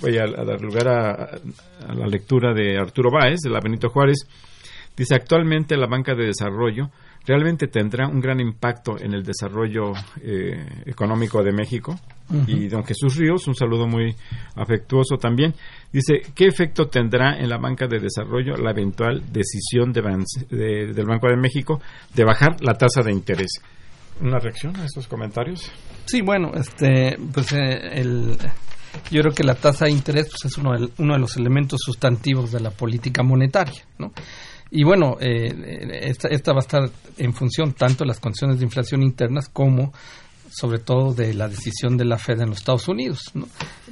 Voy 0.00 0.18
a, 0.18 0.26
dar 0.26 0.60
lugar 0.60 0.88
a, 0.88 1.94
la 1.94 2.06
lectura 2.06 2.52
de 2.52 2.78
Arturo 2.78 3.10
Báez, 3.10 3.40
de 3.40 3.50
la 3.50 3.60
Benito 3.60 3.88
Juárez. 3.88 4.26
Dice, 4.96 5.14
actualmente 5.14 5.76
la 5.76 5.86
banca 5.86 6.14
de 6.14 6.26
desarrollo 6.26 6.90
realmente 7.26 7.68
tendrá 7.68 8.08
un 8.08 8.20
gran 8.20 8.40
impacto 8.40 8.98
en 8.98 9.14
el 9.14 9.22
desarrollo 9.22 9.92
eh, 10.22 10.64
económico 10.86 11.42
de 11.42 11.52
México. 11.52 11.98
Y 12.46 12.68
don 12.68 12.84
Jesús 12.84 13.16
Ríos, 13.16 13.48
un 13.48 13.54
saludo 13.54 13.86
muy 13.86 14.14
afectuoso 14.54 15.16
también, 15.16 15.54
dice, 15.90 16.20
¿qué 16.34 16.44
efecto 16.44 16.88
tendrá 16.88 17.38
en 17.38 17.48
la 17.48 17.56
banca 17.56 17.86
de 17.86 18.00
desarrollo 18.00 18.54
la 18.58 18.72
eventual 18.72 19.22
decisión 19.32 19.94
del 19.94 21.06
Banco 21.06 21.28
de 21.28 21.36
México 21.38 21.80
de 22.14 22.24
bajar 22.24 22.56
la 22.60 22.74
tasa 22.74 23.00
de 23.02 23.12
interés? 23.12 23.62
Una 24.20 24.38
reacción 24.38 24.76
a 24.76 24.84
estos 24.84 25.06
comentarios? 25.08 25.70
Sí, 26.06 26.20
bueno, 26.22 26.52
este, 26.54 27.18
pues 27.32 27.52
eh, 27.52 28.00
el, 28.00 28.36
yo 29.10 29.20
creo 29.22 29.34
que 29.34 29.44
la 29.44 29.54
tasa 29.54 29.86
de 29.86 29.92
interés 29.92 30.28
pues, 30.30 30.44
es 30.46 30.58
uno 30.58 30.78
de, 30.78 30.90
uno 30.98 31.14
de 31.14 31.20
los 31.20 31.36
elementos 31.36 31.80
sustantivos 31.82 32.52
de 32.52 32.60
la 32.60 32.70
política 32.70 33.22
monetaria, 33.22 33.82
¿no? 33.98 34.12
Y 34.70 34.84
bueno, 34.84 35.16
eh, 35.18 36.00
esta, 36.02 36.28
esta 36.28 36.52
va 36.52 36.58
a 36.58 36.60
estar 36.60 36.90
en 37.16 37.32
función 37.32 37.72
tanto 37.72 38.04
de 38.04 38.08
las 38.08 38.20
condiciones 38.20 38.58
de 38.58 38.64
inflación 38.64 39.02
internas 39.02 39.48
como 39.48 39.92
sobre 40.50 40.78
todo 40.78 41.14
de 41.14 41.34
la 41.34 41.48
decisión 41.48 41.96
de 41.96 42.04
la 42.04 42.18
Fed 42.18 42.40
en 42.40 42.50
los 42.50 42.58
Estados 42.58 42.88
Unidos. 42.88 43.30
¿no? 43.34 43.46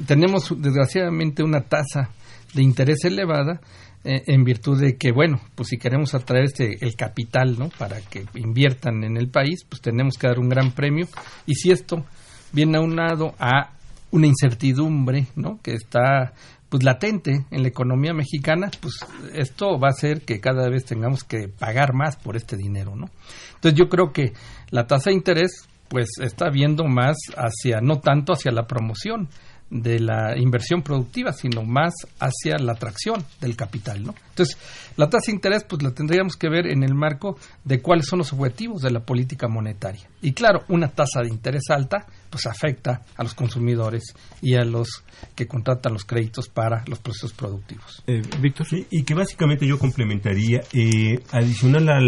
Tenemos 0.06 0.54
desgraciadamente 0.60 1.42
una 1.42 1.62
tasa 1.62 2.10
de 2.54 2.62
interés 2.62 3.04
elevada 3.04 3.60
en 4.06 4.44
virtud 4.44 4.80
de 4.80 4.96
que, 4.96 5.10
bueno, 5.12 5.40
pues 5.54 5.68
si 5.70 5.78
queremos 5.78 6.14
atraer 6.14 6.44
este, 6.44 6.84
el 6.84 6.94
capital, 6.94 7.58
¿no? 7.58 7.70
Para 7.70 8.00
que 8.00 8.24
inviertan 8.34 9.02
en 9.04 9.16
el 9.16 9.28
país, 9.28 9.64
pues 9.68 9.82
tenemos 9.82 10.16
que 10.16 10.28
dar 10.28 10.38
un 10.38 10.48
gran 10.48 10.72
premio. 10.72 11.06
Y 11.46 11.54
si 11.54 11.70
esto 11.70 12.04
viene 12.52 12.78
aunado 12.78 13.34
a 13.38 13.72
una 14.12 14.26
incertidumbre, 14.26 15.26
¿no? 15.34 15.60
Que 15.62 15.74
está 15.74 16.32
pues 16.68 16.82
latente 16.82 17.46
en 17.50 17.62
la 17.62 17.68
economía 17.68 18.12
mexicana, 18.12 18.70
pues 18.80 18.94
esto 19.34 19.78
va 19.78 19.88
a 19.88 19.90
hacer 19.90 20.22
que 20.22 20.40
cada 20.40 20.68
vez 20.68 20.84
tengamos 20.84 21.22
que 21.22 21.48
pagar 21.48 21.94
más 21.94 22.16
por 22.16 22.36
este 22.36 22.56
dinero, 22.56 22.96
¿no? 22.96 23.08
Entonces 23.54 23.78
yo 23.78 23.88
creo 23.88 24.12
que 24.12 24.32
la 24.70 24.86
tasa 24.86 25.10
de 25.10 25.16
interés 25.16 25.68
pues 25.88 26.08
está 26.20 26.50
viendo 26.50 26.84
más 26.84 27.16
hacia 27.36 27.80
no 27.80 28.00
tanto 28.00 28.32
hacia 28.32 28.50
la 28.50 28.66
promoción, 28.66 29.28
de 29.70 29.98
la 29.98 30.38
inversión 30.38 30.82
productiva, 30.82 31.32
sino 31.32 31.64
más 31.64 31.94
hacia 32.20 32.56
la 32.58 32.72
atracción 32.72 33.24
del 33.40 33.56
capital, 33.56 34.02
¿no? 34.02 34.14
Entonces, 34.28 34.56
la 34.96 35.08
tasa 35.08 35.26
de 35.26 35.36
interés, 35.36 35.64
pues 35.64 35.82
la 35.82 35.92
tendríamos 35.92 36.36
que 36.36 36.48
ver 36.48 36.66
en 36.66 36.84
el 36.84 36.94
marco 36.94 37.36
de 37.64 37.80
cuáles 37.80 38.06
son 38.06 38.20
los 38.20 38.32
objetivos 38.32 38.82
de 38.82 38.90
la 38.90 39.00
política 39.00 39.48
monetaria. 39.48 40.08
Y 40.22 40.32
claro, 40.32 40.64
una 40.68 40.88
tasa 40.88 41.22
de 41.22 41.28
interés 41.28 41.64
alta, 41.70 42.06
pues 42.30 42.46
afecta 42.46 43.02
a 43.16 43.22
los 43.22 43.34
consumidores 43.34 44.14
y 44.40 44.54
a 44.54 44.64
los 44.64 45.04
que 45.34 45.46
contratan 45.46 45.94
los 45.94 46.04
créditos 46.04 46.48
para 46.48 46.84
los 46.86 46.98
procesos 47.00 47.32
productivos. 47.32 48.02
Eh, 48.06 48.22
Víctor. 48.40 48.66
Sí, 48.66 48.86
y 48.90 49.02
que 49.02 49.14
básicamente 49.14 49.66
yo 49.66 49.78
complementaría, 49.78 50.60
eh, 50.72 51.18
adicional 51.32 51.88
a 51.88 52.00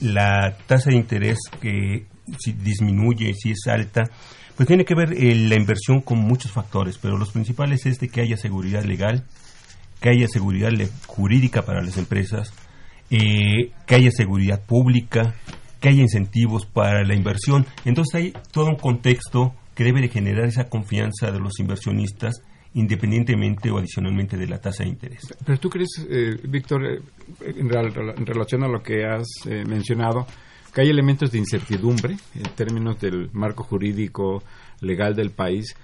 la 0.00 0.56
tasa 0.66 0.90
de 0.90 0.96
interés 0.96 1.38
que 1.60 2.06
si 2.38 2.52
disminuye, 2.52 3.32
si 3.34 3.52
es 3.52 3.66
alta, 3.68 4.04
pues 4.56 4.66
tiene 4.66 4.84
que 4.84 4.94
ver 4.94 5.12
eh, 5.12 5.34
la 5.34 5.54
inversión 5.54 6.00
con 6.00 6.18
muchos 6.18 6.50
factores, 6.50 6.98
pero 6.98 7.18
los 7.18 7.30
principales 7.30 7.84
es 7.86 8.00
de 8.00 8.08
que 8.08 8.22
haya 8.22 8.36
seguridad 8.36 8.84
legal, 8.84 9.24
que 10.00 10.08
haya 10.08 10.26
seguridad 10.28 10.70
jurídica 11.06 11.62
para 11.62 11.82
las 11.82 11.98
empresas, 11.98 12.52
eh, 13.10 13.72
que 13.86 13.94
haya 13.94 14.10
seguridad 14.10 14.62
pública, 14.64 15.34
que 15.80 15.90
haya 15.90 16.00
incentivos 16.00 16.64
para 16.64 17.04
la 17.04 17.14
inversión. 17.14 17.66
Entonces 17.84 18.14
hay 18.14 18.32
todo 18.50 18.66
un 18.66 18.76
contexto 18.76 19.54
que 19.74 19.84
debe 19.84 20.00
de 20.00 20.08
generar 20.08 20.46
esa 20.46 20.70
confianza 20.70 21.30
de 21.30 21.38
los 21.38 21.60
inversionistas 21.60 22.42
independientemente 22.72 23.70
o 23.70 23.78
adicionalmente 23.78 24.36
de 24.36 24.46
la 24.46 24.58
tasa 24.58 24.84
de 24.84 24.90
interés. 24.90 25.34
Pero 25.44 25.58
tú 25.58 25.70
crees, 25.70 26.06
eh, 26.10 26.36
Víctor, 26.46 26.82
en, 27.40 27.68
relación 28.26 28.64
a 28.64 28.68
lo 28.68 28.82
que 28.82 29.04
has 29.04 29.26
mencionado, 29.66 30.26
que 30.76 30.82
hay 30.82 30.90
elementos 30.90 31.32
de 31.32 31.38
incertidumbre 31.38 32.18
en 32.34 32.42
términos 32.54 33.00
del 33.00 33.30
marco 33.32 33.64
jurídico 33.64 34.42
legal 34.82 35.16
del 35.16 35.30
país 35.30 35.74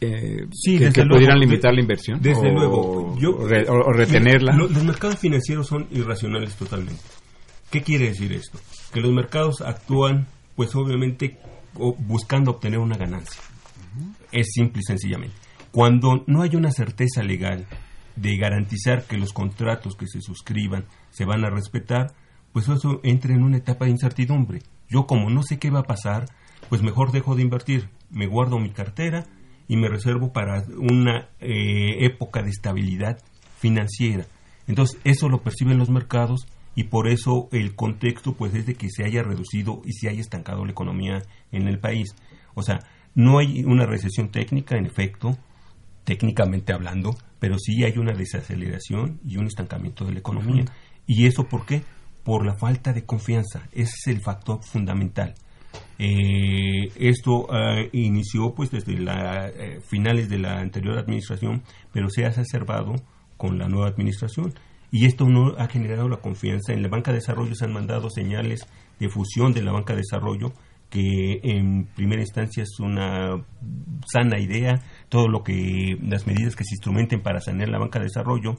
eh, 0.00 0.48
que, 0.64 1.04
pudieran 1.04 1.38
limitar 1.38 1.72
la 1.72 1.80
inversión 1.80 2.20
desde 2.20 2.50
luego. 2.50 3.14
O, 3.14 3.92
retenerla. 3.92 4.56
los 4.56 4.82
mercados 4.82 5.20
financieros 5.20 5.68
son 5.68 5.86
irracionales 5.92 6.56
totalmente. 6.56 7.00
Qué 7.70 7.82
quiere 7.84 8.06
decir 8.06 8.32
esto 8.32 8.58
que 8.92 9.00
los 9.00 9.12
mercados 9.12 9.60
actúan 9.60 10.26
pues 10.56 10.74
obviamente 10.74 11.38
buscando 11.98 12.50
obtener 12.50 12.80
una 12.80 12.96
ganancia. 12.96 13.40
Es 14.32 14.48
simple 14.52 14.80
y 14.80 14.84
sencillamente. 14.84 15.36
Cuando 15.70 16.24
no 16.26 16.42
hay 16.42 16.56
una 16.56 16.72
certeza 16.72 17.22
legal 17.22 17.66
de 18.16 18.36
garantizar 18.36 19.04
que 19.04 19.16
los 19.16 19.32
contratos 19.32 19.94
que 19.94 20.08
se 20.08 20.20
suscriban 20.20 20.86
se 21.10 21.24
van 21.24 21.44
a 21.44 21.50
respetar 21.50 22.14
pues 22.54 22.68
eso 22.68 23.00
entra 23.02 23.34
en 23.34 23.42
una 23.42 23.56
etapa 23.56 23.84
de 23.84 23.90
incertidumbre. 23.90 24.62
Yo 24.88 25.08
como 25.08 25.28
no 25.28 25.42
sé 25.42 25.58
qué 25.58 25.70
va 25.70 25.80
a 25.80 25.88
pasar, 25.88 26.26
pues 26.68 26.82
mejor 26.82 27.10
dejo 27.10 27.34
de 27.34 27.42
invertir, 27.42 27.88
me 28.10 28.28
guardo 28.28 28.60
mi 28.60 28.70
cartera 28.70 29.26
y 29.66 29.76
me 29.76 29.88
reservo 29.88 30.32
para 30.32 30.64
una 30.78 31.30
eh, 31.40 32.06
época 32.06 32.42
de 32.42 32.50
estabilidad 32.50 33.18
financiera. 33.58 34.24
Entonces 34.68 35.00
eso 35.02 35.28
lo 35.28 35.42
perciben 35.42 35.78
los 35.78 35.90
mercados 35.90 36.46
y 36.76 36.84
por 36.84 37.08
eso 37.08 37.48
el 37.50 37.74
contexto 37.74 38.34
pues 38.34 38.54
es 38.54 38.66
de 38.66 38.76
que 38.76 38.88
se 38.88 39.04
haya 39.04 39.24
reducido 39.24 39.82
y 39.84 39.92
se 39.92 40.08
haya 40.08 40.20
estancado 40.20 40.64
la 40.64 40.70
economía 40.70 41.22
en 41.50 41.66
el 41.66 41.80
país. 41.80 42.14
O 42.54 42.62
sea, 42.62 42.78
no 43.16 43.38
hay 43.38 43.64
una 43.64 43.84
recesión 43.84 44.28
técnica, 44.28 44.76
en 44.76 44.86
efecto, 44.86 45.36
técnicamente 46.04 46.72
hablando, 46.72 47.16
pero 47.40 47.58
sí 47.58 47.82
hay 47.82 47.98
una 47.98 48.12
desaceleración 48.12 49.18
y 49.26 49.38
un 49.38 49.48
estancamiento 49.48 50.04
de 50.04 50.12
la 50.12 50.20
economía 50.20 50.66
¿Y 51.06 51.26
eso 51.26 51.44
por 51.44 51.66
qué? 51.66 51.82
Por 52.24 52.44
la 52.46 52.54
falta 52.54 52.92
de 52.92 53.04
confianza. 53.04 53.68
Ese 53.72 53.92
es 53.94 54.06
el 54.06 54.20
factor 54.20 54.62
fundamental. 54.62 55.34
Eh, 55.98 56.88
esto 56.96 57.46
ah, 57.50 57.82
inició 57.92 58.54
pues 58.54 58.70
desde 58.70 58.98
la, 58.98 59.48
eh, 59.48 59.80
finales 59.86 60.28
de 60.28 60.38
la 60.38 60.58
anterior 60.58 60.98
administración, 60.98 61.62
pero 61.92 62.08
se 62.10 62.24
ha 62.24 62.28
exacerbado 62.28 62.94
con 63.36 63.58
la 63.58 63.68
nueva 63.68 63.88
administración. 63.88 64.54
Y 64.90 65.06
esto 65.06 65.28
no 65.28 65.54
ha 65.58 65.66
generado 65.68 66.08
la 66.08 66.18
confianza. 66.18 66.72
En 66.72 66.82
la 66.82 66.88
banca 66.88 67.10
de 67.10 67.18
desarrollo 67.18 67.54
se 67.54 67.64
han 67.64 67.72
mandado 67.72 68.08
señales 68.10 68.66
de 68.98 69.08
fusión 69.08 69.52
de 69.52 69.62
la 69.62 69.72
banca 69.72 69.92
de 69.92 70.00
desarrollo 70.00 70.52
que 70.94 71.40
en 71.42 71.86
primera 71.86 72.22
instancia 72.22 72.62
es 72.62 72.78
una 72.78 73.44
sana 74.12 74.38
idea, 74.38 74.80
todo 75.08 75.26
lo 75.26 75.42
que 75.42 75.98
las 76.00 76.26
medidas 76.28 76.54
que 76.54 76.62
se 76.62 76.76
instrumenten 76.76 77.20
para 77.20 77.40
sanear 77.40 77.68
la 77.68 77.80
banca 77.80 77.98
de 77.98 78.04
desarrollo 78.04 78.58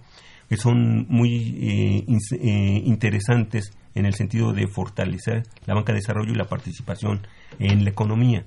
que 0.50 0.58
son 0.58 1.06
muy 1.10 1.58
eh, 1.60 2.06
eh, 2.08 2.82
interesantes 2.86 3.72
en 3.94 4.06
el 4.06 4.14
sentido 4.14 4.54
de 4.54 4.68
fortalecer 4.68 5.44
la 5.66 5.74
banca 5.74 5.94
de 5.94 6.00
desarrollo 6.00 6.32
y 6.32 6.36
la 6.36 6.46
participación 6.46 7.26
en 7.60 7.84
la 7.84 7.90
economía. 7.90 8.46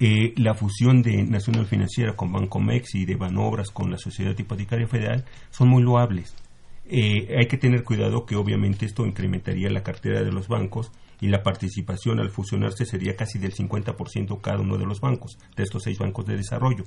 Eh, 0.00 0.34
la 0.36 0.54
fusión 0.54 1.02
de 1.02 1.22
Nacional 1.22 1.66
Financiera 1.66 2.16
con 2.16 2.32
Bancomex 2.32 2.94
y 2.96 3.04
de 3.04 3.14
Banobras 3.14 3.70
con 3.70 3.90
la 3.90 3.98
Sociedad 3.98 4.36
Hipotecaria 4.36 4.88
Federal 4.88 5.24
son 5.50 5.68
muy 5.68 5.82
loables. 5.82 6.34
hay 6.90 7.46
que 7.46 7.56
tener 7.56 7.84
cuidado 7.84 8.26
que 8.26 8.36
obviamente 8.36 8.84
esto 8.84 9.06
incrementaría 9.06 9.70
la 9.70 9.82
cartera 9.82 10.22
de 10.22 10.32
los 10.32 10.48
bancos 10.48 10.90
y 11.20 11.28
la 11.28 11.42
participación 11.44 12.18
al 12.18 12.30
fusionarse 12.30 12.84
sería 12.84 13.14
casi 13.14 13.38
del 13.38 13.54
50% 13.54 14.40
cada 14.40 14.58
uno 14.58 14.76
de 14.76 14.86
los 14.86 15.00
bancos, 15.00 15.38
de 15.56 15.62
estos 15.62 15.84
seis 15.84 15.98
bancos 15.98 16.26
de 16.26 16.36
desarrollo 16.36 16.84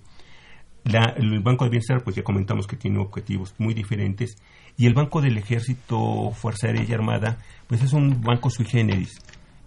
el 0.86 1.40
Banco 1.40 1.66
de 1.66 1.72
Bienestar, 1.72 2.04
pues 2.04 2.16
ya 2.16 2.24
comentamos 2.24 2.68
que 2.68 2.76
tiene 2.76 3.00
objetivos 3.00 3.56
muy 3.58 3.74
diferentes. 3.74 4.38
Y 4.78 4.86
el 4.86 4.94
Banco 4.94 5.22
del 5.22 5.38
Ejército, 5.38 6.32
Fuerza 6.32 6.68
Aérea 6.68 6.86
y 6.88 6.94
Armada, 6.94 7.38
pues 7.68 7.82
es 7.82 7.94
un 7.94 8.22
banco 8.22 8.50
sui 8.50 8.66
generis, 8.66 9.20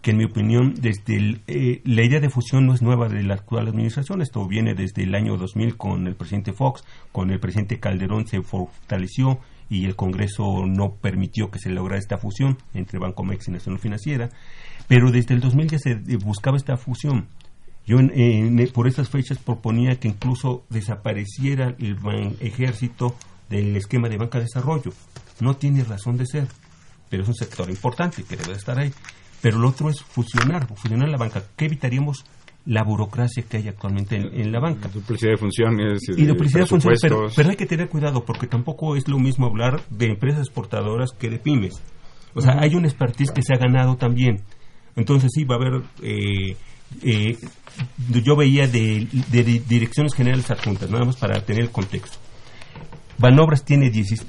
que 0.03 0.13
en 0.13 0.19
mi 0.19 0.25
opinión, 0.25 0.75
desde 0.75 1.41
eh, 1.47 1.81
la 1.85 2.05
idea 2.05 2.21
de 2.21 2.31
fusión 2.31 2.67
no 2.67 2.75
es 2.75 2.83
nueva 2.83 3.09
de 3.09 3.23
la 3.23 3.35
actual 3.35 3.69
administración. 3.69 4.23
Esto 4.23 4.47
viene 4.47 4.75
desde 4.75 5.03
el 5.03 5.15
año 5.15 5.37
2000 5.37 5.77
con 5.77 6.07
el 6.07 6.15
presidente 6.15 6.53
Fox, 6.53 6.85
con 7.11 7.31
el 7.31 7.41
presidente 7.41 7.81
Calderón 7.81 8.27
se 8.27 8.43
fortaleció 8.43 9.41
y 9.71 9.87
el 9.87 9.97
Congreso 9.97 10.67
no 10.67 10.95
permitió 10.95 11.51
que 11.51 11.59
se 11.59 11.71
lograra 11.71 11.99
esta 11.99 12.19
fusión 12.19 12.59
entre 12.75 12.99
Banco 12.99 13.25
Mex 13.25 13.49
y 13.49 13.51
Nacional 13.51 13.81
Financiera. 13.81 14.31
Pero 14.87 15.11
desde 15.11 15.35
el 15.35 15.41
2000 15.41 15.69
ya 15.69 15.79
se 15.79 15.95
buscaba 16.17 16.57
esta 16.57 16.77
fusión 16.77 17.29
yo 17.89 17.97
por 18.75 18.87
estas 18.87 19.09
fechas 19.09 19.39
proponía 19.39 19.99
que 19.99 20.09
incluso 20.09 20.67
desapareciera 20.69 21.75
el 21.79 21.97
ejército 22.41 23.17
del 23.49 23.75
esquema 23.77 24.11
de 24.11 24.19
banca 24.19 24.37
de 24.37 24.45
desarrollo. 24.45 24.93
No 25.41 25.57
tiene 25.57 25.83
razón 25.85 26.19
de 26.19 26.27
ser, 26.27 26.49
pero 27.09 27.23
es 27.23 27.29
un 27.31 27.35
sector 27.35 27.71
importante 27.71 28.25
que 28.25 28.37
debe 28.37 28.53
estar 28.53 28.79
ahí. 28.79 28.93
Pero 29.41 29.59
lo 29.59 29.71
otro 29.71 29.89
es 29.89 30.03
fusionar, 30.03 30.67
fusionar 30.67 31.09
la 31.09 31.17
banca. 31.17 31.43
¿Qué 31.57 31.65
evitaríamos? 31.65 32.27
La 32.67 32.85
burocracia 32.85 33.43
que 33.49 33.57
hay 33.57 33.69
actualmente 33.69 34.17
en, 34.17 34.53
la 34.53 34.61
banca. 34.61 34.89
duplicidad 34.89 35.31
de 35.31 35.39
funciones. 35.39 36.03
Y, 36.15 36.27
duplicidad 36.27 36.65
de 36.65 36.67
funciones, 36.67 36.99
pero, 37.01 37.29
pero, 37.35 37.49
hay 37.49 37.57
que 37.57 37.65
tener 37.65 37.89
cuidado 37.89 38.23
porque 38.27 38.47
tampoco 38.47 38.97
es 38.97 39.09
lo 39.09 39.19
mismo 39.19 39.47
hablar 39.47 39.81
de 39.89 40.11
empresas 40.11 40.41
exportadoras 40.41 41.13
que 41.19 41.31
de 41.31 41.39
pymes. 41.39 41.81
O 42.35 42.43
sea, 42.43 42.61
hay 42.61 42.75
un 42.75 42.85
expertise 42.85 43.31
que 43.31 43.41
se 43.41 43.55
ha 43.55 43.57
ganado 43.57 43.97
también. 43.97 44.43
Entonces 44.95 45.31
sí, 45.33 45.45
va 45.45 45.55
a 45.55 45.59
haber 45.59 45.83
eh, 46.03 46.57
eh, 47.03 47.39
yo 48.25 48.37
veía 48.37 48.67
de, 48.67 49.07
direcciones 49.69 50.15
generales 50.15 50.51
adjuntas, 50.51 50.91
nada 50.91 51.05
más 51.05 51.17
para 51.17 51.41
tener 51.45 51.63
el 51.63 51.71
contexto. 51.71 52.19
Banobras 53.19 53.65
tiene 53.65 53.91
10, 53.91 54.27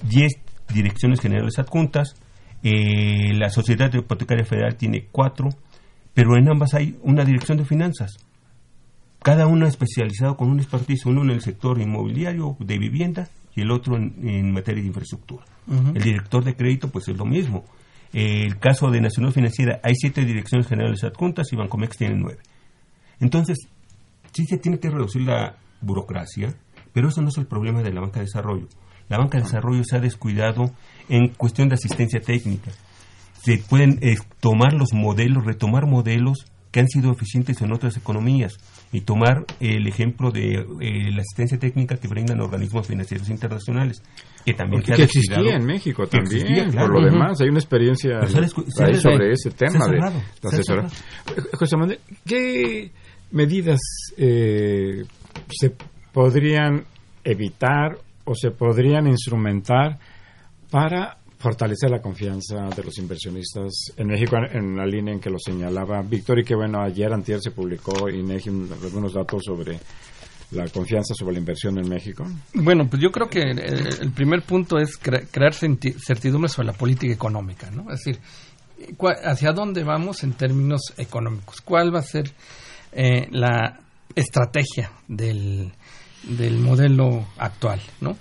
direcciones 0.74 1.20
generales 1.20 1.60
adjuntas, 1.60 2.16
eh, 2.64 3.34
la 3.34 3.50
Sociedad 3.50 3.92
Hipotecaria 3.94 4.46
Federal 4.46 4.76
tiene 4.76 5.08
4, 5.12 5.50
pero 6.14 6.36
en 6.36 6.50
ambas 6.50 6.74
hay 6.74 6.98
una 7.04 7.24
dirección 7.24 7.58
de 7.58 7.66
finanzas. 7.66 8.18
Cada 9.22 9.48
uno 9.48 9.68
especializado 9.68 10.38
con 10.38 10.50
un 10.50 10.60
expertise, 10.60 11.06
uno 11.06 11.24
en 11.24 11.32
el 11.32 11.42
sector 11.42 11.80
inmobiliario 11.80 12.56
de 12.60 12.78
vivienda 12.78 13.30
y 13.56 13.62
el 13.62 13.72
otro 13.72 13.98
en, 13.98 14.52
materia 14.52 14.82
de 14.82 14.88
infraestructura. 14.88 15.44
El 15.94 16.02
director 16.02 16.44
de 16.44 16.56
crédito, 16.56 16.90
pues 16.90 17.08
es 17.10 17.18
lo 17.18 17.26
mismo. 17.26 17.64
El 18.14 18.58
caso 18.60 18.90
de 18.90 19.02
Nacional 19.02 19.34
Financiera, 19.34 19.80
hay 19.84 19.94
siete 19.96 20.26
direcciones 20.26 20.68
generales 20.68 21.04
adjuntas 21.04 21.52
y 21.52 21.56
Bancomex 21.56 21.98
tiene 21.98 22.16
nueve. 22.16 22.40
Entonces, 23.20 23.58
sí 24.32 24.46
se 24.46 24.58
tiene 24.58 24.80
que 24.80 24.90
reducir 24.90 25.24
la 25.24 25.58
burocracia, 25.82 26.54
pero 26.94 27.10
eso 27.10 27.22
no 27.22 27.30
es 27.30 27.38
el 27.38 27.46
problema 27.46 27.82
de 27.84 27.94
la 27.94 28.02
banca 28.02 28.20
de 28.20 28.26
desarrollo. 28.26 28.68
La 29.10 29.18
banca 29.18 29.38
de 29.38 29.44
desarrollo 29.44 29.84
se 29.84 29.96
ha 29.96 30.00
descuidado 30.00 30.72
en 31.08 31.30
cuestión 31.30 31.70
de 31.70 31.76
asistencia 31.76 32.22
técnica. 32.22 32.72
Se 33.42 33.58
pueden 33.58 34.00
eh, 34.02 34.18
tomar 34.40 34.74
los 34.74 34.94
modelos, 34.94 35.46
retomar 35.46 35.88
modelos 35.88 36.46
que 36.72 36.80
han 36.80 36.88
sido 36.88 37.12
eficientes 37.12 37.62
en 37.62 37.72
otras 37.72 37.98
economías 37.98 38.54
y 38.92 39.02
tomar 39.02 39.46
el 39.60 39.88
ejemplo 39.88 40.32
de 40.32 40.54
eh, 40.54 41.12
la 41.12 41.22
asistencia 41.22 41.58
técnica 41.58 41.98
que 41.98 42.08
brindan 42.08 42.40
organismos 42.42 42.88
financieros 42.88 43.30
internacionales 43.30 44.02
que 44.46 44.54
también 44.54 44.84
que 44.84 44.94
existía 45.04 45.56
en 45.56 45.66
México 45.66 46.08
también 46.08 46.72
por 46.72 46.90
lo 46.90 47.04
demás 47.04 47.42
hay 47.42 47.50
una 47.50 47.60
experiencia 47.60 48.22
sobre 48.28 49.34
ese 49.34 49.52
tema 49.52 49.88
de, 49.88 50.00
José 51.54 51.78
Manuel 51.78 52.00
¿qué 52.26 52.92
medidas 53.32 53.80
eh, 54.18 55.06
se 55.50 55.74
podrían 56.12 56.84
evitar 57.24 57.98
o 58.26 58.36
se 58.36 58.52
podrían 58.52 59.08
instrumentar 59.08 60.00
para 60.72 61.19
fortalecer 61.40 61.90
la 61.90 62.02
confianza 62.02 62.70
de 62.76 62.84
los 62.84 62.98
inversionistas 62.98 63.94
en 63.96 64.08
México 64.08 64.36
en 64.52 64.76
la 64.76 64.86
línea 64.86 65.14
en 65.14 65.22
que 65.22 65.30
lo 65.30 65.40
señalaba 65.40 66.02
Víctor 66.02 66.40
y 66.40 66.44
que 66.44 66.54
bueno 66.54 66.82
ayer 66.82 67.12
antier 67.12 67.40
se 67.42 67.52
publicó 67.52 68.10
INEGI 68.10 68.50
algunos 68.84 69.14
datos 69.14 69.44
sobre 69.46 69.80
la 70.52 70.68
confianza 70.68 71.14
sobre 71.14 71.34
la 71.34 71.40
inversión 71.40 71.78
en 71.78 71.88
México? 71.88 72.26
Bueno, 72.54 72.88
pues 72.90 73.02
yo 73.02 73.12
creo 73.12 73.30
que 73.30 73.42
el 73.42 74.12
primer 74.12 74.42
punto 74.42 74.80
es 74.80 74.98
crear 74.98 75.54
certidumbre 75.54 76.50
sobre 76.50 76.68
la 76.68 76.74
política 76.74 77.14
económica, 77.14 77.70
¿no? 77.70 77.84
Es 77.92 78.04
decir, 78.04 78.20
hacia 79.24 79.52
dónde 79.52 79.84
vamos 79.84 80.24
en 80.24 80.34
términos 80.34 80.94
económicos, 80.98 81.62
cuál 81.62 81.94
va 81.94 82.00
a 82.00 82.04
ser 82.04 82.32
eh, 82.92 83.28
la 83.32 83.80
estrategia 84.16 84.92
del, 85.08 85.72
del 86.24 86.58
modelo 86.58 87.28
actual, 87.38 87.80
¿no? 88.02 88.18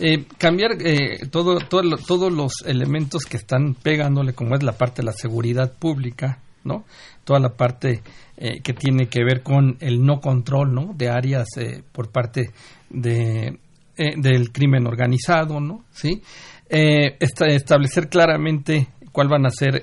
Eh, 0.00 0.24
cambiar 0.38 0.72
eh, 0.80 1.26
todo, 1.30 1.58
todos 1.58 2.32
los 2.32 2.64
elementos 2.66 3.24
que 3.24 3.36
están 3.36 3.74
pegándole, 3.74 4.32
como 4.32 4.56
es 4.56 4.62
la 4.62 4.72
parte 4.72 5.02
de 5.02 5.06
la 5.06 5.12
seguridad 5.12 5.72
pública, 5.72 6.40
¿no? 6.64 6.84
Toda 7.22 7.38
la 7.38 7.50
parte 7.50 8.02
eh, 8.36 8.60
que 8.60 8.72
tiene 8.72 9.06
que 9.06 9.22
ver 9.22 9.42
con 9.42 9.76
el 9.80 10.04
no 10.04 10.20
control, 10.20 10.74
¿no? 10.74 10.94
De 10.94 11.08
áreas 11.10 11.48
por 11.92 12.10
parte 12.10 12.50
de, 12.90 13.58
del 13.96 14.50
crimen 14.50 14.86
organizado, 14.86 15.60
¿no? 15.60 15.84
¿Sí? 15.92 16.22
establecer 16.66 18.08
claramente 18.08 18.88
cuáles 19.12 19.30
van 19.30 19.46
a 19.46 19.50
ser 19.50 19.80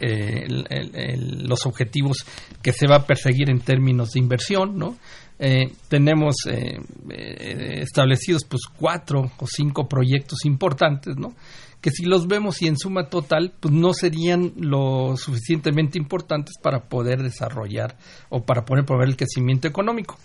los 1.47 1.65
objetivos 1.65 2.25
que 2.61 2.73
se 2.73 2.85
va 2.85 2.97
a 2.97 3.05
perseguir 3.05 3.49
en 3.49 3.61
términos 3.61 4.11
de 4.11 4.19
inversión, 4.19 4.77
¿no? 4.77 4.97
Eh, 5.43 5.73
tenemos 5.87 6.35
eh, 6.47 6.79
eh, 7.09 7.79
establecidos 7.81 8.43
pues 8.45 8.61
cuatro 8.77 9.31
o 9.39 9.47
cinco 9.47 9.87
proyectos 9.87 10.45
importantes, 10.45 11.17
¿no? 11.17 11.33
Que 11.81 11.89
si 11.89 12.05
los 12.05 12.27
vemos 12.27 12.61
y 12.61 12.67
en 12.67 12.77
suma 12.77 13.09
total, 13.09 13.51
pues 13.59 13.73
no 13.73 13.91
serían 13.91 14.53
lo 14.55 15.17
suficientemente 15.17 15.97
importantes 15.97 16.59
para 16.61 16.81
poder 16.81 17.23
desarrollar 17.23 17.97
o 18.29 18.43
para 18.43 18.65
poder 18.65 18.85
promover 18.85 19.09
el 19.09 19.17
crecimiento 19.17 19.67
económico. 19.67 20.15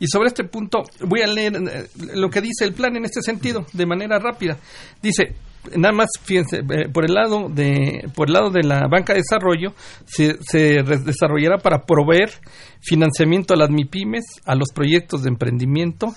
Y 0.00 0.08
sobre 0.08 0.26
este 0.26 0.42
punto 0.42 0.82
voy 1.06 1.20
a 1.20 1.28
leer 1.28 1.88
lo 2.16 2.28
que 2.28 2.40
dice 2.40 2.64
el 2.64 2.74
plan 2.74 2.96
en 2.96 3.04
este 3.04 3.22
sentido, 3.22 3.64
de 3.72 3.86
manera 3.86 4.18
rápida. 4.18 4.58
Dice, 5.00 5.36
nada 5.76 5.92
más 5.92 6.08
fíjense 6.22 6.58
eh, 6.58 6.88
por 6.92 7.04
el 7.04 7.14
lado 7.14 7.48
de 7.48 8.08
por 8.14 8.28
el 8.28 8.34
lado 8.34 8.50
de 8.50 8.62
la 8.62 8.86
banca 8.88 9.12
de 9.12 9.20
desarrollo 9.20 9.74
se, 10.06 10.38
se 10.40 10.82
desarrollará 10.82 11.58
para 11.58 11.84
proveer 11.84 12.30
financiamiento 12.80 13.54
a 13.54 13.56
las 13.56 13.70
MIPIMES, 13.70 14.24
a 14.44 14.54
los 14.54 14.68
proyectos 14.72 15.22
de 15.22 15.28
emprendimiento, 15.28 16.14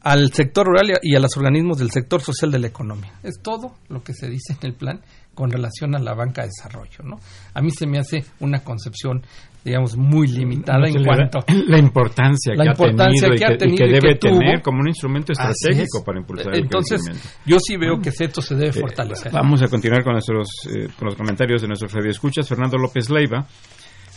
al 0.00 0.32
sector 0.32 0.66
rural 0.66 0.92
y 1.02 1.16
a 1.16 1.20
los 1.20 1.36
organismos 1.36 1.78
del 1.78 1.90
sector 1.90 2.20
social 2.20 2.50
de 2.50 2.58
la 2.58 2.66
economía. 2.66 3.12
Es 3.22 3.40
todo 3.42 3.74
lo 3.88 4.02
que 4.02 4.12
se 4.12 4.28
dice 4.28 4.52
en 4.52 4.68
el 4.68 4.74
plan 4.74 5.00
con 5.34 5.50
relación 5.50 5.94
a 5.96 5.98
la 5.98 6.14
banca 6.14 6.42
de 6.42 6.48
desarrollo, 6.48 7.02
¿no? 7.04 7.18
A 7.54 7.60
mí 7.60 7.70
se 7.70 7.86
me 7.86 7.98
hace 7.98 8.24
una 8.40 8.62
concepción, 8.62 9.22
digamos, 9.64 9.96
muy 9.96 10.28
limitada 10.28 10.86
en 10.86 11.02
cuanto 11.02 11.38
a 11.38 11.44
la 11.66 11.78
importancia, 11.78 12.52
que, 12.54 12.68
ha 12.68 12.74
tenido 12.74 13.32
y 13.32 13.76
que, 13.76 13.86
debe 13.86 14.14
tener 14.16 14.60
como 14.60 14.80
un 14.80 14.88
instrumento 14.88 15.32
estratégico 15.32 16.04
para 16.04 16.20
impulsar 16.20 16.54
Entonces, 16.54 17.00
el 17.00 17.14
crecimiento. 17.14 17.38
yo 17.46 17.56
sí 17.58 17.76
veo 17.76 17.98
que 18.00 18.10
esto 18.10 18.42
se 18.42 18.54
debe 18.54 18.68
eh, 18.68 18.80
fortalecer. 18.80 19.32
vamos 19.32 19.62
a 19.62 19.68
continuar 19.68 20.04
con 20.04 20.12
nuestros 20.12 20.48
eh, 20.70 20.88
con 20.98 21.06
los 21.06 21.14
comentarios 21.14 21.62
de 21.62 21.68
nuestro 21.68 21.88
Radio 21.88 22.10
Escuchas. 22.10 22.46
Fernando 22.46 22.76
López 22.76 23.08
Leiva 23.08 23.46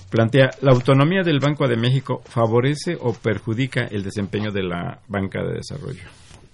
plantea, 0.09 0.51
¿la 0.61 0.71
autonomía 0.71 1.23
del 1.23 1.39
Banco 1.39 1.67
de 1.67 1.77
México 1.77 2.21
favorece 2.25 2.97
o 2.99 3.13
perjudica 3.13 3.85
el 3.85 4.03
desempeño 4.03 4.51
de 4.51 4.63
la 4.63 4.99
banca 5.07 5.41
de 5.43 5.55
desarrollo? 5.55 6.03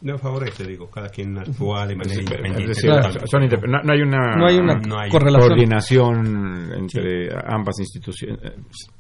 No 0.04 0.18
favorece, 0.18 0.66
digo, 0.66 0.90
cada 0.90 1.08
quien 1.08 1.38
actúa 1.38 1.88
de 1.88 1.96
manera 1.96 2.20
independiente. 2.20 2.74
no, 2.88 3.94
hay 3.94 4.02
una, 4.02 4.36
no 4.36 5.00
hay 5.00 5.10
una 5.10 5.40
coordinación 5.40 6.74
entre 6.78 7.30
ambas 7.46 7.80
instituciones, 7.80 8.38
eh, 8.44 8.54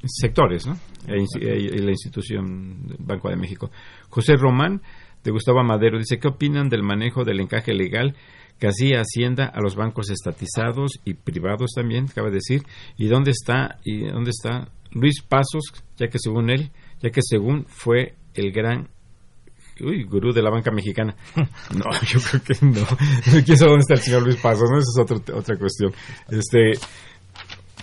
sectores, 0.05 0.65
¿no? 0.65 0.77
E 1.05 1.19
y 1.19 1.77
la 1.79 1.91
institución 1.91 2.95
Banco 2.99 3.29
de 3.29 3.35
México. 3.35 3.69
José 4.07 4.37
Román, 4.37 4.81
de 5.25 5.31
Gustavo 5.31 5.61
Madero, 5.61 5.97
dice, 5.97 6.19
¿qué 6.19 6.29
opinan 6.29 6.69
del 6.69 6.83
manejo 6.83 7.25
del 7.25 7.41
encaje 7.41 7.73
legal 7.73 8.15
que 8.57 8.67
hacía 8.67 9.01
Hacienda 9.01 9.47
a 9.47 9.59
los 9.59 9.75
bancos 9.75 10.09
estatizados 10.09 11.01
y 11.03 11.15
privados 11.15 11.71
también, 11.75 12.07
cabe 12.07 12.31
decir? 12.31 12.63
¿Y 12.95 13.07
dónde 13.07 13.31
está, 13.31 13.77
y 13.83 14.05
dónde 14.05 14.29
está 14.29 14.69
Luis 14.93 15.21
Pasos, 15.21 15.83
ya 15.97 16.07
que 16.07 16.17
según 16.17 16.49
él, 16.49 16.71
ya 17.01 17.09
que 17.09 17.21
según 17.21 17.65
fue 17.65 18.15
el 18.35 18.53
gran 18.53 18.87
uy, 19.81 20.03
gurú 20.03 20.31
de 20.33 20.41
la 20.41 20.49
banca 20.49 20.71
mexicana. 20.71 21.15
No, 21.75 21.89
yo 22.07 22.19
creo 22.19 22.43
que 22.43 22.65
no. 22.65 22.85
¿Quién 23.45 23.57
sabe 23.57 23.71
dónde 23.71 23.81
está 23.81 23.93
el 23.95 24.01
señor 24.01 24.23
Luis 24.23 24.37
Pasos? 24.37 24.69
¿no? 24.69 24.77
Esa 24.77 24.91
es 24.91 24.99
otra, 24.99 25.35
otra 25.35 25.57
cuestión. 25.57 25.91
Este, 26.29 26.71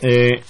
eh, 0.01 0.43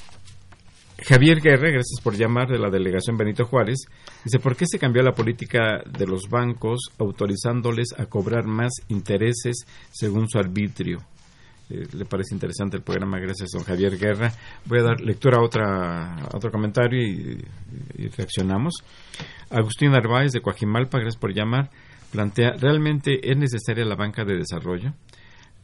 Javier 1.02 1.40
Guerre, 1.40 1.72
gracias 1.72 2.00
por 2.02 2.14
llamar 2.14 2.48
de 2.48 2.58
la 2.58 2.68
delegación 2.68 3.16
Benito 3.16 3.46
Juárez, 3.46 3.86
dice, 4.24 4.38
¿por 4.38 4.54
qué 4.54 4.66
se 4.66 4.78
cambió 4.78 5.02
la 5.02 5.12
política 5.12 5.82
de 5.86 6.06
los 6.06 6.28
bancos 6.28 6.90
autorizándoles 6.98 7.94
a 7.96 8.06
cobrar 8.06 8.46
más 8.46 8.72
intereses 8.88 9.64
según 9.90 10.28
su 10.28 10.38
arbitrio? 10.38 10.98
Eh, 11.70 11.86
le 11.92 12.04
parece 12.04 12.34
interesante 12.34 12.76
el 12.76 12.82
programa, 12.82 13.18
gracias 13.18 13.50
don 13.52 13.62
Javier 13.62 13.96
Guerra. 13.96 14.32
Voy 14.64 14.80
a 14.80 14.82
dar 14.82 15.00
lectura 15.00 15.38
a, 15.38 15.44
otra, 15.44 16.16
otro 16.34 16.50
comentario 16.50 17.00
y, 17.00 18.08
reaccionamos. 18.16 18.74
Agustín 19.50 19.92
Narváez 19.92 20.32
de 20.32 20.40
Coajimalpa, 20.40 20.98
gracias 20.98 21.20
por 21.20 21.32
llamar, 21.32 21.70
plantea, 22.10 22.52
¿realmente 22.58 23.30
es 23.30 23.36
necesaria 23.36 23.84
la 23.84 23.94
banca 23.94 24.24
de 24.24 24.36
desarrollo? 24.36 24.92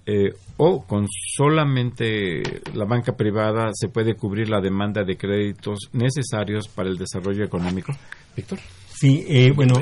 Eh, 0.09 0.32
o 0.59 0.86
con 0.86 1.07
solamente 1.09 2.42
la 2.74 2.84
banca 2.84 3.16
privada 3.16 3.70
se 3.72 3.88
puede 3.88 4.14
cubrir 4.14 4.48
la 4.48 4.61
demanda 4.61 5.02
de 5.02 5.16
créditos 5.16 5.90
necesarios 5.92 6.68
para 6.68 6.88
el 6.88 6.96
desarrollo 6.96 7.44
económico. 7.44 7.92
Víctor. 8.36 8.61
Sí, 8.99 9.26
eh, 9.28 9.53
bueno, 9.55 9.74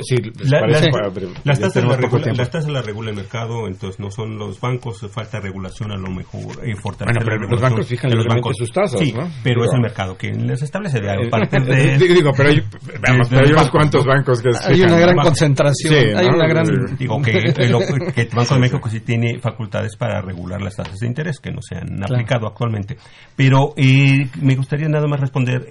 las, 1.44 1.60
tasas 1.60 1.84
la 1.84 2.82
regula, 2.82 3.10
el 3.10 3.16
mercado, 3.16 3.68
entonces 3.68 4.00
no 4.00 4.10
son 4.10 4.36
los 4.36 4.58
bancos, 4.58 5.06
falta 5.08 5.38
regulación 5.38 5.92
a 5.92 5.96
lo 5.96 6.10
mejor, 6.10 6.66
eh, 6.66 6.74
fortalecer 6.74 7.22
bueno, 7.22 7.38
pero 7.42 7.50
los 7.52 7.60
bancos 7.60 7.86
fijan 7.86 8.10
los 8.12 8.26
bancos. 8.26 8.56
sus 8.56 8.72
tasas, 8.72 8.98
sí, 8.98 9.12
¿no? 9.12 9.30
pero 9.44 9.64
es 9.64 9.72
el 9.72 9.82
mercado 9.82 10.16
que 10.16 10.32
les 10.32 10.60
establece 10.62 11.00
de 11.00 11.12
eh, 11.12 11.96
de... 11.96 12.08
Digo, 12.12 12.32
pero 12.36 12.48
hay, 12.48 12.60
vamos, 13.06 13.28
pero 13.28 13.46
hay 13.46 13.52
unos 13.52 13.70
cuantos 13.70 14.04
bancos 14.04 14.42
que 14.42 14.48
Hay 14.64 14.82
una 14.82 14.98
gran 14.98 15.16
concentración, 15.16 16.18
hay 16.18 16.26
una 16.26 16.48
gran... 16.48 16.66
Digo 16.98 17.22
que, 17.22 17.38
el 17.38 18.28
Banco 18.34 18.54
de 18.54 18.60
México 18.60 18.88
sí 18.90 18.98
tiene 18.98 19.38
facultades 19.38 19.96
para 19.96 20.22
regular 20.22 20.60
las 20.60 20.74
tasas 20.74 20.98
de 20.98 21.06
interés 21.06 21.38
que 21.38 21.52
no 21.52 21.62
se 21.62 21.76
han 21.76 22.02
aplicado 22.02 22.48
actualmente, 22.48 22.96
pero 23.36 23.74
eh, 23.76 24.28
me 24.42 24.56
gustaría 24.56 24.88
nada 24.88 25.06
más 25.06 25.20
responder 25.20 25.68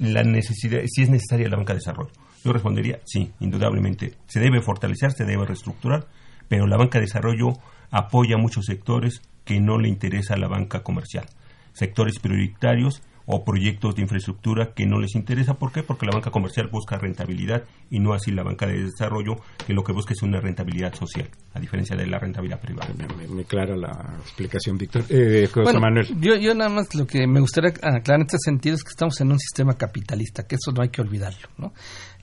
la 0.00 0.24
necesidad, 0.24 0.80
si 0.84 1.04
es 1.04 1.08
necesaria 1.08 1.48
la 1.48 1.56
banca 1.56 1.72
de 1.72 1.78
desarrollo. 1.78 2.12
Yo 2.44 2.52
respondería, 2.52 3.00
sí, 3.04 3.32
indudablemente. 3.40 4.14
Se 4.26 4.40
debe 4.40 4.60
fortalecer, 4.60 5.12
se 5.12 5.24
debe 5.24 5.46
reestructurar, 5.46 6.06
pero 6.48 6.66
la 6.66 6.76
banca 6.76 6.98
de 6.98 7.06
desarrollo 7.06 7.52
apoya 7.90 8.36
muchos 8.36 8.66
sectores 8.66 9.22
que 9.44 9.60
no 9.60 9.78
le 9.78 9.88
interesa 9.88 10.34
a 10.34 10.38
la 10.38 10.48
banca 10.48 10.82
comercial. 10.82 11.26
Sectores 11.72 12.18
prioritarios 12.18 13.02
o 13.26 13.44
proyectos 13.44 13.94
de 13.94 14.02
infraestructura 14.02 14.72
que 14.74 14.86
no 14.86 14.98
les 14.98 15.14
interesa. 15.14 15.54
¿Por 15.54 15.72
qué? 15.72 15.82
Porque 15.82 16.06
la 16.06 16.12
banca 16.12 16.30
comercial 16.30 16.68
busca 16.68 16.98
rentabilidad 16.98 17.64
y 17.90 18.00
no 18.00 18.14
así 18.14 18.30
la 18.30 18.42
banca 18.42 18.66
de 18.66 18.84
desarrollo, 18.84 19.36
que 19.66 19.72
lo 19.72 19.84
que 19.84 19.92
busca 19.92 20.12
es 20.12 20.22
una 20.22 20.40
rentabilidad 20.40 20.94
social, 20.94 21.28
a 21.54 21.60
diferencia 21.60 21.96
de 21.96 22.06
la 22.06 22.18
rentabilidad 22.18 22.60
privada. 22.60 22.88
Me, 23.28 23.44
clara 23.44 23.76
la 23.76 24.16
explicación, 24.20 24.78
Víctor. 24.78 25.04
Eh, 25.08 25.48
José 25.52 25.78
Manuel. 25.78 26.06
Yo, 26.20 26.36
yo 26.36 26.54
nada 26.54 26.70
más 26.70 26.94
lo 26.94 27.06
que 27.06 27.26
me 27.26 27.40
gustaría 27.40 27.70
aclarar 27.70 28.20
en 28.20 28.22
este 28.22 28.38
sentido 28.38 28.74
es 28.74 28.82
que 28.82 28.90
estamos 28.90 29.20
en 29.20 29.32
un 29.32 29.38
sistema 29.38 29.74
capitalista, 29.74 30.46
que 30.46 30.56
eso 30.56 30.72
no 30.72 30.82
hay 30.82 30.88
que 30.88 31.00
olvidarlo. 31.00 31.48
¿no? 31.58 31.72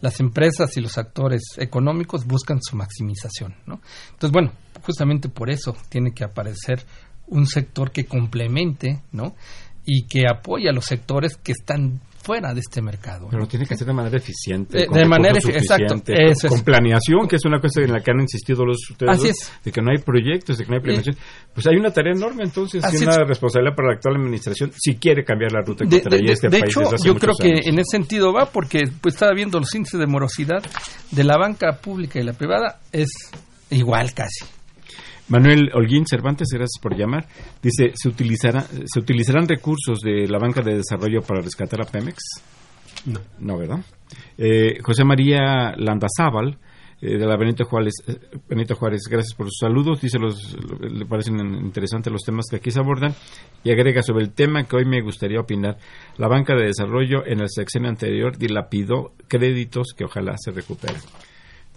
Las 0.01 0.19
empresas 0.19 0.75
y 0.77 0.81
los 0.81 0.97
actores 0.97 1.41
económicos 1.57 2.25
buscan 2.25 2.59
su 2.61 2.75
maximización. 2.75 3.55
¿no? 3.65 3.81
Entonces, 4.11 4.31
bueno, 4.31 4.51
justamente 4.81 5.29
por 5.29 5.49
eso 5.49 5.75
tiene 5.89 6.13
que 6.13 6.23
aparecer 6.23 6.85
un 7.27 7.45
sector 7.45 7.91
que 7.91 8.05
complemente, 8.05 9.03
¿no? 9.11 9.35
Y 9.91 10.03
que 10.03 10.25
apoya 10.29 10.69
a 10.69 10.73
los 10.73 10.85
sectores 10.85 11.35
que 11.35 11.51
están 11.51 11.99
fuera 12.21 12.53
de 12.53 12.59
este 12.59 12.79
mercado. 12.79 13.27
Pero 13.31 13.47
tiene 13.47 13.65
que 13.65 13.75
ser 13.75 13.87
de 13.87 13.93
manera 13.93 14.17
eficiente. 14.17 14.85
De 14.85 15.05
manera 15.05 15.39
exacto. 15.39 15.95
con 16.47 16.61
planeación, 16.61 17.27
que 17.27 17.37
es 17.37 17.45
una 17.45 17.59
cosa 17.59 17.81
en 17.81 17.91
la 17.91 18.01
que 18.01 18.11
han 18.11 18.19
insistido 18.19 18.65
los 18.65 18.77
ustedes, 18.87 19.51
de 19.63 19.71
que 19.71 19.81
no 19.81 19.89
hay 19.89 19.97
proyectos, 19.97 20.59
de 20.59 20.63
que 20.63 20.69
no 20.69 20.75
hay 20.75 20.83
planeación. 20.83 21.15
pues 21.55 21.65
hay 21.65 21.77
una 21.77 21.91
tarea 21.91 22.13
enorme 22.13 22.43
entonces 22.43 22.83
y 22.93 23.03
una 23.03 23.23
responsabilidad 23.23 23.75
para 23.75 23.87
la 23.87 23.95
actual 23.95 24.17
administración 24.17 24.71
si 24.77 24.97
quiere 24.97 25.23
cambiar 25.23 25.53
la 25.53 25.61
ruta 25.61 25.85
que 25.89 26.01
traía 26.01 26.33
este 26.33 26.49
de 26.49 26.59
país. 26.59 26.75
De 26.75 26.81
hecho, 26.83 27.03
yo 27.03 27.15
creo 27.15 27.33
que 27.33 27.67
en 27.67 27.79
ese 27.79 27.97
sentido 27.97 28.31
va 28.31 28.45
porque 28.45 28.83
pues, 29.01 29.15
estaba 29.15 29.31
viendo 29.33 29.57
los 29.57 29.73
índices 29.73 29.99
de 29.99 30.05
morosidad 30.05 30.61
de 31.09 31.23
la 31.23 31.35
banca 31.37 31.79
pública 31.81 32.19
y 32.19 32.23
la 32.23 32.33
privada 32.33 32.79
es 32.91 33.09
igual 33.71 34.13
casi. 34.13 34.58
Manuel 35.29 35.69
Holguín 35.73 36.05
Cervantes, 36.07 36.47
gracias 36.51 36.81
por 36.81 36.97
llamar. 36.97 37.27
Dice, 37.61 37.91
¿se, 37.93 38.09
utilizará, 38.09 38.61
¿se 38.61 38.99
utilizarán 38.99 39.47
recursos 39.47 39.99
de 39.99 40.27
la 40.27 40.39
banca 40.39 40.61
de 40.61 40.75
desarrollo 40.75 41.21
para 41.21 41.41
rescatar 41.41 41.81
a 41.81 41.85
Pemex? 41.85 42.17
No. 43.05 43.19
No, 43.39 43.57
¿verdad? 43.57 43.79
Eh, 44.37 44.79
José 44.81 45.03
María 45.03 45.75
Landazábal, 45.77 46.57
eh, 47.01 47.17
de 47.17 47.25
la 47.25 47.37
Benito 47.37 47.63
Juárez, 47.65 47.93
eh, 48.07 48.17
Benito 48.49 48.75
Juárez, 48.75 49.03
gracias 49.09 49.35
por 49.35 49.45
sus 49.45 49.59
saludos. 49.59 50.01
Dice, 50.01 50.17
los, 50.17 50.57
le 50.81 51.05
parecen 51.05 51.39
interesantes 51.39 52.11
los 52.11 52.23
temas 52.23 52.45
que 52.49 52.57
aquí 52.57 52.71
se 52.71 52.79
abordan. 52.79 53.13
Y 53.63 53.71
agrega 53.71 54.01
sobre 54.01 54.23
el 54.23 54.31
tema 54.31 54.63
que 54.63 54.77
hoy 54.77 54.85
me 54.85 55.01
gustaría 55.01 55.39
opinar. 55.39 55.77
La 56.17 56.27
banca 56.27 56.55
de 56.55 56.65
desarrollo 56.65 57.25
en 57.25 57.41
el 57.41 57.49
sexenio 57.49 57.89
anterior 57.89 58.35
dilapidó 58.37 59.13
créditos 59.27 59.93
que 59.95 60.05
ojalá 60.05 60.35
se 60.37 60.51
recuperen 60.51 61.01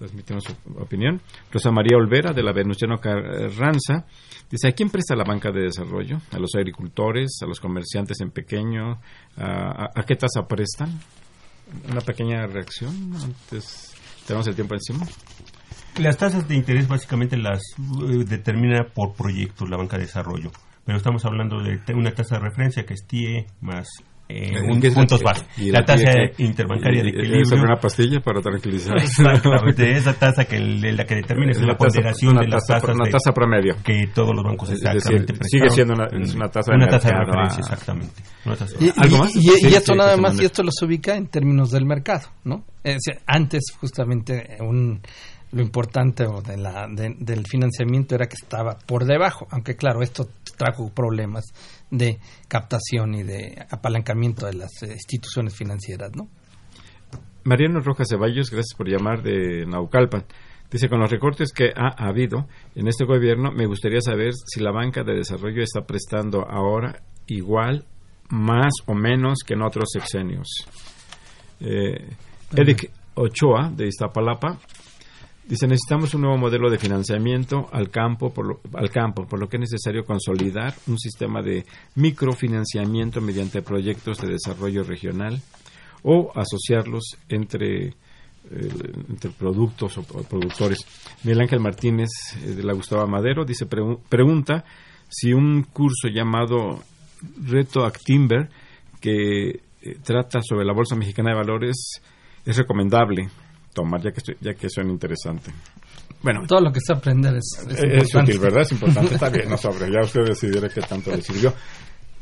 transmitimos 0.03 0.43
su 0.43 0.53
opinión. 0.81 1.21
Rosa 1.53 1.71
María 1.71 1.97
Olvera, 1.97 2.33
de 2.33 2.43
la 2.43 2.53
Venustiano 2.53 2.99
Carranza, 2.99 4.05
dice, 4.51 4.67
¿a 4.67 4.73
quién 4.73 4.91
presta 4.91 5.15
la 5.15 5.23
banca 5.23 5.53
de 5.53 5.63
desarrollo? 5.63 6.19
¿A 6.33 6.39
los 6.41 6.57
agricultores? 6.57 7.39
¿A 7.41 7.47
los 7.47 7.61
comerciantes 7.61 8.21
en 8.21 8.33
pequeño? 8.33 9.01
¿A, 9.37 10.03
qué 10.05 10.17
tasa 10.17 10.49
prestan? 10.49 10.91
Una 11.89 12.01
pequeña 12.01 12.49
reacción 12.49 13.15
antes. 13.15 13.95
¿Tenemos 14.27 14.49
el 14.49 14.57
tiempo 14.57 14.75
encima? 14.75 15.07
Las 16.01 16.17
tasas 16.17 16.49
de 16.49 16.57
interés 16.57 16.89
básicamente 16.89 17.37
las 17.37 17.61
eh, 17.79 18.25
determina 18.27 18.85
por 18.93 19.15
proyectos 19.15 19.71
la 19.71 19.77
banca 19.77 19.99
de 19.99 20.05
desarrollo, 20.05 20.51
pero 20.85 20.99
estamos 20.99 21.25
hablando 21.27 21.63
de 21.63 21.81
una 21.95 22.13
tasa 22.13 22.37
de 22.37 22.49
referencia 22.49 22.85
que 22.85 22.95
es 22.95 23.07
TIE 23.07 23.47
más 23.61 23.89
eh, 24.29 24.63
un, 24.63 24.81
puntos 24.81 25.23
básicos. 25.23 25.59
La 25.59 25.85
tasa 25.85 26.11
interbancaria 26.39 27.03
de 27.03 27.11
equilibrio. 27.11 27.63
una 27.63 27.77
pastilla 27.77 28.21
para 28.21 28.41
tranquilizar. 28.41 28.97
Exactamente, 28.97 29.93
esa 29.97 30.15
tasa 30.15 30.45
que 30.45 30.59
la 30.59 31.05
que 31.05 31.17
determina 31.17 31.53
es 31.53 31.61
la 31.61 31.77
ponderación 31.77 32.37
de 32.37 32.49
las 32.49 32.67
tasas. 32.67 32.95
Una 32.95 33.11
tasa 33.11 33.33
promedio. 33.33 33.77
Que 33.85 34.09
todos 34.15 34.35
los 34.35 34.45
bancos 34.45 34.71
exactamente 34.71 35.35
Sigue 35.45 35.71
siendo 35.71 35.95
una, 35.95 36.09
una 36.13 36.49
tasa 36.49 36.73
de 36.73 36.77
Una 36.77 36.89
tasa 36.89 37.09
de 37.09 37.15
referencia, 37.15 37.61
exactamente. 37.61 38.23
Y, 38.81 39.01
¿Algo 39.01 39.19
más? 39.19 39.37
Y, 39.37 39.75
esto 39.75 39.95
nada 39.95 40.17
más, 40.17 40.41
y 40.41 40.45
esto 40.45 40.63
los 40.63 40.81
ubica 40.83 41.17
en 41.17 41.27
términos 41.29 41.71
del 41.71 41.85
mercado, 41.85 42.29
¿no? 42.45 42.65
antes, 43.27 43.73
justamente, 43.79 44.57
un 44.61 45.01
lo 45.53 45.61
importante 45.61 46.27
o 46.27 46.41
de 46.41 46.57
la, 46.57 46.89
del 46.89 47.47
financiamiento 47.47 48.15
era 48.15 48.27
que 48.27 48.37
estaba 48.41 48.79
por 48.79 49.05
debajo, 49.05 49.47
aunque 49.51 49.77
claro, 49.77 50.03
esto 50.03 50.27
trajo 50.63 50.93
problemas 50.95 51.45
de 51.91 52.21
captación 52.47 53.15
y 53.15 53.25
de 53.25 53.67
apalancamiento 53.69 54.47
de 54.47 54.55
las 54.55 54.71
eh, 54.83 54.93
instituciones 54.93 55.57
financieras, 55.57 56.13
¿no? 56.15 56.29
Mariano 57.45 57.81
Rojas 57.81 58.07
Ceballos, 58.09 58.51
gracias 58.51 58.77
por 58.77 58.89
llamar 58.89 59.23
de 59.23 59.67
Naucalpan. 59.67 60.25
Dice, 60.71 60.89
con 60.89 61.01
los 61.01 61.11
recortes 61.11 61.53
que 61.53 61.73
ha 61.75 61.89
habido 62.07 62.47
en 62.77 62.87
este 62.87 63.05
gobierno, 63.05 63.51
me 63.51 63.67
gustaría 63.67 64.01
saber 64.01 64.33
si 64.33 64.61
la 64.61 64.71
banca 64.71 65.03
de 65.03 65.15
desarrollo 65.15 65.63
está 65.63 65.85
prestando 65.85 66.47
ahora 66.49 67.03
igual, 67.27 67.85
más 68.31 68.73
o 68.87 68.95
menos 68.95 69.41
que 69.45 69.55
en 69.55 69.63
otros 69.63 69.89
sexenios. 69.93 70.47
Eh, 71.61 72.09
Eric 72.57 72.91
Ochoa, 73.15 73.71
de 73.75 73.89
Iztapalapa, 73.89 74.59
Dice, 75.53 75.67
necesitamos 75.67 76.15
un 76.15 76.23
nuevo 76.23 76.39
modelo 76.39 76.71
de 76.71 76.79
financiamiento 76.79 77.69
al 77.73 77.91
campo, 77.91 78.33
por 78.33 78.47
lo, 78.47 78.61
al 78.73 78.89
campo, 78.89 79.27
por 79.27 79.39
lo 79.39 79.51
que 79.51 79.59
es 79.59 79.71
necesario 79.71 80.03
consolidar 80.03 80.73
un 80.87 80.99
sistema 80.99 81.43
de 81.43 81.67
microfinanciamiento 81.95 83.21
mediante 83.21 83.61
proyectos 83.61 84.17
de 84.23 84.29
desarrollo 84.29 84.83
regional 84.83 85.43
o 86.05 86.33
asociarlos 86.35 87.19
entre, 87.29 87.89
eh, 87.89 87.95
entre 89.11 89.31
productos 89.33 89.99
o, 89.99 90.05
productores. 90.05 90.87
Miguel 91.23 91.43
Ángel 91.43 91.61
Martínez 91.61 92.09
eh, 92.43 92.55
de 92.55 92.63
la 92.63 92.73
Gustavo 92.73 93.07
Madero 93.07 93.45
dice, 93.45 93.67
pregunta 93.67 94.65
si 95.11 95.35
un 95.35 95.65
curso 95.65 96.09
llamado 96.09 96.83
Reto 97.45 97.85
Actimber 97.85 98.49
que 99.03 99.51
eh, 99.51 99.61
trata 100.03 100.41
sobre 100.41 100.65
la 100.65 100.73
Bolsa 100.73 100.97
Mexicana 100.97 101.33
de 101.33 101.37
Valores 101.37 102.01
es 102.47 102.57
recomendable 102.57 103.29
tomar, 103.73 104.03
ya 104.03 104.13
que, 104.13 104.21
ya 104.41 104.55
que 104.55 104.69
suena 104.69 104.91
interesante. 104.91 105.51
Bueno, 106.23 106.43
todo 106.47 106.61
lo 106.61 106.73
que 106.73 106.81
se 106.81 106.93
aprender 106.93 107.35
es, 107.37 107.67
es, 107.69 108.15
útil, 108.15 108.39
¿verdad? 108.39 108.63
Es 108.63 108.73
importante. 108.73 109.15
Está 109.15 109.29
bien, 109.29 109.49
no 109.49 109.59
sobre. 109.59 109.91
Ya 109.91 110.01
usted 110.03 110.23
decidirá 110.25 110.69
qué 110.69 110.81
tanto 110.81 111.11
le 111.11 111.21
sirvió. 111.21 111.53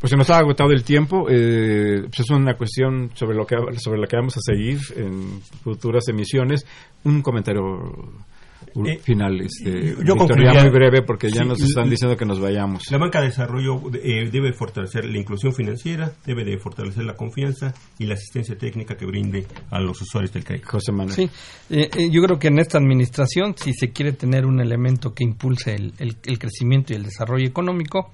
Pues 0.01 0.11
se 0.11 0.17
nos 0.17 0.31
ha 0.31 0.39
agotado 0.39 0.71
el 0.71 0.83
tiempo. 0.83 1.27
Eh, 1.29 2.05
pues 2.05 2.21
es 2.21 2.31
una 2.31 2.57
cuestión 2.57 3.11
sobre 3.15 3.37
lo 3.37 3.47
que 3.47 3.57
sobre 3.79 4.01
la 4.01 4.07
que 4.07 4.17
vamos 4.17 4.35
a 4.39 4.41
seguir 4.41 4.79
en 4.97 5.43
futuras 5.63 6.09
emisiones. 6.09 6.65
Un 7.05 7.21
comentario 7.21 8.25
eh, 8.87 8.99
final, 9.03 9.41
este, 9.41 9.97
yo 10.05 10.17
concluiría 10.17 10.63
muy 10.63 10.71
breve 10.71 11.03
porque 11.03 11.31
ya 11.31 11.45
nos 11.45 11.61
están 11.61 11.89
diciendo 11.89 12.17
que 12.17 12.25
nos 12.25 12.41
vayamos. 12.41 12.91
La 12.91 12.99
banca 12.99 13.21
de 13.21 13.27
desarrollo 13.27 13.81
eh, 13.95 14.29
debe 14.31 14.53
fortalecer 14.53 15.05
la 15.05 15.19
inclusión 15.19 15.53
financiera, 15.53 16.13
debe 16.25 16.45
de 16.45 16.59
fortalecer 16.59 17.05
la 17.05 17.15
confianza 17.15 17.75
y 17.99 18.07
la 18.07 18.15
asistencia 18.15 18.57
técnica 18.57 18.97
que 18.97 19.07
brinde 19.07 19.47
a 19.71 19.81
los 19.81 20.01
usuarios 20.01 20.33
del 20.33 20.45
crédito. 20.45 20.69
José 20.71 20.93
Manuel. 20.93 21.15
Sí, 21.15 21.31
yo 22.11 22.23
creo 22.23 22.39
que 22.39 22.49
en 22.49 22.59
esta 22.59 22.79
administración, 22.79 23.55
si 23.57 23.73
se 23.73 23.91
quiere 23.91 24.13
tener 24.13 24.47
un 24.47 24.61
elemento 24.61 25.15
que 25.15 25.25
impulse 25.25 25.75
el 25.75 26.39
crecimiento 26.39 26.93
y 26.93 26.97
el 26.97 27.05
desarrollo 27.05 27.47
económico, 27.47 28.13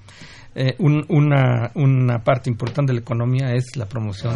eh, 0.59 0.75
una, 0.79 1.69
una, 1.75 2.23
parte 2.23 2.49
importante 2.49 2.91
de 2.91 2.95
la 2.95 3.01
economía 3.01 3.53
es 3.53 3.75
la 3.75 3.85
promoción 3.85 4.35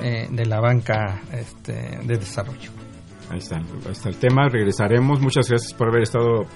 eh, 0.00 0.28
de 0.30 0.46
la 0.46 0.60
banca 0.60 1.22
este, 1.32 1.98
de 2.04 2.18
desarrollo. 2.18 2.70
Ahí 3.30 3.38
está, 3.38 3.56
ahí 3.56 3.92
está 3.92 4.08
el 4.08 4.16
tema. 4.16 4.48
Regresaremos. 4.48 5.20
Muchas 5.20 5.48
gracias 5.48 5.74
por 5.74 5.88
haber 5.88 6.02
estado 6.02 6.46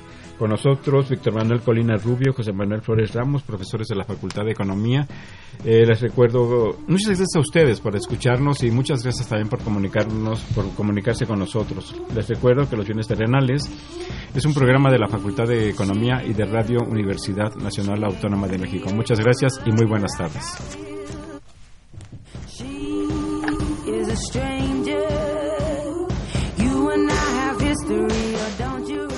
con 0.40 0.48
nosotros 0.48 1.10
Víctor 1.10 1.34
Manuel 1.34 1.60
Colina 1.60 1.96
Rubio, 1.96 2.32
José 2.32 2.50
Manuel 2.54 2.80
Flores 2.80 3.12
Ramos, 3.12 3.42
profesores 3.42 3.88
de 3.88 3.94
la 3.94 4.04
Facultad 4.04 4.42
de 4.42 4.52
Economía. 4.52 5.06
Eh, 5.66 5.84
les 5.84 6.00
recuerdo, 6.00 6.78
muchas 6.88 7.08
gracias 7.08 7.36
a 7.36 7.40
ustedes 7.40 7.78
por 7.78 7.94
escucharnos 7.94 8.62
y 8.62 8.70
muchas 8.70 9.02
gracias 9.02 9.28
también 9.28 9.50
por 9.50 9.62
comunicarnos, 9.62 10.40
por 10.54 10.66
comunicarse 10.70 11.26
con 11.26 11.40
nosotros. 11.40 11.94
Les 12.14 12.26
recuerdo 12.26 12.66
que 12.66 12.74
Los 12.74 12.86
Bienes 12.86 13.06
Terrenales 13.06 13.70
es 14.34 14.44
un 14.46 14.54
programa 14.54 14.90
de 14.90 14.98
la 14.98 15.08
Facultad 15.08 15.44
de 15.44 15.68
Economía 15.68 16.24
y 16.24 16.32
de 16.32 16.46
Radio 16.46 16.78
Universidad 16.88 17.54
Nacional 17.56 18.02
Autónoma 18.02 18.48
de 18.48 18.56
México. 18.56 18.88
Muchas 18.94 19.20
gracias 19.20 19.60
y 19.66 19.72
muy 19.72 19.84
buenas 19.86 20.16
tardes. 20.16 21.19